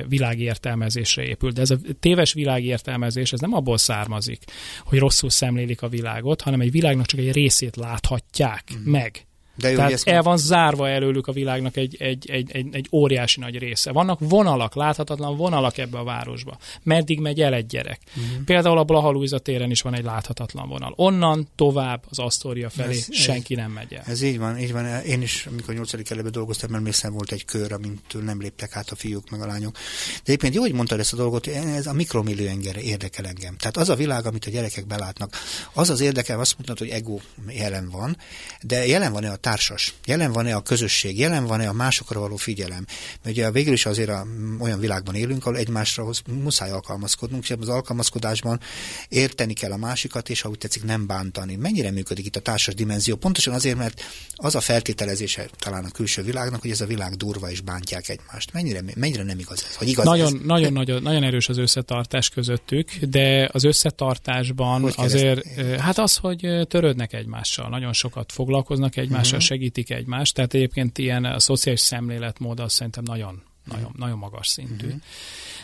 világértelmezésre 0.09 1.23
épül. 1.23 1.51
De 1.51 1.61
ez 1.61 1.71
a 1.71 1.77
téves 2.01 2.33
világértelmezés, 2.33 3.33
ez 3.33 3.41
nem 3.41 3.55
abból 3.55 3.79
származik, 3.79 4.45
hogy 4.85 4.99
rosszul 4.99 5.31
szemlélik 5.31 5.83
a 5.83 5.89
világot, 5.89 6.41
hanem 6.41 6.61
egy 6.61 6.71
világnak 6.71 7.07
csak 7.07 7.21
egy 7.21 7.33
részét 7.33 7.77
láthatják 7.77 8.65
mm. 8.77 8.91
meg. 8.91 9.27
De 9.57 9.71
jó, 9.71 9.77
Tehát 9.77 10.03
el 10.05 10.23
van 10.23 10.37
zárva 10.37 10.89
előlük 10.89 11.27
a 11.27 11.33
világnak 11.33 11.77
egy, 11.77 11.97
egy, 11.99 12.31
egy, 12.31 12.51
egy, 12.51 12.69
egy 12.73 12.89
óriási 12.93 13.41
nagy 13.41 13.59
része. 13.59 13.93
Vannak 13.93 14.19
vonalak, 14.21 14.75
láthatatlan 14.75 15.37
vonalak 15.37 15.79
ebbe 15.79 15.99
a 15.99 16.05
városba. 16.05 16.59
Meddig 16.83 17.21
megy 17.21 17.41
el 17.41 17.55
egy 17.55 17.67
gyerek? 17.67 18.01
Uh-huh. 18.17 18.45
Például 18.45 18.79
a 18.79 18.85
Blaha 18.85 19.39
téren 19.39 19.71
is 19.71 19.83
van 19.83 19.95
egy 19.95 20.05
láthatatlan 20.05 20.69
vonal. 20.69 20.93
Onnan 20.97 21.49
tovább 21.55 22.05
az 22.09 22.19
Asztória 22.19 22.71
felé 22.71 22.97
ez, 22.97 23.15
senki 23.15 23.55
ez, 23.55 23.61
nem 23.61 23.71
megy 23.71 23.93
el. 23.93 24.03
Ez 24.07 24.23
így 24.23 24.39
van, 24.39 24.59
így 24.59 24.73
van. 24.73 25.01
Én 25.01 25.23
is, 25.23 25.47
amikor 25.47 25.75
nyolcadik 25.75 26.11
elebe 26.11 26.31
dolgoztam, 26.31 26.71
mert 26.71 26.81
emlékszem 26.81 27.13
volt 27.13 27.33
egy 27.33 27.45
kör, 27.45 27.73
amintől 27.73 28.23
nem 28.23 28.41
léptek 28.41 28.77
át 28.77 28.91
a 28.91 28.95
fiúk 28.95 29.31
meg 29.31 29.41
a 29.41 29.47
lányok. 29.47 29.73
De 29.73 29.81
egyébként 30.25 30.55
jó, 30.55 30.61
hogy 30.61 30.73
mondtad 30.73 30.99
ezt 30.99 31.13
a 31.13 31.17
dolgot, 31.17 31.47
ez 31.47 31.87
a 31.87 31.93
mikromillió 31.93 32.51
érdekel 32.81 33.27
engem. 33.27 33.57
Tehát 33.57 33.77
az 33.77 33.89
a 33.89 33.95
világ, 33.95 34.27
amit 34.27 34.47
a 34.47 34.51
gyerekek 34.51 34.87
belátnak, 34.87 35.37
az 35.73 35.91
az 35.91 36.01
érdekel, 36.01 36.41
azt 36.41 36.55
mondtad, 36.55 36.79
hogy 36.79 36.89
ego 36.89 37.19
jelen 37.49 37.91
van, 37.91 38.17
de 38.63 38.87
jelen 38.87 39.13
van-e 39.13 39.31
a 39.31 39.37
társas? 39.45 39.95
Jelen 40.07 40.33
van-e 40.33 40.55
a 40.55 40.61
közösség? 40.61 41.19
Jelen 41.19 41.47
van-e 41.47 41.69
a 41.69 41.73
másokra 41.73 42.21
való 42.21 42.37
figyelem? 42.37 42.87
Mert 43.23 43.37
ugye 43.37 43.51
végül 43.51 43.73
is 43.73 43.87
azért 43.87 44.09
a, 44.09 44.27
olyan 44.59 44.81
világban 44.81 45.15
élünk, 45.15 45.47
ahol 45.47 45.59
egymásra 45.59 46.07
muszáj 46.43 46.71
alkalmazkodnunk, 46.71 47.43
és 47.43 47.51
az 47.61 47.69
alkalmazkodásban 47.69 48.61
érteni 49.09 49.53
kell 49.53 49.73
a 49.73 49.77
másikat, 49.77 50.29
és 50.31 50.41
ha 50.41 50.49
úgy 50.49 50.59
tetszik, 50.59 50.85
nem 50.85 51.07
bántani. 51.07 51.57
Mennyire 51.57 51.91
működik 51.91 52.27
itt 52.27 52.37
a 52.37 52.41
társas 52.41 52.75
dimenzió? 52.75 53.17
Pontosan 53.17 53.55
azért, 53.55 53.77
mert 53.77 54.03
az 54.35 54.55
a 54.55 54.61
feltételezése 54.61 55.49
talán 55.59 55.85
a 55.85 55.91
külső 55.91 56.23
világnak, 56.23 56.61
hogy 56.61 56.71
ez 56.71 56.81
a 56.81 56.87
világ 56.87 57.15
durva 57.15 57.51
és 57.51 57.61
bántják 57.61 58.09
egymást. 58.09 58.53
Mennyire, 58.53 58.81
mennyire 58.95 59.23
nem 59.23 59.39
igaz 59.39 59.65
ez? 59.69 59.77
Vagy 59.79 59.89
igaz 59.89 60.05
nagyon, 60.05 60.35
ez? 60.35 60.41
Nagyon, 60.45 60.73
nagyon, 60.73 61.03
nagyon 61.03 61.23
erős 61.23 61.49
az 61.49 61.59
összetartás 61.59 62.29
közöttük, 62.29 62.91
de 62.95 63.49
az 63.53 63.65
összetartásban 63.65 64.81
hogy 64.81 64.95
azért, 64.97 65.47
hát 65.79 65.99
az, 65.99 66.17
hogy 66.17 66.67
törődnek 66.69 67.13
egymással, 67.13 67.69
nagyon 67.69 67.93
sokat 67.93 68.33
foglalkoznak 68.33 68.97
egymással, 68.97 69.34
uh-huh 69.37 69.49
segítik 69.55 69.91
egymást, 69.91 70.35
tehát 70.35 70.55
egyébként 70.55 70.99
ilyen 70.99 71.25
a 71.25 71.41
szociális 71.41 71.81
szemléletmód 71.81 72.61
az 72.61 72.73
szerintem 72.73 73.03
nagyon, 73.07 73.43
nagyon, 73.65 73.85
uh-huh. 73.85 73.99
nagyon 73.99 74.19
magas 74.19 74.49
szintű. 74.49 74.87
Uh-huh. 74.87 75.01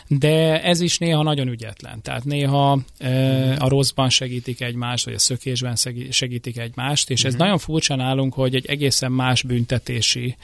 De 0.07 0.63
ez 0.63 0.79
is 0.79 0.97
néha 0.97 1.23
nagyon 1.23 1.47
ügyetlen. 1.47 2.01
Tehát 2.01 2.23
néha 2.23 2.79
e, 2.97 3.55
a 3.59 3.69
rosszban 3.69 4.09
segítik 4.09 4.61
egymást, 4.61 5.05
vagy 5.05 5.13
a 5.13 5.19
szökésben 5.19 5.75
segítik 6.09 6.57
egymást, 6.57 7.09
és 7.09 7.19
uh-huh. 7.19 7.33
ez 7.33 7.39
nagyon 7.39 7.57
furcsa 7.57 7.95
nálunk, 7.95 8.33
hogy 8.33 8.55
egy 8.55 8.65
egészen 8.65 9.11
más 9.11 9.41
büntetési 9.43 10.35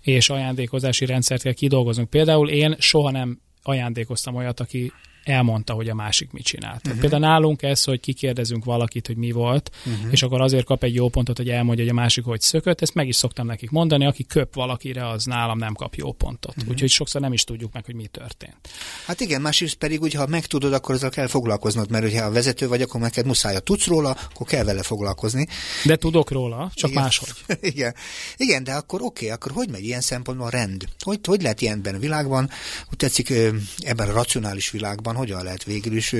és 0.00 0.30
ajándékozási 0.30 1.06
rendszert 1.06 1.42
kell 1.42 1.52
kidolgoznunk. 1.52 2.10
Például 2.10 2.48
én 2.48 2.76
soha 2.78 3.10
nem 3.10 3.40
ajándékoztam 3.62 4.34
olyat, 4.34 4.60
aki 4.60 4.92
elmondta, 5.24 5.72
hogy 5.72 5.88
a 5.88 5.94
másik 5.94 6.32
mit 6.32 6.44
csinált. 6.44 6.86
Uh-huh. 6.86 7.00
Például 7.00 7.22
nálunk 7.22 7.62
ez, 7.62 7.84
hogy 7.84 8.00
kikérdezünk 8.00 8.64
valakit, 8.64 9.06
hogy 9.06 9.16
mi 9.16 9.30
volt, 9.30 9.70
uh-huh. 9.86 10.12
és 10.12 10.22
akkor 10.22 10.40
azért 10.40 10.64
kap 10.64 10.82
egy 10.82 10.94
jó 10.94 11.08
pontot, 11.08 11.36
hogy 11.36 11.48
elmondja, 11.48 11.84
hogy 11.84 11.92
a 11.92 12.00
másik 12.00 12.24
hogy 12.24 12.40
szökött, 12.40 12.80
ezt 12.80 12.94
meg 12.94 13.08
is 13.08 13.16
szoktam 13.16 13.46
nekik 13.46 13.70
mondani, 13.70 14.06
aki 14.06 14.24
köp 14.24 14.54
valakire, 14.54 15.08
az 15.08 15.24
nálam 15.24 15.58
nem 15.58 15.74
kap 15.74 15.94
jó 15.94 16.12
pontot. 16.12 16.54
Uh-huh. 16.56 16.72
Úgyhogy 16.72 16.90
sokszor 16.90 17.20
nem 17.20 17.32
is 17.32 17.44
tudjuk 17.44 17.72
meg, 17.72 17.84
hogy 17.84 17.94
mi 17.94 18.06
történt. 18.06 18.68
Hát 19.06 19.20
igen, 19.20 19.40
másrészt 19.40 19.74
pedig, 19.74 19.98
hogy 19.98 20.14
ha 20.14 20.26
megtudod, 20.26 20.72
akkor 20.72 20.94
azzal 20.94 21.10
kell 21.10 21.26
foglalkoznod, 21.26 21.90
mert 21.90 22.04
hogyha 22.04 22.24
a 22.24 22.30
vezető 22.30 22.68
vagy, 22.68 22.82
akkor 22.82 23.00
neked 23.00 23.26
muszáj, 23.26 23.54
ha 23.54 23.60
tudsz 23.60 23.86
róla, 23.86 24.16
akkor 24.32 24.46
kell 24.46 24.64
vele 24.64 24.82
foglalkozni. 24.82 25.46
De 25.84 25.96
tudok 25.96 26.30
róla, 26.30 26.70
csak 26.74 26.90
igen. 26.90 27.02
máshogy. 27.02 27.28
igen. 27.60 27.94
igen, 28.36 28.64
de 28.64 28.72
akkor 28.72 29.02
oké, 29.02 29.24
okay, 29.24 29.36
akkor 29.36 29.52
hogy 29.52 29.70
megy 29.70 29.84
ilyen 29.84 30.00
szempontból 30.00 30.46
a 30.46 30.50
rend? 30.50 30.84
Hogy, 30.98 31.18
hogy 31.26 31.42
lehet 31.42 31.60
ilyenben 31.60 31.94
a 31.94 31.98
világban, 31.98 32.50
úgy 32.90 32.96
tetszik 32.96 33.32
ebben 33.78 34.08
a 34.08 34.12
racionális 34.12 34.70
világban, 34.70 35.09
hogyan 35.16 35.42
lehet 35.42 35.64
végül 35.64 35.96
is 35.96 36.14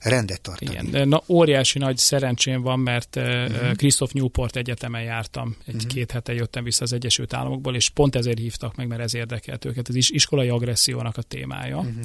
rendet 0.00 0.40
tartani? 0.40 0.88
Igen, 0.88 1.08
na, 1.08 1.22
óriási 1.28 1.78
nagy 1.78 1.96
szerencsém 1.96 2.62
van, 2.62 2.78
mert 2.78 3.16
uh-huh. 3.16 3.72
Christoph 3.72 4.12
Newport 4.12 4.56
Egyetemen 4.56 5.02
jártam, 5.02 5.56
egy-két 5.66 5.88
uh-huh. 5.88 6.12
hete 6.12 6.32
jöttem 6.34 6.64
vissza 6.64 6.82
az 6.82 6.92
Egyesült 6.92 7.34
Államokból, 7.34 7.74
és 7.74 7.88
pont 7.88 8.16
ezért 8.16 8.38
hívtak 8.38 8.76
meg, 8.76 8.86
mert 8.86 9.00
ez 9.00 9.14
érdekelt 9.14 9.64
őket. 9.64 9.88
Ez 9.88 9.94
is 9.94 10.10
iskolai 10.10 10.48
agressziónak 10.48 11.16
a 11.16 11.22
témája. 11.22 11.78
Uh-huh 11.78 12.02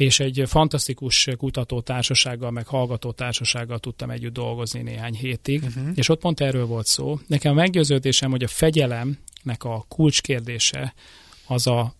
és 0.00 0.20
egy 0.20 0.42
fantasztikus 0.46 1.28
kutatótársasággal, 1.36 2.50
meg 2.50 2.66
hallgatótársasággal 2.66 3.78
tudtam 3.78 4.10
együtt 4.10 4.32
dolgozni 4.32 4.82
néhány 4.82 5.14
hétig, 5.14 5.62
uh-huh. 5.62 5.88
és 5.94 6.08
ott 6.08 6.20
pont 6.20 6.40
erről 6.40 6.66
volt 6.66 6.86
szó. 6.86 7.18
Nekem 7.26 7.54
meggyőződésem, 7.54 8.30
hogy 8.30 8.42
a 8.42 8.48
fegyelemnek 8.48 9.64
a 9.64 9.84
kulcskérdése 9.88 10.94
az 11.46 11.66
a, 11.66 11.94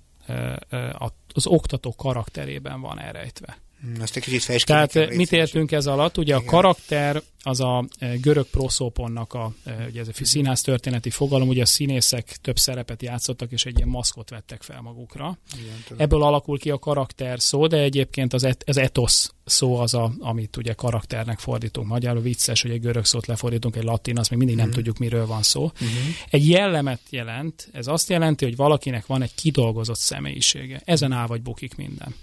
a, 0.99 1.13
az 1.37 1.47
oktató 1.47 1.95
karakterében 1.95 2.81
van 2.81 3.01
elrejtve. 3.01 3.59
Ezt 4.01 4.17
egy 4.17 4.23
kicsit 4.23 4.65
Tehát 4.65 5.15
mit 5.15 5.33
értünk 5.33 5.73
ez 5.73 5.87
alatt? 5.87 6.19
Ugye 6.19 6.35
Igen. 6.35 6.49
a 6.49 6.51
karakter 6.51 7.23
az 7.43 7.61
a 7.61 7.85
e, 7.99 8.17
görög 8.17 8.47
proszóponnak 8.47 9.35
a, 9.35 9.53
e, 9.65 9.87
ugye 9.89 10.01
ez 10.01 10.09
a 10.09 10.13
színház 10.25 10.61
történeti 10.61 11.11
fogalom, 11.11 11.49
ugye 11.49 11.63
a 11.63 11.67
színészek 11.67 12.37
több 12.41 12.59
szerepet 12.59 13.03
játszottak, 13.03 13.53
és 13.53 13.65
egy 13.65 13.77
ilyen 13.77 13.89
maszkot 13.89 14.31
vettek 14.31 14.63
fel 14.63 14.81
magukra. 14.81 15.39
Igen, 15.59 16.01
Ebből 16.01 16.23
alakul 16.23 16.59
ki 16.59 16.71
a 16.71 16.79
karakter 16.79 17.41
szó, 17.41 17.67
de 17.67 17.77
egyébként 17.77 18.33
az, 18.33 18.45
et, 18.45 18.63
az 18.67 18.77
etosz 18.77 19.35
szó 19.45 19.77
az, 19.77 19.95
a, 19.95 20.13
amit 20.19 20.57
ugye 20.57 20.73
karakternek 20.73 21.39
fordítunk. 21.39 21.89
Magyarul 21.89 22.23
vicces, 22.23 22.63
hogy 22.63 22.71
egy 22.71 22.81
görög 22.81 23.05
szót 23.05 23.27
lefordítunk, 23.27 23.77
egy 23.77 23.85
latin, 23.85 24.19
azt 24.19 24.31
még 24.31 24.39
mindig 24.39 24.57
nem 24.57 24.65
uh-huh. 24.65 24.83
tudjuk, 24.83 24.99
miről 24.99 25.27
van 25.27 25.43
szó. 25.43 25.63
Uh-huh. 25.63 25.89
Egy 26.31 26.49
jellemet 26.49 27.01
jelent, 27.11 27.69
ez 27.73 27.87
azt 27.87 28.09
jelenti, 28.09 28.45
hogy 28.45 28.57
valakinek 28.57 29.07
van 29.07 29.23
egy 29.23 29.35
kidolgozott 29.35 29.99
személyisége. 29.99 30.83
Ezen 30.85 31.13
áll 31.13 31.27
vagy 31.27 31.43
bukik 31.43 31.75
minden. 31.77 32.15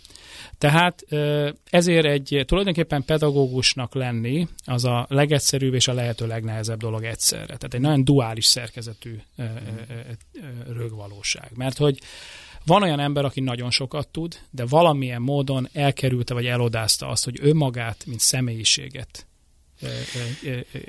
Tehát 0.57 1.05
ezért 1.69 2.05
egy 2.05 2.43
tulajdonképpen 2.45 3.03
pedagógusnak 3.03 3.95
lenni 3.95 4.47
az 4.65 4.85
a 4.85 5.05
legegyszerűbb 5.09 5.73
és 5.73 5.87
a 5.87 5.93
lehető 5.93 6.27
legnehezebb 6.27 6.79
dolog 6.79 7.03
egyszerre. 7.03 7.45
Tehát 7.45 7.73
egy 7.73 7.81
nagyon 7.81 8.03
duális 8.03 8.45
szerkezetű 8.45 9.15
rögvalóság. 10.67 11.51
Mert 11.55 11.77
hogy 11.77 11.99
van 12.65 12.83
olyan 12.83 12.99
ember, 12.99 13.25
aki 13.25 13.39
nagyon 13.39 13.71
sokat 13.71 14.07
tud, 14.07 14.35
de 14.51 14.65
valamilyen 14.65 15.21
módon 15.21 15.67
elkerülte 15.73 16.33
vagy 16.33 16.45
elodázta 16.45 17.07
azt, 17.07 17.23
hogy 17.23 17.39
önmagát, 17.41 18.03
mint 18.05 18.19
személyiséget 18.19 19.27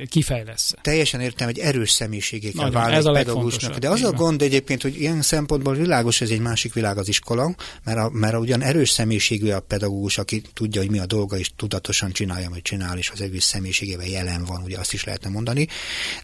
kifejlesz. 0.09 0.74
Teljesen 0.82 1.20
értem, 1.20 1.47
hogy 1.47 1.59
erős 1.59 1.91
személyiségé 1.91 2.51
kell 2.51 2.70
válni 2.70 2.97
ez 2.97 3.05
a 3.05 3.12
pedagógusnak. 3.12 3.76
De 3.76 3.89
az 3.89 4.03
a 4.03 4.12
gond 4.12 4.43
egyébként, 4.43 4.82
hogy 4.82 5.01
ilyen 5.01 5.22
szempontból 5.22 5.74
világos, 5.74 6.20
ez 6.20 6.30
egy 6.30 6.41
másik 6.41 6.72
világ 6.72 6.99
az 6.99 7.09
iskola, 7.09 7.55
mert, 7.84 7.99
a, 7.99 8.11
mert 8.12 8.36
ugyan 8.36 8.62
erős 8.62 8.91
személyiségű 8.91 9.51
a 9.51 9.61
pedagógus, 9.61 10.18
aki 10.18 10.43
tudja, 10.55 10.80
hogy 10.80 10.91
mi 10.91 10.99
a 10.99 11.07
dolga, 11.07 11.39
és 11.39 11.51
tudatosan 11.57 12.12
csinálja, 12.12 12.49
vagy 12.49 12.62
csinál, 12.62 12.99
és 12.99 13.11
az 13.11 13.20
egész 13.20 13.45
személyiségében 13.45 14.07
jelen 14.07 14.45
van, 14.45 14.62
ugye 14.62 14.78
azt 14.78 14.93
is 14.93 15.05
lehetne 15.05 15.30
mondani, 15.30 15.66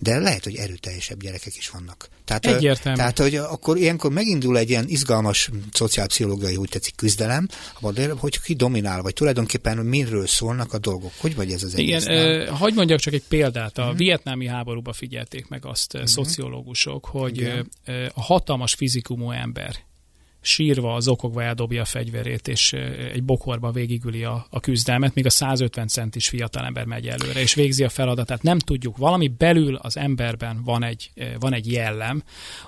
de 0.01 0.19
lehet, 0.19 0.45
hogy 0.45 0.55
erőteljesebb 0.55 1.21
gyerekek 1.21 1.57
is 1.57 1.69
vannak. 1.69 2.09
Tehát, 2.25 2.47
Egyértelmű. 2.47 2.99
Tehát, 2.99 3.19
hogy 3.19 3.37
akkor 3.37 3.77
ilyenkor 3.77 4.12
megindul 4.12 4.59
egy 4.59 4.71
ilyen 4.71 4.85
izgalmas 4.89 5.51
szociálpszichológiai, 5.73 6.57
úgy 6.57 6.69
tetszik, 6.69 6.95
küzdelem, 6.97 7.49
hogy 8.19 8.41
ki 8.41 8.55
dominál, 8.55 9.03
vagy 9.03 9.12
tulajdonképpen 9.12 9.77
miről 9.77 10.27
szólnak 10.27 10.73
a 10.73 10.79
dolgok. 10.79 11.12
Hogy 11.19 11.35
vagy 11.35 11.51
ez 11.51 11.62
az 11.62 11.75
egész? 11.75 12.05
Igen, 12.05 12.53
Hagy 12.55 12.74
mondjak 12.74 12.98
csak 12.98 13.12
egy 13.12 13.24
példát. 13.28 13.78
A 13.78 13.82
uh-huh. 13.82 13.98
vietnámi 13.98 14.46
háborúba 14.46 14.92
figyelték 14.92 15.48
meg 15.48 15.66
azt 15.66 15.94
uh-huh. 15.94 16.09
szociológusok, 16.09 17.05
hogy 17.05 17.36
Igen. 17.36 17.68
a 18.14 18.22
hatalmas 18.22 18.74
fizikumú 18.74 19.30
ember 19.30 19.76
sírva, 20.44 20.94
az 20.94 21.09
okogva 21.09 21.42
eldobja 21.42 21.80
a 21.80 21.84
fegyverét, 21.84 22.48
és 22.48 22.72
egy 23.12 23.24
bokorba 23.24 23.70
végigüli 23.70 24.24
a, 24.24 24.46
a 24.50 24.61
küzdelmet, 24.61 25.14
míg 25.14 25.26
a 25.26 25.30
150 25.30 25.88
centis 25.88 26.28
fiatalember 26.28 26.84
megy 26.84 27.09
előre, 27.09 27.40
és 27.40 27.55
végzi 27.55 27.84
a 27.84 27.88
feladatát. 27.88 28.42
Nem 28.42 28.59
tudjuk, 28.59 28.96
valami 28.96 29.28
belül 29.28 29.74
az 29.74 29.96
emberben 29.96 30.62
van 30.64 30.82
egy, 30.82 31.11
van 31.38 31.55
egy 31.55 31.72
jellem, 31.72 32.22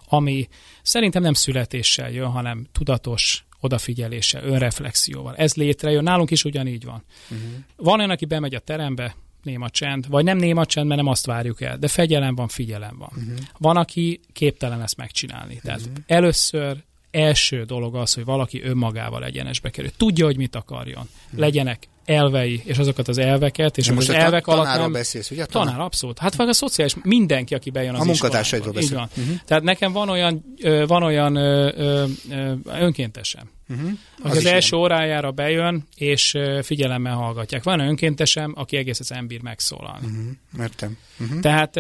ami 0.09 0.49
szerintem 0.83 1.23
nem 1.23 1.33
születéssel 1.33 2.11
jön, 2.11 2.31
hanem 2.31 2.67
tudatos 2.73 3.45
odafigyeléssel, 3.61 4.45
önreflexióval. 4.45 5.37
Ez 5.37 5.55
létrejön, 5.55 6.03
nálunk 6.03 6.31
is 6.31 6.45
ugyanígy 6.45 6.85
van. 6.85 7.05
Uh-huh. 7.31 7.49
Van 7.77 7.99
olyan, 7.99 8.11
aki 8.11 8.25
bemegy 8.25 8.55
a 8.55 8.59
terembe, 8.59 9.17
néma 9.47 9.71
csend, 9.71 10.09
vagy 10.09 10.25
nem 10.25 10.37
néma 10.39 10.67
csend, 10.67 10.87
mert 10.87 11.01
nem 11.01 11.11
azt 11.11 11.27
várjuk 11.27 11.61
el, 11.61 11.79
de 11.79 11.89
fegyelem 11.89 12.35
van, 12.35 12.49
figyelem 12.49 12.99
van. 12.99 13.11
Uh-huh. 13.17 13.39
Van, 13.59 13.77
aki 13.77 14.21
képtelen 14.33 14.83
ezt 14.83 14.97
megcsinálni. 14.97 15.61
Tehát 15.63 15.81
uh-huh. 15.81 15.97
először 16.07 16.77
első 17.11 17.65
dolog 17.65 17.97
az, 17.97 18.15
hogy 18.15 18.25
valaki 18.25 18.63
önmagával 18.63 19.25
egyenesbe 19.25 19.71
kerül. 19.71 19.91
Tudja, 19.97 20.25
hogy 20.25 20.37
mit 20.37 20.57
akarjon. 20.57 21.09
Uh-huh. 21.25 21.41
Legyenek 21.41 21.89
elvei, 22.07 22.63
és 22.65 22.79
azokat 22.79 23.09
az 23.09 23.19
elveket, 23.19 23.79
és 23.79 23.91
most 23.91 24.09
az 24.09 24.15
elvek 24.15 24.47
alatt 24.47 24.79
nem... 24.79 24.93
beszélsz, 24.93 25.31
ugye? 25.31 25.47
Tanár, 25.47 25.67
tanár 25.69 25.85
abszolút. 25.85 26.19
Hát 26.19 26.35
vagy 26.35 26.49
a 26.49 26.53
szociális, 26.53 26.95
mindenki, 27.03 27.55
aki 27.55 27.71
bejön 27.71 27.95
az 27.95 28.01
A 28.01 28.05
munkatársaidról 28.05 28.73
beszél. 28.73 28.97
Van. 28.97 29.09
Uh-huh. 29.17 29.37
Tehát 29.45 29.63
nekem 29.63 29.93
van 29.93 30.09
olyan, 30.09 30.57
van 30.87 31.03
olyan 31.03 31.37
ö, 31.37 31.73
ö, 31.77 32.05
ö, 32.31 32.53
önkéntesem, 32.65 33.51
uh-huh. 33.69 33.91
az, 34.23 34.37
az 34.37 34.45
első 34.45 34.77
ilyen. 34.77 34.85
órájára 34.85 35.31
bejön, 35.31 35.87
és 35.97 36.35
figyelemmel 36.63 37.15
hallgatják. 37.15 37.63
Van 37.63 37.81
önkéntesem, 37.81 38.53
aki 38.57 38.77
egész 38.77 39.01
az 39.01 39.13
ember 39.13 39.41
megszólal. 39.41 39.99
Uh-huh. 40.03 40.27
Mertem. 40.57 40.97
Uh-huh. 41.21 41.41
Tehát 41.41 41.77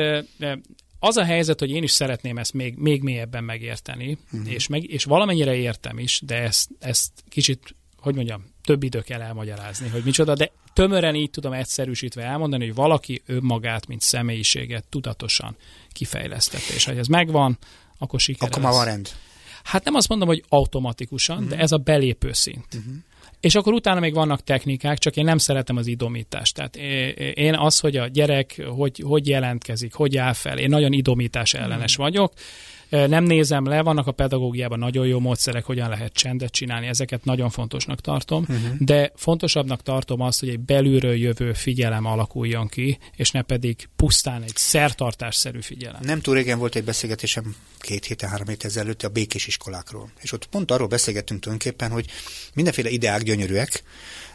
az 0.99 1.17
a 1.17 1.25
helyzet, 1.25 1.59
hogy 1.59 1.71
én 1.71 1.83
is 1.83 1.91
szeretném 1.91 2.37
ezt 2.39 2.53
még, 2.53 2.75
még 2.77 3.03
mélyebben 3.03 3.45
megérteni, 3.45 4.19
uh-huh. 4.33 4.53
és, 4.53 4.67
meg, 4.67 4.91
és 4.91 5.05
valamennyire 5.05 5.55
értem 5.55 5.99
is, 5.99 6.21
de 6.25 6.35
ezt, 6.35 6.69
ezt 6.79 7.11
kicsit, 7.29 7.75
hogy 8.07 8.15
mondjam, 8.15 8.45
több 8.65 8.83
idő 8.83 9.01
kell 9.01 9.21
elmagyarázni, 9.21 9.89
hogy 9.89 10.03
micsoda, 10.05 10.35
de 10.35 10.51
tömören 10.73 11.15
így 11.15 11.31
tudom 11.31 11.53
egyszerűsítve 11.53 12.23
elmondani, 12.23 12.67
hogy 12.67 12.75
valaki 12.75 13.23
önmagát, 13.27 13.87
mint 13.87 14.01
személyiséget 14.01 14.85
tudatosan 14.89 15.57
kifejlesztette, 15.93 16.75
és 16.75 16.85
ha 16.85 16.93
ez 16.93 17.07
megvan, 17.07 17.59
akkor 17.99 18.21
siker. 18.21 18.49
Akkor 18.49 18.63
már 18.63 18.73
van 18.73 18.85
rend. 18.85 19.09
Hát 19.65 19.85
nem 19.85 19.95
azt 19.95 20.09
mondom, 20.09 20.29
hogy 20.29 20.45
automatikusan, 20.49 21.37
uh-huh. 21.37 21.51
de 21.51 21.59
ez 21.59 21.73
a 21.73 21.77
belépő 21.77 22.33
szint. 22.33 22.75
Uh-huh. 22.75 22.95
És 23.41 23.55
akkor 23.55 23.73
utána 23.73 24.01
még 24.01 24.15
vannak 24.15 24.45
technikák, 24.45 24.99
csak 24.99 25.17
én 25.17 25.25
nem 25.25 25.39
szeretem 25.39 25.77
az 25.77 25.87
idomítást. 25.87 26.55
Tehát 26.55 26.77
én 27.37 27.55
az, 27.55 27.81
hogy 27.81 27.97
a 27.97 28.07
gyerek 28.07 28.63
hogy, 28.77 29.03
hogy 29.05 29.29
jelentkezik, 29.29 29.95
hogy 29.95 30.17
áll 30.17 30.33
fel, 30.33 30.59
én 30.59 30.69
nagyon 30.69 30.93
idomítás 30.93 31.55
ellenes 31.55 31.93
uh-huh. 31.93 32.07
vagyok, 32.07 32.33
nem 32.89 33.25
nézem 33.25 33.65
le, 33.65 33.83
vannak 33.83 34.07
a 34.07 34.13
pedagógiában 34.13 34.79
nagyon 34.79 35.07
jó 35.07 35.19
módszerek, 35.19 35.65
hogyan 35.65 35.89
lehet 35.89 36.13
csendet 36.13 36.53
csinálni, 36.53 36.87
ezeket 36.87 37.25
nagyon 37.25 37.51
fontosnak 37.51 38.01
tartom, 38.01 38.45
uh-huh. 38.49 38.77
de 38.79 39.13
fontosabbnak 39.15 39.83
tartom 39.83 40.21
azt, 40.21 40.41
hogy 40.41 40.49
egy 40.49 40.61
belülről 40.61 41.15
jövő 41.15 41.53
figyelem 41.53 42.05
alakuljon 42.05 42.69
ki, 42.69 42.99
és 43.17 43.31
ne 43.31 43.43
pedig 43.43 43.89
pusztán 43.97 44.43
egy 44.43 44.57
szertartásszerű 44.57 45.61
figyelem. 45.61 46.01
Nem 46.03 46.21
túl 46.21 46.35
régen 46.35 46.59
volt 46.59 46.75
egy 46.75 46.85
beszélgetésem 46.85 47.57
két 47.79 48.05
héten, 48.05 48.31
három 48.31 48.47
héten 48.49 48.71
ezelőtt 48.71 49.03
a 49.03 49.09
békés 49.09 49.47
iskolákról. 49.47 50.11
És 50.21 50.33
ott 50.33 50.47
pont 50.47 50.71
arról 50.71 50.89
beszélgettünk 50.89 51.41
tulajdonképpen, 51.41 51.91
hogy 51.91 52.07
mindenféle 52.55 52.89
ideák 52.89 53.23
gyönyörűek, 53.23 53.83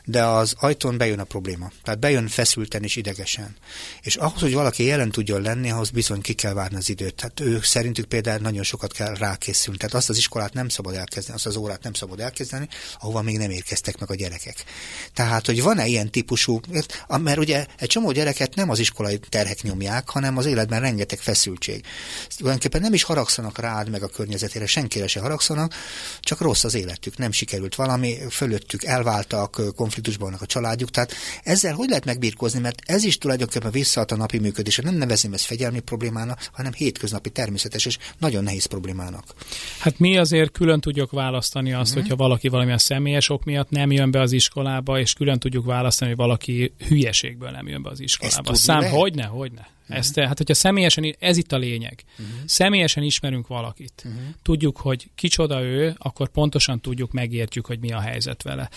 de 0.06 0.24
az 0.24 0.54
ajtón 0.60 0.98
bejön 0.98 1.20
a 1.20 1.24
probléma. 1.24 1.72
Tehát 1.84 2.00
bejön 2.00 2.28
feszülten 2.28 2.84
és 2.84 2.96
idegesen. 2.96 3.56
És 4.02 4.16
ahhoz, 4.16 4.42
hogy 4.42 4.54
valaki 4.54 4.84
jelen 4.84 5.12
tudjon 5.12 5.42
lenni, 5.42 5.72
ahhoz 5.72 5.90
bizony 5.90 6.22
ki 6.22 6.34
kell 6.34 6.54
várni 6.54 6.78
az 6.78 6.90
időt. 6.90 7.16
Tehát 7.16 7.40
ők 7.40 7.64
szerintük 7.64 8.06
például 8.06 8.40
nagyon 8.40 8.64
sokat 8.64 8.94
kell 8.94 9.16
rákészülni. 9.16 9.80
Tehát 9.80 9.96
azt 9.96 10.10
az 10.10 10.18
iskolát 10.18 10.54
nem 10.54 10.70
szabad 10.70 10.96
elkezdeni, 10.96 11.36
azt 11.36 11.46
az 11.46 11.56
órát 11.56 11.84
nem 11.84 11.94
szabad 11.94 12.20
elkezdeni, 12.20 12.68
ahova 13.00 13.22
még 13.22 13.38
nem 13.38 13.50
érkeztek 13.50 14.00
meg 14.00 14.12
a 14.12 14.16
gyerekek. 14.16 14.64
Tehát, 15.14 15.46
hogy 15.46 15.62
van-e 15.62 15.88
ilyen 15.88 16.12
típusú, 16.12 16.60
mert 17.08 17.38
ugye 17.38 17.66
egy 17.78 17.88
csomó 17.90 18.12
gyereket 18.12 18.56
nem 18.56 18.70
az 18.70 18.80
iskolai 18.80 19.20
terhek 19.30 19.62
nyomják, 19.62 20.10
hanem 20.10 20.38
az 20.38 20.46
életben 20.46 20.80
rengeteg 20.80 21.20
feszültség. 21.20 21.86
Tulajdonképpen 22.38 22.82
nem 22.82 22.94
is 22.94 23.04
haragszanak 23.04 23.58
rád, 23.58 23.90
meg 23.90 24.04
a 24.04 24.08
környezetére, 24.08 24.66
senkire 24.66 25.08
se 25.08 25.20
haragszanak, 25.20 25.74
csak 26.20 26.42
rossz 26.42 26.64
az 26.64 26.74
életük, 26.74 27.18
nem 27.18 27.32
sikerült 27.32 27.76
valami, 27.76 28.18
fölöttük 28.30 28.84
elváltak, 28.84 29.62
konfliktusban 29.92 30.28
vannak 30.28 30.42
a 30.42 30.46
családjuk. 30.46 30.90
Tehát 30.90 31.14
ezzel 31.44 31.74
hogy 31.74 31.90
lehet 31.90 32.06
megbírkozni, 32.06 32.60
mert 32.60 32.82
ez 32.86 33.04
is 33.04 33.18
tulajdonképpen 33.18 33.72
visszaad 33.72 34.12
a 34.12 34.16
napi 34.16 34.40
működésre. 34.40 34.84
Nem 34.84 34.96
nevezném 34.96 35.34
ezt 35.34 35.46
fegyelmi 35.46 35.80
problémának, 35.80 36.50
hanem 36.52 36.74
hétköznapi 36.74 37.30
természetes 37.30 37.86
és 37.86 37.98
nagyon 38.18 38.44
nehéz 38.44 38.66
problémának. 38.66 39.24
Hát 39.80 40.00
mi 40.00 40.18
azért 40.18 40.52
külön 40.52 40.80
tudjuk 40.80 41.12
választani 41.12 41.74
azt, 41.74 41.90
uh-huh. 41.90 42.02
hogyha 42.02 42.16
valaki 42.16 42.48
valamilyen 42.48 42.78
személyes 42.78 43.30
ok 43.30 43.44
miatt 43.44 43.70
nem 43.70 43.92
jön 43.92 44.12
be 44.12 44.22
az 44.22 44.32
iskolába, 44.32 45.00
és 45.00 45.14
külön 45.14 45.40
tudjuk 45.40 45.66
választani, 45.66 46.10
hogy 46.10 46.20
valaki 46.20 46.74
hülyeségből 46.88 47.50
nem 47.50 47.68
jön 47.68 47.82
be 47.82 47.90
az 47.90 48.00
iskolába. 48.00 48.54
Szám, 48.54 48.84
hogyne, 48.84 49.24
hogyne. 49.24 49.68
Uh-huh. 49.92 50.06
Ezt, 50.06 50.20
hát, 50.20 50.38
hogyha 50.38 50.54
személyesen, 50.54 51.16
ez 51.20 51.38
itt 51.38 51.52
a 51.52 51.58
lényeg. 51.58 52.04
Uh-huh. 52.12 52.36
Személyesen 52.46 53.04
ismerünk 53.04 53.48
valakit, 53.48 54.04
uh-huh. 54.06 54.22
tudjuk, 54.42 54.78
hogy 54.78 55.10
kicsoda 55.16 55.62
ő, 55.62 55.96
akkor 55.98 56.30
pontosan 56.30 56.80
tudjuk, 56.80 57.12
megértjük, 57.12 57.66
hogy 57.66 57.80
mi 57.80 57.92
a 57.92 58.00
helyzet 58.00 58.44
vele. 58.44 58.70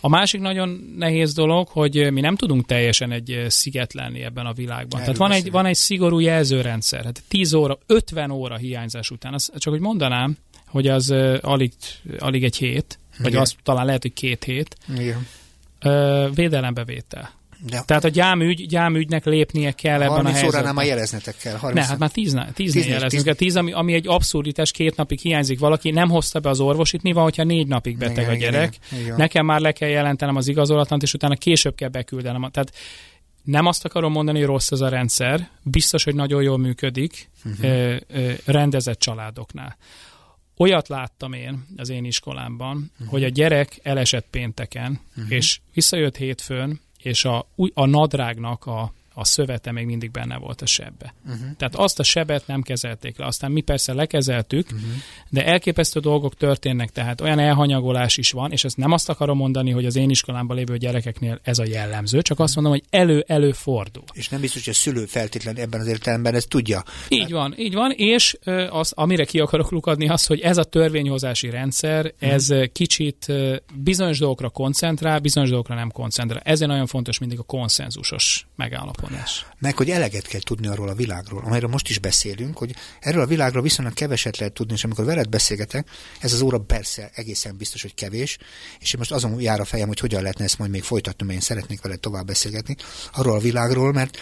A 0.00 0.08
másik 0.08 0.40
nagyon 0.40 0.94
nehéz 0.96 1.32
dolog, 1.32 1.68
hogy 1.68 2.12
mi 2.12 2.20
nem 2.20 2.36
tudunk 2.36 2.66
teljesen 2.66 3.12
egy 3.12 3.44
sziget 3.48 3.92
lenni 3.92 4.22
ebben 4.22 4.46
a 4.46 4.52
világban. 4.52 5.00
Erről 5.00 5.14
Tehát 5.14 5.30
van 5.30 5.38
egy, 5.40 5.50
van 5.50 5.66
egy 5.66 5.74
szigorú 5.74 6.18
jelzőrendszer. 6.18 7.04
Hát 7.04 7.22
10 7.28 7.52
óra, 7.52 7.78
50 7.86 8.30
óra 8.30 8.56
hiányzás 8.56 9.10
után, 9.10 9.34
az, 9.34 9.52
csak 9.56 9.72
hogy 9.72 9.82
mondanám, 9.82 10.36
hogy 10.66 10.88
az 10.88 11.10
uh, 11.10 11.38
alig, 11.40 11.72
alig 12.18 12.44
egy 12.44 12.56
hét, 12.56 12.98
Igen. 13.12 13.22
vagy 13.22 13.34
az 13.34 13.54
talán 13.62 13.86
lehet, 13.86 14.02
hogy 14.02 14.12
két 14.12 14.44
hét. 14.44 14.76
Igen. 14.98 15.26
Uh, 15.84 16.34
védelembevétel. 16.34 17.41
De 17.66 17.82
Tehát 17.86 18.04
a 18.04 18.08
gyámügy, 18.08 18.66
gyámügynek 18.66 19.24
lépnie 19.24 19.72
kell 19.72 20.02
ebben 20.02 20.26
a 20.26 20.28
helyzetben. 20.28 20.40
30 20.40 20.54
óránál 20.54 20.72
már 20.72 20.86
jeleznetek 20.86 21.36
kell. 21.36 21.56
30 21.56 21.80
ne, 21.80 21.90
hát 21.90 21.98
már 21.98 22.10
10 22.10 22.36
tíz, 22.54 22.72
tíz 22.72 22.86
jeleznünk 22.86 23.24
kell. 23.24 23.34
10, 23.34 23.56
ami, 23.56 23.72
ami 23.72 23.94
egy 23.94 24.08
abszurditás, 24.08 24.70
két 24.70 24.96
napig 24.96 25.18
hiányzik 25.18 25.58
valaki, 25.58 25.90
nem 25.90 26.08
hozta 26.08 26.40
be 26.40 26.48
az 26.48 26.60
orvosit, 26.60 27.02
mi 27.02 27.12
van, 27.12 27.22
hogyha 27.22 27.44
négy 27.44 27.66
napig 27.66 27.98
beteg 27.98 28.24
igen, 28.24 28.30
a 28.30 28.34
gyerek. 28.34 28.76
Igen, 28.90 29.04
igen. 29.04 29.16
Nekem 29.16 29.46
már 29.46 29.60
le 29.60 29.72
kell 29.72 29.88
jelentenem 29.88 30.36
az 30.36 30.48
igazolatlant, 30.48 31.02
és 31.02 31.14
utána 31.14 31.34
később 31.34 31.74
kell 31.74 31.88
beküldenem. 31.88 32.50
Tehát 32.50 32.72
nem 33.42 33.66
azt 33.66 33.84
akarom 33.84 34.12
mondani, 34.12 34.38
hogy 34.38 34.46
rossz 34.46 34.70
ez 34.70 34.80
a 34.80 34.88
rendszer, 34.88 35.48
biztos, 35.62 36.04
hogy 36.04 36.14
nagyon 36.14 36.42
jól 36.42 36.58
működik 36.58 37.30
uh-huh. 37.44 37.64
ö, 37.64 37.96
ö, 38.08 38.32
rendezett 38.44 38.98
családoknál. 38.98 39.76
Olyat 40.56 40.88
láttam 40.88 41.32
én 41.32 41.66
az 41.76 41.88
én 41.88 42.04
iskolámban, 42.04 42.90
uh-huh. 42.92 43.08
hogy 43.08 43.24
a 43.24 43.28
gyerek 43.28 43.80
elesett 43.82 44.26
pénteken, 44.30 45.00
uh-huh. 45.16 45.32
és 45.32 45.60
visszajött 45.74 46.16
hétfőn, 46.16 46.80
és 47.02 47.24
a, 47.24 47.46
a 47.74 47.86
nadrágnak 47.86 48.66
a 48.66 48.92
a 49.14 49.24
szövete 49.24 49.72
még 49.72 49.86
mindig 49.86 50.10
benne 50.10 50.38
volt 50.38 50.62
a 50.62 50.66
sebbe. 50.66 51.14
Uh-huh. 51.24 51.40
Tehát 51.56 51.74
azt 51.74 51.98
a 51.98 52.02
sebet 52.02 52.46
nem 52.46 52.62
kezelték 52.62 53.18
le. 53.18 53.26
Aztán 53.26 53.52
mi 53.52 53.60
persze 53.60 53.92
lekezeltük, 53.92 54.66
uh-huh. 54.66 54.90
de 55.28 55.46
elképesztő 55.46 56.00
dolgok 56.00 56.34
történnek, 56.34 56.90
tehát 56.90 57.20
olyan 57.20 57.38
elhanyagolás 57.38 58.16
is 58.16 58.30
van, 58.30 58.52
és 58.52 58.64
ezt 58.64 58.76
nem 58.76 58.92
azt 58.92 59.08
akarom 59.08 59.36
mondani, 59.36 59.70
hogy 59.70 59.86
az 59.86 59.96
én 59.96 60.10
iskolámban 60.10 60.56
lévő 60.56 60.76
gyerekeknél 60.76 61.40
ez 61.42 61.58
a 61.58 61.64
jellemző, 61.66 62.22
csak 62.22 62.38
azt 62.38 62.54
mondom, 62.54 62.72
hogy 62.72 62.82
elő-elő 62.90 63.52
fordul. 63.52 64.04
És 64.12 64.28
nem 64.28 64.40
biztos, 64.40 64.64
hogy 64.64 64.72
a 64.72 64.76
szülő 64.76 65.04
feltétlen 65.04 65.56
ebben 65.56 65.80
az 65.80 65.86
értelemben 65.86 66.34
ezt 66.34 66.48
tudja. 66.48 66.82
Így 67.08 67.20
hát... 67.20 67.30
van, 67.30 67.54
így 67.58 67.74
van, 67.74 67.90
és 67.90 68.38
az, 68.70 68.92
amire 68.96 69.24
ki 69.24 69.38
akarok 69.38 69.70
lukadni, 69.70 70.08
az, 70.08 70.26
hogy 70.26 70.40
ez 70.40 70.56
a 70.56 70.64
törvényhozási 70.64 71.50
rendszer, 71.50 72.04
uh-huh. 72.04 72.32
ez 72.32 72.48
kicsit 72.72 73.32
bizonyos 73.74 74.18
dolgokra 74.18 74.48
koncentrál, 74.48 75.18
bizonyos 75.18 75.48
dolgokra 75.48 75.74
nem 75.74 75.90
koncentrál. 75.90 76.40
Ezért 76.44 76.70
nagyon 76.70 76.86
fontos 76.86 77.18
mindig 77.18 77.38
a 77.38 77.42
konszenzusos 77.42 78.46
megállapodás. 78.62 79.46
Meg, 79.58 79.76
hogy 79.76 79.90
eleget 79.90 80.26
kell 80.26 80.40
tudni 80.40 80.66
arról 80.66 80.88
a 80.88 80.94
világról, 80.94 81.42
amelyről 81.44 81.70
most 81.70 81.88
is 81.88 81.98
beszélünk, 81.98 82.58
hogy 82.58 82.74
erről 83.00 83.22
a 83.22 83.26
világról 83.26 83.62
viszonylag 83.62 83.94
keveset 83.94 84.38
lehet 84.38 84.54
tudni, 84.54 84.74
és 84.74 84.84
amikor 84.84 85.04
veled 85.04 85.28
beszélgetek, 85.28 85.88
ez 86.20 86.32
az 86.32 86.40
óra 86.40 86.58
persze 86.58 87.10
egészen 87.14 87.56
biztos, 87.56 87.82
hogy 87.82 87.94
kevés, 87.94 88.38
és 88.80 88.92
én 88.92 88.98
most 88.98 89.12
azon 89.12 89.40
jár 89.40 89.60
a 89.60 89.64
fejem, 89.64 89.88
hogy 89.88 90.00
hogyan 90.00 90.22
lehetne 90.22 90.44
ezt 90.44 90.58
majd 90.58 90.70
még 90.70 90.82
folytatni, 90.82 91.26
mert 91.26 91.38
én 91.38 91.44
szeretnék 91.44 91.82
veled 91.82 92.00
tovább 92.00 92.26
beszélgetni 92.26 92.76
arról 93.12 93.34
a 93.34 93.38
világról, 93.38 93.92
mert 93.92 94.18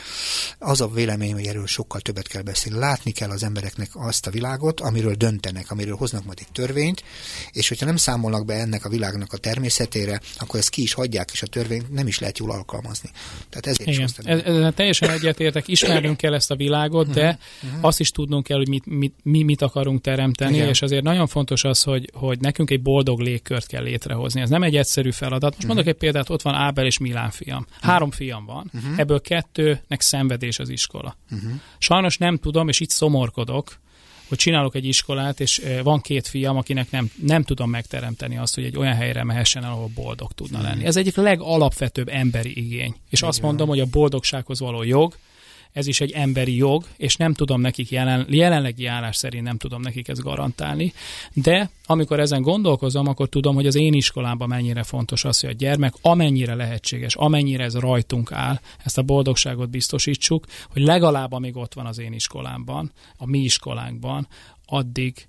az 0.59 0.81
a 0.81 0.89
vélemény, 0.89 1.33
hogy 1.33 1.47
erről 1.47 1.67
sokkal 1.67 2.01
többet 2.01 2.27
kell 2.27 2.43
beszélni. 2.43 2.79
Látni 2.79 3.11
kell 3.11 3.31
az 3.31 3.43
embereknek 3.43 3.91
azt 3.93 4.27
a 4.27 4.31
világot, 4.31 4.81
amiről 4.81 5.15
döntenek, 5.15 5.71
amiről 5.71 5.97
hoznak 5.97 6.25
majd 6.25 6.39
egy 6.41 6.53
törvényt, 6.53 7.05
és 7.53 7.69
hogyha 7.69 7.87
nem 7.87 7.97
számolnak 7.97 8.45
be 8.45 8.55
ennek 8.55 8.85
a 8.85 8.89
világnak 8.89 9.33
a 9.33 9.37
természetére, 9.37 10.21
akkor 10.39 10.59
ezt 10.59 10.71
ki 10.71 10.83
is 10.83 10.93
hagyják, 10.93 11.31
és 11.33 11.43
a 11.43 11.47
törvényt 11.47 11.93
nem 11.93 12.07
is 12.07 12.19
lehet 12.19 12.39
jól 12.39 12.51
alkalmazni. 12.51 13.11
Tehát 13.49 13.67
ezért 13.67 13.89
Igen. 13.89 14.05
is 14.05 14.13
ez, 14.31 14.43
ez, 14.45 14.73
teljesen 14.75 15.11
egyetértek, 15.11 15.69
ismernünk 15.69 16.17
kell 16.17 16.35
ezt 16.35 16.51
a 16.51 16.57
világot, 16.57 17.11
de 17.11 17.39
uh-huh. 17.63 17.85
azt 17.85 18.01
is 18.01 18.11
tudnunk 18.11 18.45
kell, 18.45 18.57
hogy 18.57 18.69
mit, 18.69 18.87
mit, 18.87 19.15
mi 19.23 19.43
mit 19.43 19.63
akarunk 19.63 20.01
teremteni, 20.01 20.55
Igen. 20.55 20.69
és 20.69 20.83
azért 20.83 21.03
nagyon 21.03 21.27
fontos 21.27 21.65
az, 21.65 21.83
hogy, 21.83 22.11
hogy 22.15 22.41
nekünk 22.41 22.71
egy 22.71 22.83
boldog 22.83 23.21
légkört 23.21 23.67
kell 23.67 23.83
létrehozni. 23.83 24.41
Ez 24.41 24.51
nem 24.51 24.63
egy 24.63 24.77
egyszerű 24.77 25.11
feladat. 25.11 25.43
Most 25.43 25.55
uh-huh. 25.55 25.75
mondok 25.75 25.87
egy 25.87 25.99
példát, 25.99 26.31
ott 26.31 26.43
van 26.43 26.55
Ábel 26.55 26.87
és 26.87 26.99
Milán 26.99 27.31
fiam. 27.31 27.67
Három 27.81 28.11
fiam 28.11 28.45
van, 28.45 28.71
ebből 28.97 29.21
kettőnek 29.21 30.01
szenvedés 30.01 30.59
az 30.59 30.69
iskola. 30.69 31.17
Sajnos 31.79 32.19
nem 32.19 32.37
tudom, 32.37 32.69
és 32.69 32.81
itt 32.81 32.91
szomorkodok, 32.91 33.79
hogy 34.31 34.39
csinálok 34.39 34.75
egy 34.75 34.85
iskolát, 34.85 35.41
és 35.41 35.63
van 35.83 36.01
két 36.01 36.29
fiam, 36.29 36.57
akinek 36.57 36.91
nem, 36.91 37.11
nem 37.23 37.43
tudom 37.43 37.71
megteremteni 37.71 38.37
azt, 38.37 38.55
hogy 38.55 38.65
egy 38.65 38.77
olyan 38.77 38.95
helyre 38.95 39.25
mehessen 39.25 39.65
el, 39.65 39.71
ahol 39.71 39.91
boldog 39.95 40.33
tudna 40.33 40.59
hmm. 40.59 40.67
lenni. 40.67 40.85
Ez 40.85 40.97
egyik 40.97 41.17
legalapvetőbb 41.17 42.09
emberi 42.09 42.59
igény. 42.59 42.95
És 43.09 43.19
Igen. 43.19 43.29
azt 43.29 43.43
mondom, 43.43 43.69
hogy 43.69 43.81
a 43.81 43.87
boldogsághoz 43.87 44.61
való 44.61 44.83
jog, 44.83 45.17
ez 45.73 45.87
is 45.87 46.01
egy 46.01 46.11
emberi 46.11 46.57
jog, 46.57 46.85
és 46.97 47.17
nem 47.17 47.35
tudom 47.35 47.61
nekik 47.61 47.91
jelen, 47.91 48.27
jelenlegi 48.29 48.87
állás 48.87 49.17
szerint 49.17 49.45
nem 49.45 49.57
tudom 49.57 49.81
nekik 49.81 50.09
ezt 50.09 50.23
garantálni, 50.23 50.93
de 51.33 51.71
amikor 51.87 52.21
ezen 52.21 52.43
gondolkozom, 52.43 53.07
akkor 53.07 53.29
tudom, 53.29 53.55
hogy 53.55 53.67
az 53.67 53.75
én 53.75 53.93
iskolámban 53.93 54.49
mennyire 54.49 54.83
fontos 54.83 55.25
az, 55.25 55.41
hogy 55.41 55.51
a 55.51 55.53
gyermek 55.53 55.95
amennyire 56.01 56.55
lehetséges, 56.55 57.15
amennyire 57.15 57.65
ez 57.65 57.75
rajtunk 57.75 58.33
áll, 58.33 58.61
ezt 58.85 58.99
a 58.99 59.03
boldogságot 59.03 59.71
biztosítsuk, 59.71 60.47
hogy 60.71 60.83
legalább 60.83 61.33
amíg 61.33 61.57
ott 61.57 61.75
van 61.75 61.87
az 61.87 61.99
én 61.99 62.13
iskolámban, 62.13 62.93
a 63.17 63.27
mi 63.27 63.39
iskolánkban, 63.39 64.29
addig 64.67 65.29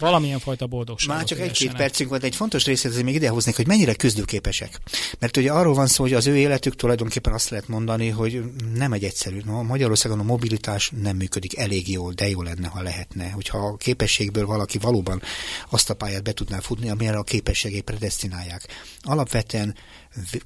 Valamilyen 0.00 0.38
fajta 0.38 0.66
boldogság. 0.66 1.16
Már 1.16 1.24
csak 1.24 1.38
egy-két 1.38 1.72
percünk 1.72 2.10
van, 2.10 2.20
egy 2.20 2.36
fontos 2.36 2.64
részét 2.64 2.90
azért 2.90 3.04
még 3.04 3.14
idehoznék, 3.14 3.56
hogy 3.56 3.66
mennyire 3.66 3.94
küzdőképesek. 3.94 4.80
Mert 5.18 5.36
ugye 5.36 5.52
arról 5.52 5.74
van 5.74 5.86
szó, 5.86 6.02
hogy 6.02 6.12
az 6.12 6.26
ő 6.26 6.36
életük 6.36 6.76
tulajdonképpen 6.76 7.32
azt 7.32 7.48
lehet 7.50 7.68
mondani, 7.68 8.08
hogy 8.08 8.42
nem 8.74 8.92
egy 8.92 9.04
egyszerű. 9.04 9.40
No, 9.44 9.62
Magyarországon 9.62 10.18
a 10.18 10.22
mobilitás 10.22 10.92
nem 11.02 11.16
működik 11.16 11.58
elég 11.58 11.90
jól, 11.90 12.12
de 12.12 12.28
jó 12.28 12.42
lenne, 12.42 12.68
ha 12.68 12.82
lehetne. 12.82 13.30
Hogyha 13.30 13.58
a 13.58 13.76
képességből 13.76 14.46
valaki 14.46 14.78
valóban 14.78 15.22
azt 15.70 15.90
a 15.90 15.94
pályát 15.94 16.22
be 16.22 16.32
tudná 16.32 16.60
futni, 16.60 16.90
amire 16.90 17.16
a 17.16 17.22
képességét 17.22 17.82
predestinálják. 17.82 18.66
Alapvetően 19.00 19.74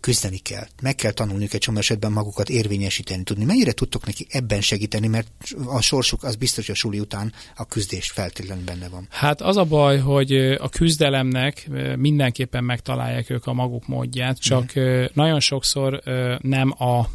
küzdeni 0.00 0.38
kell. 0.38 0.66
Meg 0.82 0.94
kell 0.94 1.10
tanulniuk 1.10 1.52
egy 1.52 1.60
csomó 1.60 1.78
esetben 1.78 2.12
magukat 2.12 2.48
érvényesíteni 2.48 3.22
tudni. 3.22 3.44
Mennyire 3.44 3.72
tudtok 3.72 4.06
neki 4.06 4.26
ebben 4.30 4.60
segíteni, 4.60 5.06
mert 5.06 5.28
a 5.66 5.80
sorsuk 5.80 6.22
az 6.22 6.36
biztos, 6.36 6.66
hogy 6.66 6.74
a 6.74 6.78
suli 6.78 7.00
után 7.00 7.32
a 7.56 7.66
küzdés 7.66 8.10
feltétlenül 8.10 8.64
benne 8.64 8.88
van. 8.88 9.06
Hát 9.10 9.40
az 9.40 9.56
a 9.56 9.64
baj, 9.64 9.98
hogy 9.98 10.32
a 10.58 10.68
küzdelemnek 10.68 11.68
mindenképpen 11.96 12.64
megtalálják 12.64 13.30
ők 13.30 13.46
a 13.46 13.52
maguk 13.52 13.86
módját, 13.86 14.38
csak 14.38 14.78
mm. 14.78 15.04
nagyon 15.12 15.40
sokszor 15.40 16.02
nem 16.40 16.74
a, 16.82 17.08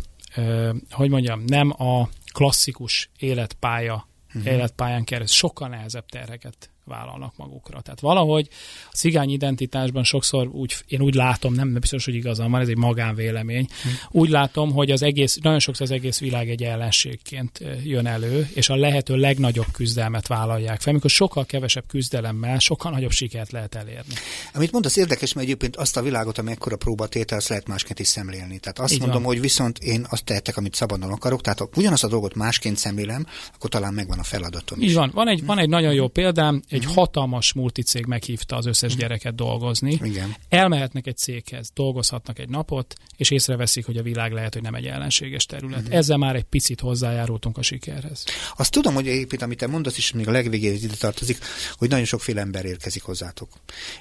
hogy 0.89 1.09
mondjam, 1.09 1.43
nem 1.45 1.69
a 1.81 2.09
klasszikus 2.31 3.09
életpálya, 3.17 4.07
mm. 4.37 4.45
életpályán 4.45 5.03
keresztül 5.03 5.37
sokkal 5.37 5.67
nehezebb 5.67 6.05
terheket 6.05 6.72
vállalnak 6.85 7.33
magukra. 7.37 7.81
Tehát 7.81 7.99
valahogy 7.99 8.47
a 8.91 8.95
cigány 8.95 9.29
identitásban 9.29 10.03
sokszor 10.03 10.47
úgy, 10.47 10.75
én 10.87 11.01
úgy 11.01 11.13
látom, 11.13 11.53
nem 11.53 11.73
biztos, 11.73 12.05
hogy 12.05 12.15
igazam 12.15 12.51
van, 12.51 12.61
ez 12.61 12.67
egy 12.67 12.77
magánvélemény, 12.77 13.67
hm. 13.83 13.89
úgy 14.17 14.29
látom, 14.29 14.71
hogy 14.71 14.91
az 14.91 15.01
egész, 15.01 15.37
nagyon 15.41 15.59
sokszor 15.59 15.85
az 15.85 15.91
egész 15.91 16.19
világ 16.19 16.49
egy 16.49 16.63
ellenségként 16.63 17.59
jön 17.83 18.05
elő, 18.05 18.49
és 18.53 18.69
a 18.69 18.75
lehető 18.75 19.15
legnagyobb 19.15 19.71
küzdelmet 19.71 20.27
vállalják 20.27 20.81
fel, 20.81 20.91
amikor 20.91 21.09
sokkal 21.09 21.45
kevesebb 21.45 21.83
küzdelemmel 21.87 22.59
sokkal 22.59 22.91
nagyobb 22.91 23.11
sikert 23.11 23.51
lehet 23.51 23.75
elérni. 23.75 24.13
Amit 24.53 24.71
mondasz 24.71 24.95
érdekes, 24.95 25.33
mert 25.33 25.47
egyébként 25.47 25.75
azt 25.75 25.97
a 25.97 26.01
világot, 26.01 26.37
ami 26.37 26.51
ekkora 26.51 26.75
próbatétel, 26.75 27.37
azt 27.37 27.47
lehet 27.47 27.67
másként 27.67 27.99
is 27.99 28.07
szemlélni. 28.07 28.59
Tehát 28.59 28.79
azt 28.79 28.93
Így 28.93 28.99
mondom, 28.99 29.23
van. 29.23 29.31
hogy 29.31 29.41
viszont 29.41 29.79
én 29.79 30.05
azt 30.09 30.23
tehetek, 30.23 30.57
amit 30.57 30.75
szabadon 30.75 31.11
akarok, 31.11 31.41
tehát 31.41 31.59
ha 31.59 31.69
ugyanazt 31.75 32.03
a 32.03 32.07
dolgot 32.07 32.35
másként 32.35 32.77
szemlélem, 32.77 33.25
akkor 33.55 33.69
talán 33.69 33.93
megvan 33.93 34.19
a 34.19 34.23
feladatom. 34.23 34.81
Így 34.81 34.89
is. 34.89 34.93
van. 34.93 35.11
Van 35.13 35.27
egy, 35.27 35.45
van 35.45 35.59
egy 35.59 35.69
nagyon 35.69 35.93
jó 35.93 36.07
példám, 36.07 36.61
egy 36.73 36.79
uh-huh. 36.79 36.95
hatalmas 36.95 37.53
multicég 37.53 38.05
meghívta 38.05 38.55
az 38.55 38.65
összes 38.65 38.89
uh-huh. 38.89 39.01
gyereket 39.01 39.35
dolgozni. 39.35 39.99
Igen. 40.03 40.35
Elmehetnek 40.49 41.07
egy 41.07 41.17
céghez, 41.17 41.71
dolgozhatnak 41.73 42.39
egy 42.39 42.49
napot, 42.49 42.95
és 43.17 43.31
észreveszik, 43.31 43.85
hogy 43.85 43.97
a 43.97 44.03
világ 44.03 44.31
lehet, 44.31 44.53
hogy 44.53 44.61
nem 44.61 44.75
egy 44.75 44.85
ellenséges 44.85 45.45
terület. 45.45 45.79
Uh-huh. 45.79 45.95
Ezzel 45.95 46.17
már 46.17 46.35
egy 46.35 46.43
picit 46.43 46.79
hozzájárultunk 46.79 47.57
a 47.57 47.61
sikerhez. 47.61 48.23
Azt 48.57 48.71
tudom, 48.71 48.93
hogy 48.93 49.07
egyébként, 49.07 49.41
amit 49.41 49.57
te 49.57 49.67
mondasz, 49.67 49.97
és 49.97 50.11
még 50.11 50.27
a 50.27 50.31
legvégén 50.31 50.73
ide 50.73 50.95
tartozik, 50.99 51.37
hogy 51.77 51.89
nagyon 51.89 52.05
sokféle 52.05 52.41
ember 52.41 52.65
érkezik 52.65 53.03
hozzátok. 53.03 53.49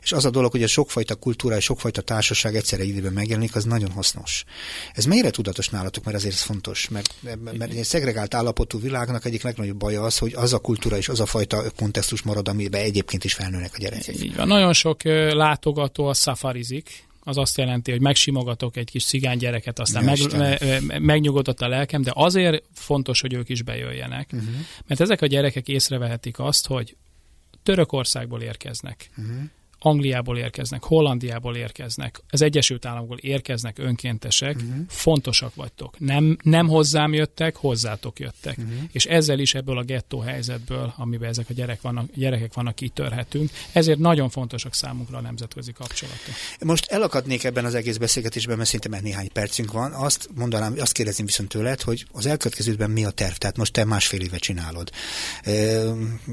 És 0.03 0.13
az 0.13 0.25
a 0.25 0.31
dolog, 0.31 0.51
hogy 0.51 0.63
a 0.63 0.67
sokfajta 0.67 1.15
kultúra 1.15 1.57
és 1.57 1.65
sokfajta 1.65 2.01
társaság 2.01 2.57
egyszerre 2.57 2.85
időben 2.85 3.13
megjelenik, 3.13 3.55
az 3.55 3.65
nagyon 3.65 3.91
hasznos. 3.91 4.45
Ez 4.93 5.05
mennyire 5.05 5.31
tudatos 5.31 5.69
nálatok, 5.69 6.05
mert 6.05 6.17
azért 6.17 6.35
ez 6.35 6.41
fontos, 6.41 6.89
mert, 6.89 7.15
mert 7.59 7.73
egy 7.73 7.85
szegregált 7.85 8.35
állapotú 8.35 8.81
világnak 8.81 9.25
egyik 9.25 9.43
legnagyobb 9.43 9.77
baja 9.77 10.03
az, 10.03 10.19
hogy 10.19 10.33
az 10.35 10.53
a 10.53 10.59
kultúra 10.59 10.97
és 10.97 11.09
az 11.09 11.21
a 11.21 11.27
fajta 11.27 11.71
kontextus 11.77 12.23
marad, 12.23 12.49
amiben 12.63 12.83
egyébként 12.83 13.25
is 13.25 13.35
felnőnek 13.35 13.73
a 13.75 13.79
gyerekek. 13.79 14.23
Így 14.23 14.37
van. 14.37 14.47
Nagyon 14.47 14.73
sok 14.73 15.03
látogató 15.33 16.07
a 16.07 16.15
szafarizik, 16.15 17.05
az 17.25 17.37
azt 17.37 17.59
jelenti, 17.59 17.91
hogy 17.91 18.01
megsimogatok 18.01 18.77
egy 18.77 18.91
kis 18.91 19.05
cigány 19.05 19.39
gyereket, 19.39 19.79
aztán 19.79 20.05
meg, 20.05 20.19
me, 20.37 20.99
megnyugodott 20.99 21.61
a 21.61 21.69
lelkem, 21.69 22.03
de 22.03 22.11
azért 22.15 22.65
fontos, 22.75 23.21
hogy 23.21 23.33
ők 23.33 23.49
is 23.49 23.63
bejöjjenek. 23.63 24.31
Uh-huh. 24.33 24.49
Mert 24.87 25.01
ezek 25.01 25.23
a 25.23 25.27
gyerekek 25.27 25.69
észrevehetik 25.69 26.39
azt, 26.39 26.67
hogy 26.67 26.97
Törökországból 27.63 28.41
érkeznek. 28.41 29.11
Uh-huh 29.17 29.43
Angliából 29.85 30.39
érkeznek, 30.39 30.85
Hollandiából 30.85 31.57
érkeznek, 31.57 32.21
az 32.31 32.43
Egyesült 32.43 32.85
Államokból 32.87 33.19
érkeznek 33.19 33.79
önkéntesek, 33.79 34.57
uh-huh. 34.57 34.85
fontosak 34.89 35.55
vagytok. 35.55 35.99
Nem, 35.99 36.37
nem 36.43 36.69
hozzám 36.69 37.13
jöttek, 37.13 37.57
hozzátok 37.57 38.21
jöttek. 38.21 38.59
Uh-huh. 38.59 38.75
És 38.93 39.05
ezzel 39.05 39.39
is 39.39 39.55
ebből 39.55 39.79
a 39.79 39.83
gettó 39.83 40.19
helyzetből, 40.21 40.93
amiben 40.97 41.29
ezek 41.29 41.47
a 41.49 41.53
gyerek 41.53 41.81
vannak, 41.81 42.11
gyerekek 42.15 42.55
vannak, 42.55 42.75
kitörhetünk. 42.75 43.51
Ezért 43.73 43.99
nagyon 43.99 44.31
fontosak 44.31 44.75
számunkra 44.75 45.19
a 45.19 45.21
nemzetközi 45.21 45.73
kapcsolatok. 45.73 46.35
Most 46.61 46.87
elakadnék 46.91 47.45
ebben 47.45 47.65
az 47.65 47.75
egész 47.75 47.97
beszélgetésben, 47.97 48.57
mert 48.57 48.69
szerintem 48.69 49.03
néhány 49.03 49.33
percünk 49.33 49.73
van. 49.73 49.93
Azt 49.93 50.29
mondanám, 50.35 50.75
azt 50.79 50.93
kérdezem 50.93 51.27
viszont 51.27 51.49
tőled, 51.49 51.81
hogy 51.81 52.07
az 52.13 52.27
elkövetkezőben 52.27 52.91
mi 52.91 53.05
a 53.05 53.11
terv? 53.11 53.35
Tehát 53.35 53.57
most 53.57 53.73
te 53.73 53.85
másfél 53.85 54.21
éve 54.21 54.39
csinálod. 54.39 54.91
E, 55.43 55.83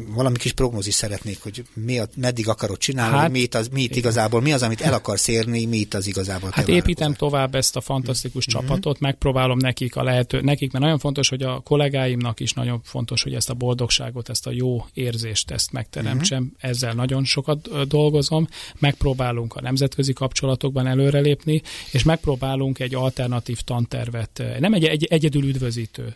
valami 0.07 0.37
kis 0.37 0.53
prognózis 0.53 0.93
szeretnék, 0.93 1.41
hogy 1.41 1.63
mi 1.73 1.99
a, 1.99 2.07
meddig 2.15 2.47
akarod 2.47 2.77
csinálni, 2.77 3.17
hát, 3.17 3.31
mi 3.31 3.38
itt, 3.41 3.55
az, 3.55 3.67
mi 3.67 3.81
itt 3.81 3.95
igazából, 3.95 4.41
mi 4.41 4.53
az, 4.53 4.63
amit 4.63 4.81
el 4.81 4.93
akarsz 4.93 5.27
érni, 5.27 5.65
mi 5.65 5.77
itt 5.77 5.93
az 5.93 6.07
igazából. 6.07 6.49
Hát 6.53 6.67
építem 6.67 7.13
tovább 7.13 7.55
ezt 7.55 7.75
a 7.75 7.81
fantasztikus 7.81 8.45
mm-hmm. 8.49 8.65
csapatot, 8.65 8.99
megpróbálom 8.99 9.57
nekik 9.57 9.95
a 9.95 10.03
lehető, 10.03 10.41
nekik, 10.41 10.71
mert 10.71 10.83
nagyon 10.83 10.99
fontos, 10.99 11.29
hogy 11.29 11.43
a 11.43 11.59
kollégáimnak 11.59 12.39
is 12.39 12.53
nagyon 12.53 12.81
fontos, 12.83 13.23
hogy 13.23 13.33
ezt 13.33 13.49
a 13.49 13.53
boldogságot, 13.53 14.29
ezt 14.29 14.47
a 14.47 14.51
jó 14.51 14.85
érzést, 14.93 15.51
ezt 15.51 15.71
megteremtsem. 15.71 16.41
Mm-hmm. 16.41 16.69
Ezzel 16.69 16.93
nagyon 16.93 17.23
sokat 17.23 17.87
dolgozom, 17.87 18.47
megpróbálunk 18.79 19.55
a 19.55 19.61
nemzetközi 19.61 20.13
kapcsolatokban 20.13 20.87
előrelépni, 20.87 21.61
és 21.91 22.03
megpróbálunk 22.03 22.79
egy 22.79 22.95
alternatív 22.95 23.61
tantervet, 23.61 24.43
nem 24.59 24.73
egy, 24.73 24.85
egy 24.85 25.03
egyedül 25.03 25.43
üdvözítő 25.43 26.15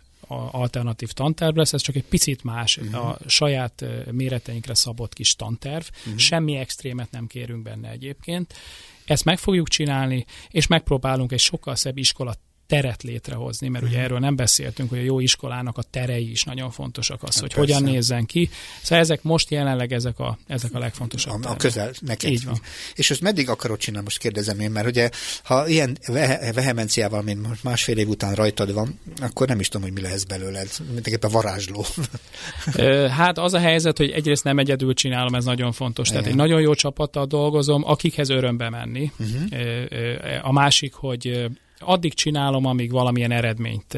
alternatív 0.52 1.12
tanterv 1.12 1.56
lesz, 1.56 1.74
ez 1.74 1.82
csak 1.82 1.96
egy 1.96 2.04
picit 2.04 2.44
más, 2.44 2.78
uh-huh. 2.78 3.08
a 3.08 3.18
saját 3.28 3.86
méreteinkre 4.12 4.74
szabott 4.74 5.14
kis 5.14 5.36
tanterv, 5.36 5.86
uh-huh. 6.00 6.18
semmi 6.18 6.56
extrémet 6.56 7.12
nem 7.12 7.28
kérünk 7.28 7.64
benne 7.64 7.90
egyébként. 7.90 8.54
Ezt 9.06 9.26
meg 9.26 9.38
fogjuk 9.38 9.68
csinálni, 9.68 10.26
és 10.50 10.68
megpróbálunk 10.68 11.32
egy 11.32 11.40
sokkal 11.40 11.76
szebb 11.76 11.98
iskola 11.98 12.36
teret 12.76 13.04
létrehozni, 13.04 13.68
mert 13.68 13.84
ugye 13.84 13.96
mhm. 13.96 14.04
erről 14.04 14.20
nem 14.20 14.36
beszéltünk, 14.36 14.90
hogy 14.90 15.00
a 15.00 15.02
jó 15.02 15.20
iskolának 15.20 15.78
a 15.78 15.84
terei 15.90 16.32
is 16.32 16.44
nagyon 16.44 16.72
fontosak 16.72 17.24
az, 17.24 17.34
hát 17.34 17.40
hogy 17.40 17.54
persze. 17.54 17.74
hogyan 17.74 17.92
nézzen 17.92 18.26
ki. 18.26 18.50
Szóval 18.82 19.00
ezek 19.00 19.24
most 19.24 19.52
jelenleg 19.52 19.94
ezek 19.94 20.20
a, 20.20 20.38
ezek 20.48 20.74
a 20.74 20.80
legfontosabb. 20.80 21.46
A, 21.46 21.50
a 21.50 21.56
közel 21.56 21.92
neked. 22.00 22.32
Így 22.32 22.46
van. 22.46 22.60
És 22.96 23.12
ezt 23.12 23.22
meddig 23.22 23.50
akarod 23.50 23.78
csinálni, 23.78 24.04
most 24.04 24.18
kérdezem 24.18 24.60
én, 24.60 24.72
mert 24.72 24.88
ugye 24.88 25.10
ha 25.44 25.68
ilyen 25.68 25.98
vehemenciával, 26.54 27.22
mint 27.22 27.48
most 27.48 27.64
másfél 27.64 27.98
év 27.98 28.10
után 28.10 28.34
rajtad 28.36 28.74
van, 28.74 29.00
akkor 29.22 29.48
nem 29.48 29.60
is 29.60 29.68
tudom, 29.68 29.88
hogy 29.88 30.02
mi 30.02 30.02
lesz 30.02 30.24
belőled. 30.24 30.68
Mindenképpen 30.94 31.32
varázsló. 31.32 31.86
hát 33.20 33.38
az 33.38 33.54
a 33.54 33.60
helyzet, 33.60 33.98
hogy 33.98 34.10
egyrészt 34.10 34.44
nem 34.44 34.60
egyedül 34.60 34.94
csinálom, 34.94 35.36
ez 35.36 35.46
nagyon 35.46 35.72
fontos. 35.72 36.08
Igen. 36.08 36.20
Tehát 36.20 36.34
egy 36.34 36.40
nagyon 36.40 36.62
jó 36.62 36.74
csapattal 36.74 37.26
dolgozom, 37.26 37.84
akikhez 37.86 38.30
örömbe 38.30 38.70
menni. 38.70 39.12
Uh-huh. 39.20 40.48
A 40.48 40.52
másik, 40.52 40.94
hogy 40.94 41.50
addig 41.86 42.14
csinálom, 42.14 42.66
amíg 42.66 42.92
valamilyen 42.92 43.32
eredményt 43.32 43.98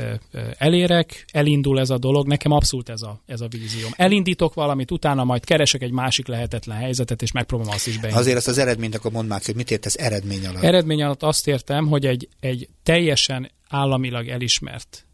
elérek, 0.58 1.26
elindul 1.32 1.80
ez 1.80 1.90
a 1.90 1.98
dolog, 1.98 2.28
nekem 2.28 2.52
abszolút 2.52 2.90
ez 2.90 3.02
a, 3.02 3.22
ez 3.26 3.42
a 3.42 3.48
vízióm. 3.48 3.92
Elindítok 3.96 4.54
valamit, 4.54 4.92
utána 4.92 5.24
majd 5.24 5.46
keresek 5.46 5.82
egy 5.82 5.92
másik 5.92 6.28
lehetetlen 6.28 6.78
helyzetet, 6.78 7.22
és 7.22 7.32
megpróbálom 7.32 7.74
azt 7.74 7.88
is 7.88 7.94
beindítani. 7.94 8.22
Azért 8.22 8.38
azt 8.38 8.48
az 8.48 8.58
eredményt 8.58 8.96
akkor 8.96 9.12
mondd 9.12 9.28
már, 9.28 9.42
hogy 9.46 9.56
mit 9.56 9.72
értesz 9.72 9.96
eredmény 9.98 10.46
alatt? 10.48 10.64
Eredmény 10.64 11.04
alatt 11.04 11.24
azt 11.24 11.48
értem, 11.48 11.88
hogy 11.88 12.06
egy, 12.06 12.30
egy 12.40 12.70
teljesen 12.84 13.52
államilag 13.70 14.28
elismert 14.28 15.06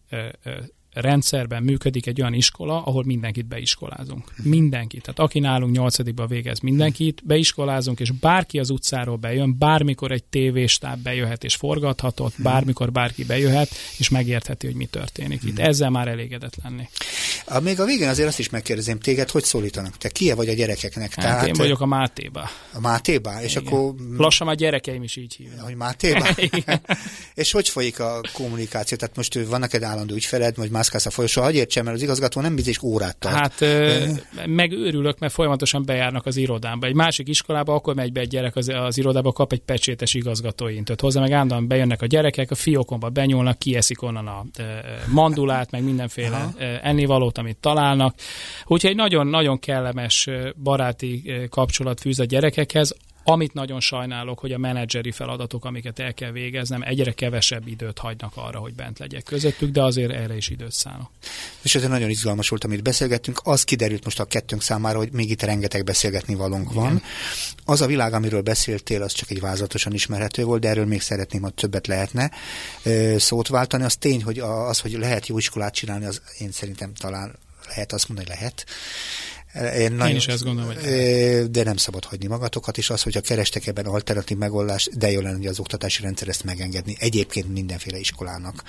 rendszerben 0.94 1.64
működik 1.64 2.08
egy 2.08 2.22
olyan 2.22 2.34
iskola, 2.34 2.84
ahol 2.84 3.04
mindenkit 3.06 3.46
beiskolázunk. 3.46 4.34
Mindenkit. 4.44 5.02
Tehát 5.02 5.20
aki 5.20 5.40
nálunk 5.40 5.76
nyolcadikba 5.76 6.28
végez, 6.28 6.60
mindenkit 6.60 7.22
beiskolázunk, 7.26 8.00
és 8.00 8.12
bárki 8.12 8.60
az 8.60 8.70
utcáról 8.70 9.16
bejön, 9.16 9.58
bármikor 9.58 10.12
egy 10.12 10.24
tévéstáb 10.24 11.00
bejöhet 11.04 11.44
és 11.44 11.56
forgathatott, 11.56 12.34
bármikor 12.38 12.92
bárki 12.92 13.24
bejöhet, 13.24 13.70
és 13.98 14.10
megértheti, 14.10 14.66
hogy 14.66 14.76
mi 14.76 14.86
történik 14.86 15.44
itt. 15.44 15.60
Ezzel 15.60 15.90
már 15.90 16.08
elégedett 16.08 16.56
lenni. 16.64 16.90
A, 17.46 17.60
még 17.60 17.80
a 17.80 17.86
végén 17.86 18.08
azért 18.08 18.28
azt 18.28 18.40
is 18.40 18.50
megkérdezem 18.50 19.00
téged, 19.00 19.30
hogy 19.30 19.44
szólítanak? 19.44 19.98
Te 19.98 20.10
kie 20.10 20.36
vagy 20.36 20.50
a 20.50 20.54
gyerekeknek? 20.54 21.14
Hát 21.14 21.26
Tehát, 21.26 21.48
én 21.48 21.54
vagyok 21.54 21.82
a 21.82 21.86
Mátéba. 21.86 22.50
A 22.74 22.80
Mátéba? 22.80 23.42
És 23.42 23.56
Igen. 23.56 23.66
akkor... 23.66 23.94
Lassan 24.18 24.48
a 24.48 24.54
gyerekeim 24.54 25.04
is 25.04 25.16
így 25.16 25.36
hívnak. 25.36 25.66
Hogy 25.66 25.76
Mátéba? 25.76 26.28
és 27.36 27.52
hogy 27.52 27.70
folyik 27.70 28.00
a 28.00 28.22
kommunikáció? 28.34 28.98
Tehát 28.98 29.16
most 29.16 29.40
vannak 29.48 29.74
egy 29.74 29.84
állandó 29.84 30.16
ügyfeled, 30.16 30.56
vagy 30.56 30.70
mászkálsz 30.82 31.06
a 31.06 31.10
folyosó, 31.10 31.42
hogy 31.42 31.56
értsem, 31.56 31.84
mert 31.84 31.96
az 31.96 32.04
igazgató 32.04 32.42
nem 32.42 32.56
biztos 32.56 32.82
órát 32.82 33.18
tart. 33.18 33.36
Hát 33.36 33.62
ö, 33.62 34.06
megőrülök, 34.46 35.20
mert 35.20 35.34
folyamatosan 35.34 35.86
bejárnak 35.86 36.26
az 36.26 36.38
irodámba. 36.38 36.88
Egy 36.88 36.94
másik 36.94 37.28
iskolába, 37.28 37.74
akkor 37.74 37.96
megy 37.96 38.12
be 38.12 38.20
egy 38.20 38.28
gyerek 38.28 38.56
az, 38.56 38.68
az 38.68 38.98
irodába, 38.98 39.32
kap 39.32 39.52
egy 39.52 39.62
pecsétes 39.62 40.14
igazgatói 40.14 40.76
intöt. 40.76 41.02
Hozzá 41.02 41.22
meg 41.22 41.32
állandóan 41.32 41.68
bejönnek 41.68 42.02
a 42.02 42.06
gyerekek, 42.06 42.52
a 42.52 42.56
fiókomba 42.56 43.10
benyúlnak, 43.10 43.60
kieszik 43.60 44.02
onnan 44.02 44.28
a 44.28 44.46
mandulát, 45.08 45.72
meg 45.72 45.84
mindenféle 45.84 46.36
Aha. 46.36 46.80
ennivalót, 46.82 47.38
amit 47.38 47.58
találnak. 47.58 48.16
Úgyhogy 48.66 48.90
egy 48.90 48.96
nagyon-nagyon 48.96 49.60
kellemes 49.60 50.28
baráti 50.64 51.32
kapcsolat 51.50 52.00
fűz 52.00 52.20
a 52.20 52.26
gyerekekhez, 52.26 52.96
amit 53.24 53.54
nagyon 53.54 53.80
sajnálok, 53.80 54.40
hogy 54.40 54.52
a 54.52 54.58
menedzseri 54.58 55.12
feladatok, 55.12 55.66
amiket 55.66 56.00
el 56.00 56.14
kell 56.14 56.32
végeznem, 56.32 56.82
egyre 56.82 57.12
kevesebb 57.12 57.68
időt 57.68 58.00
hagynak 58.00 58.32
arra, 58.36 58.60
hogy 58.60 58.74
bent 58.74 59.00
legyek 59.00 59.24
közöttük, 59.24 59.72
de 59.72 59.84
azért 59.84 60.12
erre 60.12 60.36
is 60.36 60.50
időt 60.50 60.72
szánok. 60.72 61.10
És 61.62 61.76
ez 61.76 61.84
nagyon 61.84 62.10
izgalmas 62.10 62.50
volt, 62.50 62.64
amit 62.64 62.84
beszélgettünk. 62.84 63.40
Az 63.44 63.64
kiderült 63.64 64.04
most 64.04 64.20
a 64.20 64.26
kettőnk 64.26 64.62
számára, 64.62 64.98
hogy 64.98 65.12
még 65.12 65.30
itt 65.30 65.42
rengeteg 65.42 65.84
beszélgetni 65.84 66.36
valónk 66.36 66.74
van. 66.74 66.86
Igen. 66.86 67.04
Az 67.66 67.82
a 67.82 67.86
világ, 67.86 68.14
amiről 68.14 68.42
beszéltél, 68.42 69.02
az 69.02 69.14
csak 69.14 69.30
egy 69.30 69.40
vázlatosan 69.40 69.94
ismerhető 69.94 70.44
volt, 70.44 70.62
de 70.62 70.70
erről 70.70 70.86
még 70.86 71.02
szeretném, 71.02 71.42
hogy 71.42 71.54
többet 71.54 71.88
lehetne 71.88 72.32
szót 73.18 73.48
váltani. 73.48 73.84
Az 73.84 73.96
tény, 73.96 74.24
hogy 74.24 74.40
az, 74.40 74.80
hogy 74.80 74.92
lehet 74.92 75.28
jó 75.28 75.38
iskolát 75.38 75.74
csinálni, 75.74 76.06
az 76.06 76.22
én 76.40 76.52
szerintem 76.52 76.94
talán 76.94 77.36
lehet 77.68 77.94
azt 77.94 78.08
mondani, 78.08 78.30
hogy 78.30 78.38
lehet 78.40 78.66
én, 79.54 79.92
nagyon, 79.92 80.10
Én 80.10 80.16
is 80.16 80.28
ezt 80.28 80.44
gondolom, 80.44 80.74
hogy... 80.74 80.82
De 81.52 81.64
nem 81.64 81.78
szabad 81.78 82.06
hagyni 82.06 82.28
magatokat, 82.28 82.78
és 82.78 82.90
az, 82.90 83.02
hogyha 83.02 83.22
kerestek 83.22 83.68
ebben 83.68 83.86
alternatív 83.86 84.38
megoldást, 84.38 84.98
de 84.98 85.12
jó 85.12 85.22
lenne, 85.22 85.38
hogy 85.38 85.48
az 85.48 85.60
oktatási 85.60 86.02
rendszer 86.02 86.28
ezt 86.28 86.44
megengedni. 86.44 86.96
Egyébként 87.00 87.54
mindenféle 87.54 87.98
iskolának. 87.98 88.64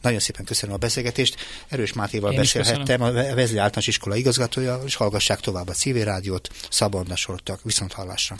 Nagyon 0.00 0.18
szépen 0.18 0.44
köszönöm 0.44 0.74
a 0.74 0.78
beszélgetést. 0.78 1.36
Erős 1.68 1.92
Mátéval 1.92 2.32
Én 2.32 2.38
beszélhettem, 2.38 3.02
a 3.02 3.12
Vezli 3.12 3.58
Általános 3.58 3.86
Iskola 3.86 4.16
igazgatója, 4.16 4.80
és 4.84 4.94
hallgassák 4.94 5.40
tovább 5.40 5.68
a 5.68 5.72
civil 5.72 6.04
rádiót, 6.04 6.48
Szabadna 6.70 7.16
Sortak. 7.16 7.62
Viszont 7.62 7.92
hallásra. 7.92 8.36